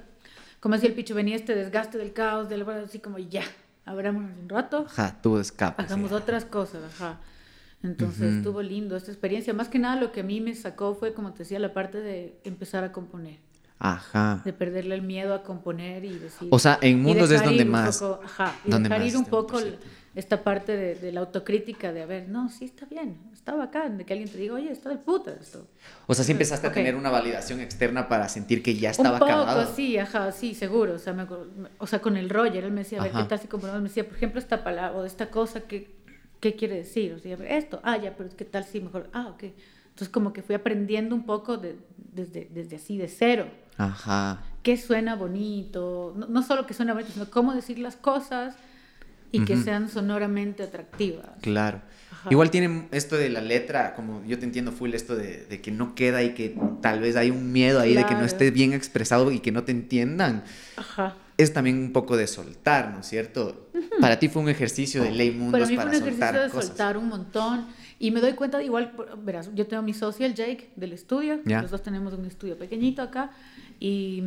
[0.60, 3.44] como decía el Picho, venía este desgaste del caos, del así como ya,
[3.86, 4.86] abrámonos un rato.
[4.88, 5.82] Ajá, tuvo escape.
[5.82, 7.20] Hagamos otras cosas, ajá.
[7.84, 9.54] Entonces estuvo lindo esta experiencia.
[9.54, 12.02] Más que nada lo que a mí me sacó fue, como te decía, la parte
[12.02, 13.38] de empezar a componer.
[13.80, 14.42] Ajá.
[14.44, 16.48] De perderle el miedo a componer y decir.
[16.52, 18.00] O sea, en mundos es donde más.
[18.00, 18.56] Poco, ajá.
[18.66, 19.60] Y dejar ir un poco
[20.18, 24.04] esta parte de, la autocrítica de, a ver, no, sí está bien, está bacán, de
[24.04, 25.68] que alguien te diga, oye, está de puta esto.
[26.08, 29.20] O sea, sí empezaste a tener una validación externa para sentir que ya estaba un
[29.20, 29.76] poco, acabado.
[29.76, 30.96] sí, ajá, sí, seguro.
[30.96, 31.28] O sea, me,
[31.78, 33.84] o sea, con el Roger, él me decía, a ver, ¿qué tal si componemos?
[33.84, 35.96] Me decía, por ejemplo, esta palabra o esta cosa, ¿qué,
[36.40, 37.14] qué quiere decir?
[37.14, 39.12] O sea, esto, ah, ya, pero ¿qué tal si mejor?
[39.14, 39.44] Ah, ok.
[39.44, 43.52] Entonces, como que fui aprendiendo un poco de, desde, desde así, de cero.
[43.78, 44.42] Ajá.
[44.64, 48.56] Que suena bonito, no, solo que suena bonito, sino cómo decir las cosas
[49.32, 51.28] y que sean sonoramente atractivas.
[51.42, 51.82] Claro.
[52.30, 55.96] Igual tiene esto de la letra, como yo te entiendo full esto de, que no
[55.96, 59.32] queda y que tal vez hay un miedo ahí de que no esté bien expresado
[59.32, 60.44] y que no te entiendan.
[60.76, 61.16] Ajá.
[61.38, 63.70] Es también un poco de soltar, ¿no es cierto?
[64.02, 66.98] Para ti fue un ejercicio de ley mundos para, mí fue un ejercicio de soltar
[66.98, 67.68] un montón
[68.00, 68.94] y me doy cuenta de igual,
[69.24, 73.02] verás, yo tengo mi socio, el Jake, del estudio, los dos tenemos un estudio pequeñito
[73.02, 73.32] acá
[73.80, 74.22] y,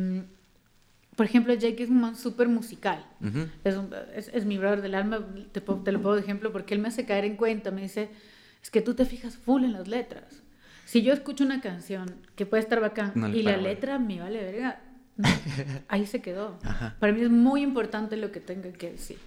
[1.15, 3.05] por ejemplo, Jake es un man súper musical.
[3.63, 6.87] es, es, mi brother del alma, te, te, lo pongo de ejemplo porque él me
[6.87, 7.71] hace caer en cuenta.
[7.71, 8.09] Me dice,
[8.61, 10.41] es que tú te fijas full en las letras.
[10.85, 14.81] Si yo escucho una canción que puede estar bacán y la letra me vale verga,
[15.87, 16.59] ahí se quedó.
[16.99, 19.17] Para mí es muy importante lo que tenga que decir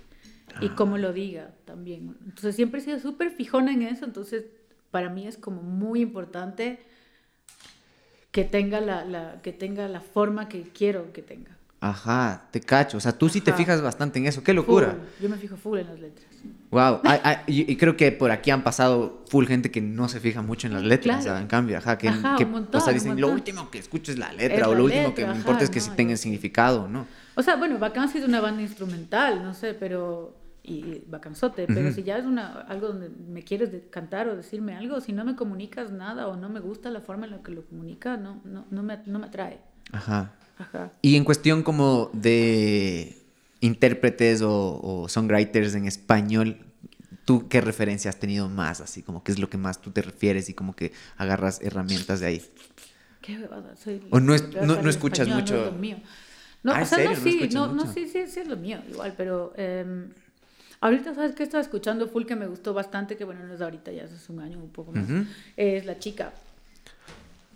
[0.61, 2.17] y cómo lo diga también.
[2.25, 4.45] Entonces siempre he sido súper fijona en eso, entonces
[4.91, 6.81] para mí es como muy importante
[8.31, 11.57] que tenga la, la, que tenga la forma que quiero que tenga.
[11.85, 12.97] Ajá, te cacho.
[12.97, 14.43] O sea, tú sí te fijas bastante en eso.
[14.43, 14.97] ¡Qué locura!
[15.21, 16.27] Yo me fijo full en las letras.
[16.71, 17.01] Wow.
[17.47, 20.73] y, creo que por aquí han pasado full gente que no se fija mucho en
[20.73, 21.27] las letras.
[21.27, 24.75] en cambio, ajá, que, o sea, dicen, lo último que escucho es la letra, o
[24.75, 27.07] lo último que me importa es que sí tenga significado, ¿no?
[27.35, 30.35] O sea, bueno, ha sido una banda instrumental, no sé, pero
[30.67, 34.99] y bacanzote, pero si ya es una, algo donde me quieres cantar o decirme algo,
[35.03, 37.67] si no me comunicas nada o no me gusta la forma en la que lo
[37.67, 39.61] comunica, no, no, no, me, no me atrae.
[39.93, 40.33] Ajá.
[40.57, 40.93] Ajá.
[41.03, 43.15] Y en cuestión como de
[43.61, 46.57] intérpretes o, o, songwriters en español,
[47.27, 48.81] ¿tú qué referencia has tenido más?
[48.81, 52.21] Así como qué es lo que más tú te refieres y como que agarras herramientas
[52.21, 52.43] de ahí.
[53.21, 54.01] Qué bebada, soy...
[54.11, 54.35] O no,
[54.65, 55.57] no, no escuchas mucho...
[55.57, 55.97] No, es lo mío.
[56.63, 59.13] no ah, o sea, no, sí, no, no, sí, sí, sí es lo mío, igual,
[59.15, 59.53] pero...
[59.59, 60.09] Eh,
[60.85, 63.17] Ahorita, ¿sabes qué estaba escuchando full que me gustó bastante?
[63.17, 65.07] Que bueno, no es ahorita, ya es un año un poco más.
[65.57, 66.35] Es La Chica.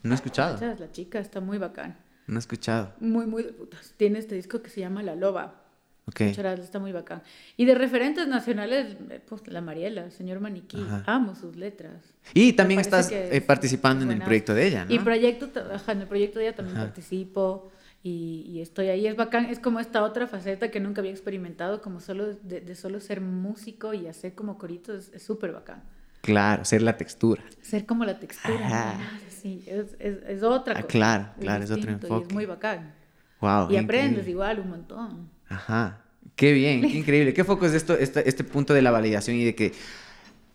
[0.03, 0.59] No he escuchado.
[0.79, 1.95] La Chica está muy bacán.
[2.27, 2.95] No he escuchado.
[3.01, 3.93] Muy, muy de putas.
[3.99, 5.61] Tiene este disco que se llama La Loba.
[6.07, 6.23] Ok.
[6.23, 7.21] está muy bacán.
[7.59, 8.97] Y de referentes nacionales,
[9.29, 10.83] pues la Mariela, el señor Maniquí.
[11.05, 12.03] Amo sus letras.
[12.33, 14.95] Y también estás eh, participando en el proyecto de ella, ¿no?
[14.95, 15.51] Y proyecto,
[15.87, 17.71] en el proyecto de ella también participo
[18.03, 19.07] y, estoy ahí.
[19.07, 23.01] Es bacán, es como esta otra faceta que nunca había experimentado, como solo de, solo
[23.01, 25.83] ser músico y hacer como coritos, es súper bacán.
[26.21, 27.43] Claro, ser la textura.
[27.61, 28.99] Ser como la textura.
[29.29, 32.27] Sí, es, es, es otra ah, Claro, claro, es otro enfoque.
[32.27, 32.93] es muy bacán.
[33.41, 33.71] Wow.
[33.71, 35.31] Y aprendes igual un montón.
[35.49, 36.03] Ajá.
[36.35, 37.35] Qué bien, qué increíble.
[37.35, 39.73] ¿Qué foco es esto, este, este punto de la validación y de que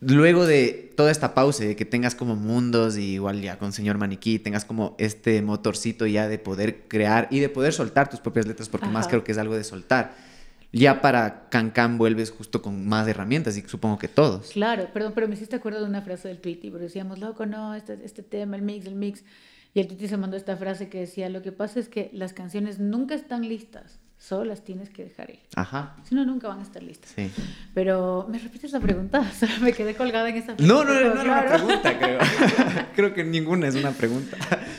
[0.06, 3.98] luego de toda esta pausa, de que tengas como mundos y igual ya con señor
[3.98, 8.46] maniquí, tengas como este motorcito ya de poder crear y de poder soltar tus propias
[8.46, 10.14] letras, porque más creo que es algo de soltar.
[10.72, 14.50] Ya para Cancan vuelves justo con más herramientas y supongo que todos.
[14.50, 17.76] Claro, perdón, pero me hiciste acuerdo de una frase del tweet y decíamos, loco, no,
[17.76, 19.24] este, este tema, el mix, el mix.
[19.72, 22.32] Y el tweet se mandó esta frase que decía, lo que pasa es que las
[22.32, 25.40] canciones nunca están listas solo las tienes que dejar ir.
[25.54, 25.96] Ajá.
[26.08, 27.12] Si no, nunca van a estar listas.
[27.14, 27.30] Sí.
[27.74, 29.22] Pero, ¿me repites la pregunta?
[29.60, 30.74] me quedé colgada en esa pregunta.
[30.74, 32.18] No, no, no, no era una pregunta, creo.
[32.96, 34.36] creo que ninguna es una pregunta.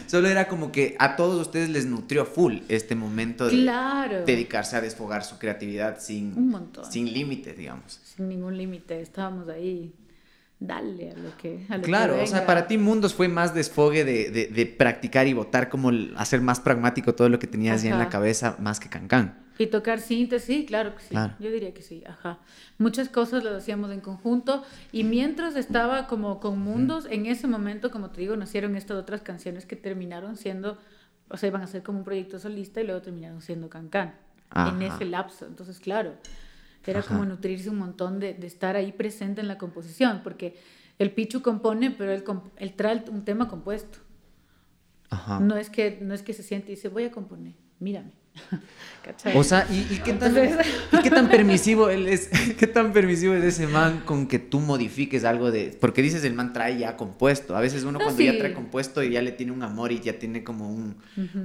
[0.08, 4.82] Solo era como que a todos ustedes les nutrió full este momento de dedicarse a
[4.82, 6.92] desfogar su creatividad sin, Un montón.
[6.92, 8.00] sin límite, digamos.
[8.04, 9.02] Sin ningún límite.
[9.02, 9.94] Estábamos ahí
[10.60, 14.32] dale a lo que a Claro, o sea, para ti Mundos fue más desfogue de,
[14.32, 18.00] de, de, practicar y votar como hacer más pragmático todo lo que tenías ya en
[18.00, 19.46] la cabeza más que cancán.
[19.58, 21.16] Y tocar síntesis, sí, claro que sí.
[21.40, 22.40] Yo diría que sí, ajá.
[22.78, 27.90] Muchas cosas las hacíamos en conjunto y mientras estaba como con Mundos, en ese momento,
[27.90, 30.78] como te digo, nacieron estas otras canciones que terminaron siendo,
[31.30, 34.16] o sea, iban a ser como un proyecto solista y luego terminaron siendo cancán
[34.54, 35.46] en ese lapso.
[35.46, 36.16] Entonces, claro,
[36.92, 40.56] era como nutrirse un montón de, de, estar ahí presente en la composición, porque
[41.00, 42.24] el Pichu compone, pero él,
[42.58, 44.00] él trae un tema compuesto.
[45.10, 45.40] Ajá.
[45.40, 48.12] No, es que, no es que se siente y dice, voy a componer, mírame.
[49.36, 50.34] O sea, ¿y, qué tan,
[51.04, 52.30] qué tan, permisivo él es?
[52.58, 55.78] ¿Qué tan permisivo es ese man con que tú modifiques algo de...?
[55.80, 57.56] Porque dices el man trae ya compuesto.
[57.56, 60.18] A veces uno cuando ya trae compuesto y ya le tiene un amor y ya
[60.18, 60.96] tiene como un,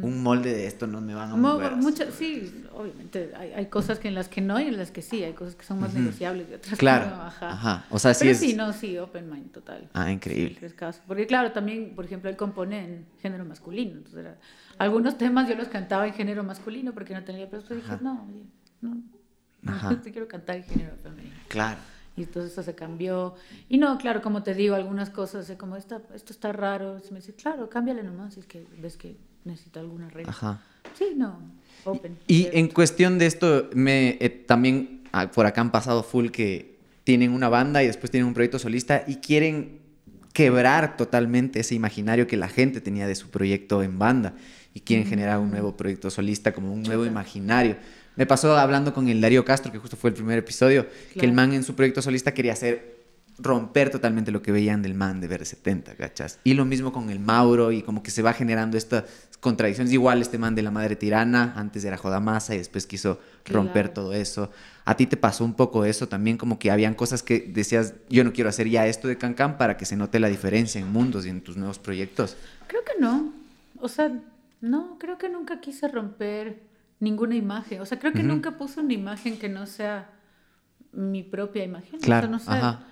[0.03, 1.73] un molde de esto, no me van a mover.
[2.17, 5.23] sí, obviamente hay, hay, cosas que en las que no y en las que sí.
[5.23, 7.05] Hay cosas que son más negociables y otras claro.
[7.05, 7.23] que no.
[7.23, 7.51] Ajá.
[7.51, 7.87] ajá.
[7.91, 8.39] O sea, sí Pero es...
[8.39, 9.89] sí, no, sí, open mind, total.
[9.93, 10.59] Ah, increíble.
[11.07, 13.93] Porque claro, también, por ejemplo, él compone en género masculino.
[13.93, 14.39] Entonces era
[14.81, 18.27] algunos temas yo los cantaba en género masculino porque no tenía, pero después dije, no,
[18.81, 19.02] no,
[19.61, 21.36] no te quiero cantar en género femenino.
[21.48, 21.78] Claro.
[22.16, 23.35] Y entonces eso se cambió.
[23.69, 26.98] Y no, claro, como te digo, algunas cosas, como esto está raro.
[27.11, 30.31] me dice, claro, cámbiale nomás si es que ves que necesita alguna regla.
[30.31, 30.62] Ajá.
[30.94, 31.39] Sí, no,
[31.85, 32.16] open.
[32.27, 36.78] Y en cuestión de esto, me eh, también ah, por acá han pasado full que
[37.05, 39.80] tienen una banda y después tienen un proyecto solista y quieren
[40.32, 44.35] quebrar totalmente ese imaginario que la gente tenía de su proyecto en banda
[44.74, 47.77] y quieren generar un nuevo proyecto solista, como un nuevo imaginario.
[48.16, 51.32] Me pasó hablando con el Darío Castro, que justo fue el primer episodio, que el
[51.32, 52.99] man en su proyecto solista quería hacer
[53.43, 56.39] romper totalmente lo que veían del man de ver 70, ¿cachas?
[56.45, 59.05] Y lo mismo con el Mauro y como que se va generando estas
[59.41, 59.93] contradicciones.
[59.93, 64.12] Igual este man de la madre tirana, antes era Jodamasa y después quiso romper todo
[64.12, 64.51] eso.
[64.85, 66.37] ¿A ti te pasó un poco eso también?
[66.37, 69.77] Como que habían cosas que decías, yo no quiero hacer ya esto de Cancan para
[69.77, 72.37] que se note la diferencia en mundos y en tus nuevos proyectos.
[72.67, 73.33] Creo que no.
[73.81, 74.12] O sea,
[74.61, 76.62] no, creo que nunca quise romper
[76.99, 77.81] ninguna imagen.
[77.81, 80.11] O sea, creo que nunca puse una imagen que no sea
[80.93, 82.01] mi propia imagen.
[82.01, 82.85] Claro, o sea, no sé.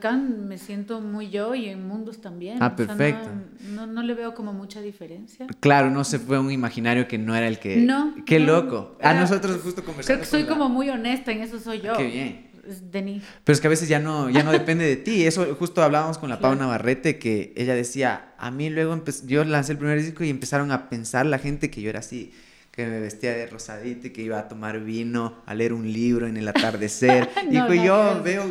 [0.00, 2.58] Can me siento muy yo y en Mundos también.
[2.60, 3.28] Ah, perfecto.
[3.70, 5.46] no, no, le veo como mucha diferencia.
[5.58, 7.78] Claro, no se fue un imaginario que no era el que...
[7.78, 8.14] No.
[8.24, 8.96] Qué loco.
[9.02, 10.06] A nosotros justo conversamos.
[10.06, 11.94] Creo que soy como muy honesta, en eso soy yo.
[11.94, 12.52] Qué bien.
[12.92, 13.24] Denis.
[13.42, 15.26] Pero es que a veces ya no, ya no depende de ti.
[15.26, 19.72] Eso justo hablábamos con la Pau Navarrete, que ella decía, a mí luego yo lancé
[19.72, 22.32] el primer disco y empezaron a pensar la gente que yo era así,
[22.70, 26.28] que me vestía de rosadito y que iba a tomar vino, a leer un libro
[26.28, 27.28] en el atardecer.
[27.50, 27.54] y
[27.84, 28.44] yo veo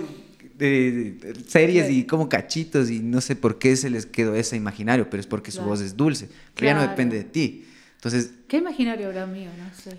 [1.47, 5.19] series y como cachitos y no sé por qué se les quedó ese imaginario, pero
[5.21, 7.65] es porque su voz es dulce, que ya no depende de ti.
[7.95, 8.31] Entonces...
[8.47, 9.49] ¿Qué imaginario era mío?
[9.57, 9.97] No sé.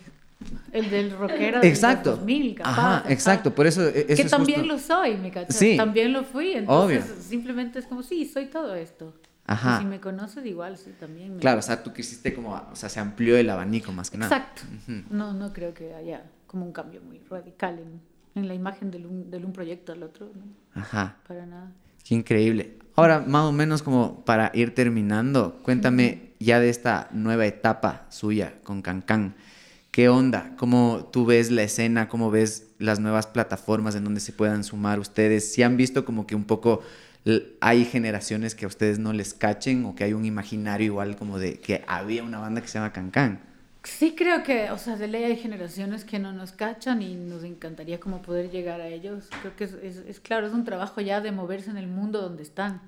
[0.73, 2.17] El del rockero del Exacto.
[2.17, 2.71] 2000, capaz.
[2.71, 3.55] Ajá, exacto.
[3.55, 5.55] Por eso, e- eso que es también justo- lo soy, ¿me cachas?
[5.55, 5.77] Sí.
[5.77, 6.53] También lo fui.
[6.53, 7.23] Entonces, Obvio.
[7.23, 9.15] simplemente es como, sí, soy todo esto.
[9.47, 9.77] Ajá.
[9.79, 11.35] Y si me conoces, igual, sí, también.
[11.37, 11.41] Me...
[11.41, 14.37] Claro, o sea, tú quisiste como, o sea, se amplió el abanico más que nada.
[14.37, 14.63] Exacto.
[15.11, 18.01] No, no creo que haya como un cambio muy radical en,
[18.35, 20.27] en la imagen del un, del un proyecto al otro.
[20.35, 20.81] ¿no?
[20.81, 21.17] Ajá.
[21.27, 21.73] Para nada.
[22.05, 22.79] Qué increíble.
[22.95, 28.55] Ahora, más o menos como para ir terminando, cuéntame ya de esta nueva etapa suya
[28.65, 29.35] con Cancan.
[29.91, 30.55] ¿Qué onda?
[30.57, 32.09] ¿Cómo tú ves la escena?
[32.09, 35.53] ¿Cómo ves las nuevas plataformas en donde se puedan sumar ustedes?
[35.53, 36.83] Si han visto como que un poco
[37.61, 41.39] hay generaciones que a ustedes no les cachen o que hay un imaginario igual como
[41.39, 43.41] de que había una banda que se llama Cancan.
[43.85, 47.43] Sí creo que, o sea, de ley hay generaciones que no nos cachan y nos
[47.43, 49.29] encantaría como poder llegar a ellos.
[49.41, 52.21] Creo que es, es, es claro, es un trabajo ya de moverse en el mundo
[52.21, 52.81] donde están.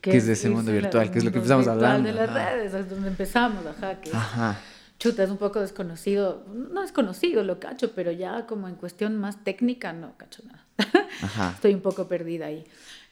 [0.00, 2.50] Que es de ese mundo virtual, que es lo que empezamos hablando, de las ajá.
[2.50, 4.58] redes, es donde empezamos, ajá, que es- Ajá.
[4.98, 9.42] chuta, es un poco desconocido, no desconocido, lo cacho, pero ya como en cuestión más
[9.42, 10.64] técnica no cacho nada.
[11.22, 11.52] Ajá.
[11.54, 12.64] Estoy un poco perdida ahí.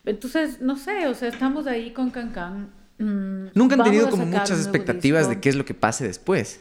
[0.04, 2.70] Entonces, no sé, o sea, estamos ahí con Cancan.
[2.98, 6.60] mm, Nunca han vamos tenido como muchas expectativas de qué es lo que pase después.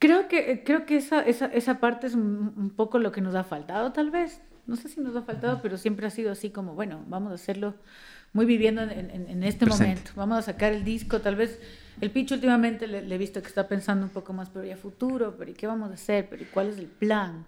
[0.00, 3.34] Creo que, creo que esa, esa, esa parte es un, un poco lo que nos
[3.36, 4.40] ha faltado, tal vez.
[4.66, 7.34] No sé si nos ha faltado, pero siempre ha sido así como, bueno, vamos a
[7.34, 7.74] hacerlo
[8.32, 9.84] muy viviendo en, en- en este Presente.
[9.84, 10.10] momento.
[10.16, 11.60] Vamos a sacar el disco, tal vez
[12.00, 14.76] el Picho últimamente le, le he visto que está pensando un poco más, pero ya
[14.76, 16.28] futuro, pero ¿y qué vamos a hacer?
[16.30, 17.44] ¿Pero ¿y cuál es el plan?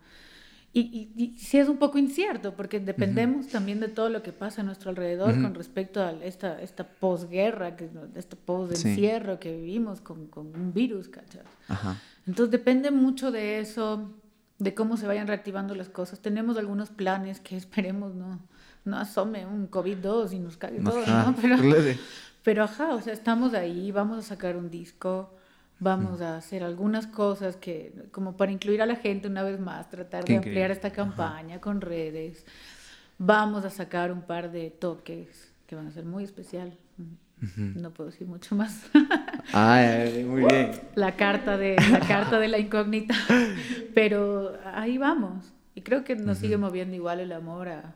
[0.75, 4.33] Y, y, y sí es un poco incierto, porque dependemos también de todo lo que
[4.33, 10.01] pasa a nuestro alrededor con respecto a esta, esta posguerra, que, esta posencierro que vivimos
[10.01, 11.43] con, con un virus, ¿cachai?
[11.69, 12.01] Ajá.
[12.27, 14.13] Entonces depende mucho de eso,
[14.59, 16.21] de cómo se vayan reactivando las cosas.
[16.21, 18.41] Tenemos algunos planes que esperemos no,
[18.85, 21.05] no asome un COVID-2 y nos cague todo.
[21.07, 21.35] ¿no?
[22.43, 25.35] Pero ajá, o sea, estamos ahí, vamos a sacar un disco,
[25.83, 29.91] vamos a hacer algunas cosas que, como para incluir a la gente una vez más,
[29.91, 32.47] tratar de ampliar esta campaña con redes.
[33.19, 36.77] Vamos a sacar un par de toques que van a ser muy especial.
[37.57, 38.89] No puedo decir mucho más.
[39.53, 40.71] Ay, muy bien.
[40.95, 43.17] la carta de la carta de la incógnita
[43.95, 47.95] pero ahí vamos y creo que nos sigue moviendo igual el amor a,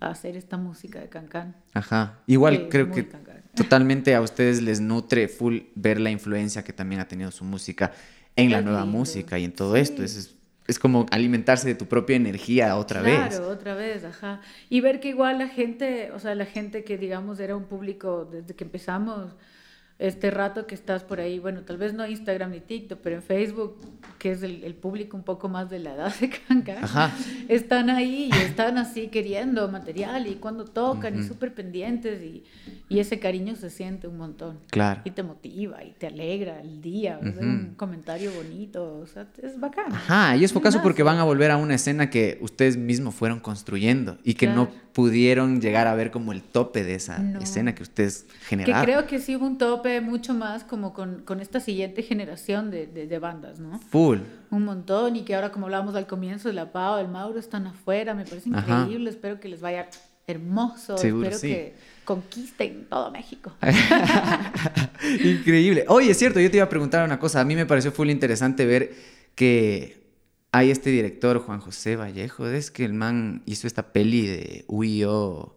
[0.00, 2.20] a hacer esta música de Cancán Ajá.
[2.26, 3.42] Igual creo que Cancán.
[3.56, 7.92] Totalmente a ustedes les nutre full ver la influencia que también ha tenido su música
[8.36, 9.80] en la nueva música y en todo Sí.
[9.80, 10.04] esto.
[10.04, 10.36] Es,
[10.68, 13.40] es, como alimentarse de tu propia energía otra claro, vez.
[13.40, 14.40] otra vez, ajá.
[14.68, 18.28] Y ver que igual la gente, o sea, la gente que digamos era un público
[18.30, 19.32] desde que empezamos,
[19.98, 23.22] este rato que estás por ahí, bueno, tal vez no Instagram ni TikTok, pero en
[23.22, 23.78] Facebook,
[24.18, 27.14] que es el, el público un poco más de la edad de Cancán, Ajá.
[27.48, 32.44] están ahí y están así queriendo material y cuando tocan y súper pendientes y,
[32.90, 34.58] y ese cariño se siente un montón.
[34.70, 35.00] Claro.
[35.04, 39.26] Y te motiva y te alegra el día, o sea, un comentario bonito, o sea,
[39.42, 39.92] es bacán.
[39.92, 43.14] Ajá, y es Muy focazo porque van a volver a una escena que ustedes mismos
[43.14, 44.68] fueron construyendo y que no.
[44.96, 47.38] Pudieron llegar a ver como el tope de esa No.
[47.40, 48.82] escena que ustedes Que generaron.
[48.86, 52.86] creo que sí hubo un tope mucho más como con, con esta siguiente generación de,
[52.86, 53.78] de, de bandas, ¿no?
[53.90, 54.20] Full.
[54.50, 58.14] Un montón y que ahora como hablábamos al comienzo, la Pau, el Mauro están afuera,
[58.14, 58.80] me parece Ajá.
[58.84, 59.86] increíble, espero que les vaya
[60.26, 61.48] hermoso, Seguro, espero sí.
[61.48, 61.74] que
[62.06, 63.52] conquisten todo México.
[65.22, 65.84] Increíble.
[65.88, 67.40] Oye, es cierto, yo te iba a preguntar una cosa.
[67.42, 68.94] A mí me pareció full interesante ver
[69.34, 70.05] que
[70.56, 75.56] hay este director, Juan José Vallejo, es que el man hizo esta peli de Uyo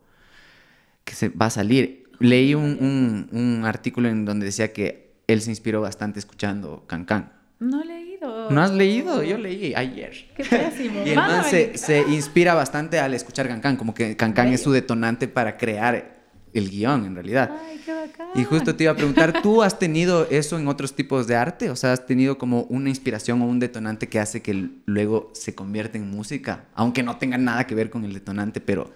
[1.03, 2.03] que se va a salir.
[2.19, 7.31] Leí un, un- un artículo en donde decía que él se inspiró bastante escuchando Cancán.
[7.59, 8.49] No he leído.
[8.51, 9.23] ¿No has leído?
[9.23, 10.13] Yo leí ayer.
[10.35, 11.01] Qué pésimo.
[11.05, 15.27] Y el man se, inspira bastante al escuchar Cancán, como que Cancán es su detonante
[15.27, 16.18] para crear
[16.53, 17.51] el guion en realidad.
[17.65, 18.27] Ay, qué bacán.
[18.35, 21.69] Y justo te iba a preguntar, ¿tú has tenido eso en otros tipos de arte?
[21.69, 25.55] O sea, ¿has tenido como una inspiración o un detonante que hace que luego se
[25.55, 26.65] convierta en música?
[26.73, 28.91] Aunque no tenga nada que ver con el detonante, pero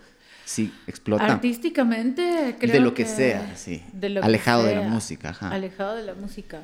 [0.45, 1.25] sí explota.
[1.25, 3.81] Artísticamente, creo de lo que, sea, sí.
[3.93, 4.89] de lo que Alejado de la sea.
[4.89, 5.49] música, ajá.
[5.49, 6.59] Alejado de la música.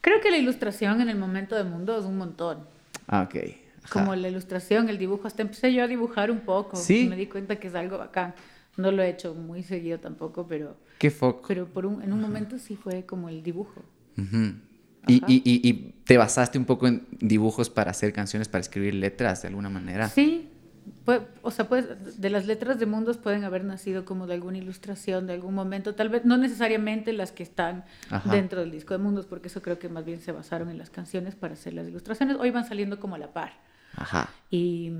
[0.00, 2.58] Creo que la ilustración en el momento de mundo es un montón.
[3.06, 3.36] Ah, ok.
[3.84, 3.92] ajá.
[3.92, 5.26] Como la ilustración, el dibujo.
[5.26, 6.76] Hasta empecé yo a dibujar un poco.
[6.76, 7.06] Sí.
[7.08, 8.34] Me di cuenta que es algo bacán.
[8.76, 11.42] No lo he hecho muy seguido tampoco, pero, Qué foco.
[11.48, 13.82] pero por un, en un momento sí fue como el dibujo.
[15.06, 15.72] Y, y- y- y
[16.04, 20.08] te basaste un poco en dibujos para hacer canciones, para escribir letras de alguna manera.
[20.08, 20.48] Sí,
[21.42, 21.86] o sea, pues
[22.20, 25.94] de las letras de mundos pueden haber nacido como de alguna ilustración, de algún momento,
[25.94, 28.30] tal vez no necesariamente las que están Ajá.
[28.30, 30.90] dentro del disco de mundos, porque eso creo que más bien se basaron en las
[30.90, 32.36] canciones para hacer las ilustraciones.
[32.38, 33.52] Hoy van saliendo como a la par.
[33.96, 34.30] Ajá.
[34.50, 34.90] Y,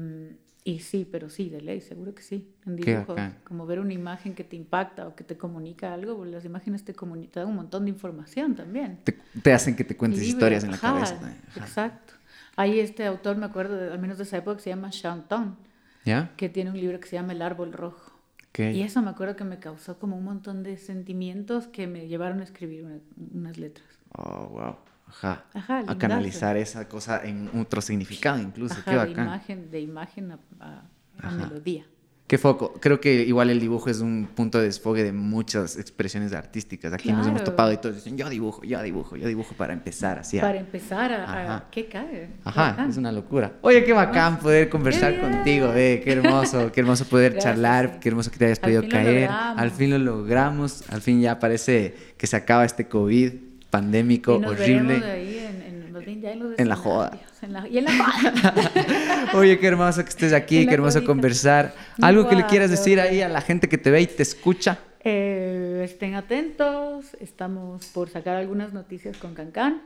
[0.64, 2.54] y sí, pero sí, de ley, seguro que sí.
[2.66, 6.30] En dibujos, como ver una imagen que te impacta o que te comunica algo, pues
[6.30, 8.98] las imágenes te, te dan un montón de información también.
[9.04, 9.12] Te,
[9.42, 11.14] te hacen que te cuentes Libre, historias en la ajá, cabeza.
[11.14, 11.60] Ajá.
[11.60, 12.14] Exacto.
[12.56, 15.56] Hay este autor, me acuerdo, de- al menos de esa época, que se llama Shanton,
[16.04, 16.32] ¿Ya?
[16.36, 18.12] que tiene un libro que se llama El árbol rojo.
[18.58, 22.40] Y eso me acuerdo que me causó como un montón de sentimientos que me llevaron
[22.40, 23.00] a escribir una-
[23.32, 23.86] unas letras.
[24.18, 24.76] Oh, wow.
[25.10, 25.44] Ajá.
[25.54, 28.76] Ajá, a canalizar esa cosa en otro significado incluso.
[28.84, 29.26] Qué Ajá, de bacán.
[29.26, 30.82] imagen, de imagen a, a-
[31.22, 31.84] a melodía.
[32.26, 32.74] Qué foco.
[32.80, 36.92] Creo que igual el dibujo es un punto de desfogue de muchas expresiones artísticas.
[36.92, 37.50] Aquí nos hemos Claro.
[37.50, 40.38] topado y todos dicen, yo dibujo, yo dibujo, yo dibujo para empezar así.
[40.38, 41.56] Para empezar a...
[41.56, 41.70] a-.
[41.72, 42.08] ¿Qué cae?
[42.08, 42.90] Qué Ajá, bacán.
[42.90, 43.54] es una locura.
[43.62, 46.00] Oye, qué bacán poder conversar contigo, eh.
[46.04, 47.98] Qué hermoso, qué hermoso poder Gracias, charlar, sí.
[48.00, 49.28] qué hermoso que te hayas Al podido caer.
[49.28, 53.32] Al fin lo logramos, al fin ya parece que se acaba este COVID
[53.70, 55.04] pandémico Y nos horrible.
[55.10, 57.10] ahí en, en, más bien ya en los En la joda.
[57.32, 58.54] escenarios, en la- y en la joda.
[59.38, 61.06] Oye, qué hermoso que estés aquí, qué hermoso jodita.
[61.06, 61.74] conversar.
[62.02, 64.78] Algo que le quieras decir ahí a la gente que te ve y te escucha.
[65.02, 69.82] Eh, estén atentos, estamos por sacar algunas noticias con Cancán.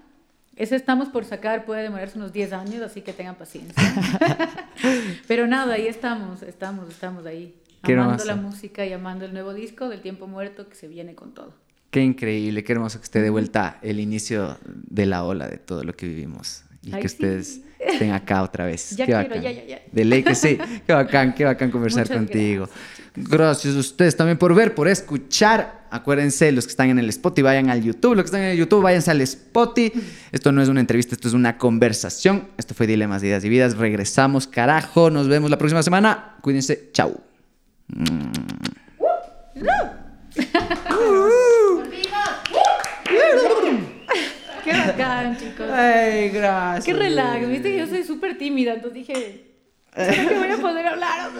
[0.56, 3.74] Ese estamos por sacar puede demorarse unos 10 años, así que tengan paciencia.
[5.28, 7.55] Pero nada, ahí estamos, estamos, estamos ahí.
[7.82, 8.27] Qué amando hermoso.
[8.27, 11.55] la música y amando el nuevo disco del tiempo muerto que se viene con todo.
[11.94, 15.84] Qué increíble, qué hermoso que esté de vuelta el inicio de la ola de todo
[15.84, 16.64] lo que vivimos.
[16.82, 17.14] Y Ay, que sí.
[17.14, 18.90] ustedes estén acá otra vez.
[18.96, 19.42] Ya qué quiero, bacán.
[19.44, 19.82] ya, ya, ya.
[19.92, 20.58] De ley que sí.
[20.88, 22.68] Qué bacán, qué bacán conversar Muchas contigo.
[23.14, 23.76] Gracias.
[23.76, 25.86] a ustedes también por ver, por escuchar.
[25.88, 28.16] Acuérdense, los que están en el Spotify, vayan al YouTube.
[28.16, 29.92] Los que están en el YouTube, váyanse al Spotify.
[30.32, 32.48] Esto no es una entrevista, esto es una conversación.
[32.58, 33.76] Esto fue Dilemas, Ideas y Vidas.
[33.76, 35.10] Regresamos, carajo.
[35.10, 36.38] Nos vemos la próxima semana.
[36.40, 36.90] Cuídense.
[36.92, 37.20] Chau.
[45.39, 45.70] Chicos.
[45.70, 46.85] Ay, gracias.
[46.85, 49.44] Qué relax, viste que yo soy súper tímida, entonces dije,
[49.94, 51.31] ¿será que voy a poder hablar?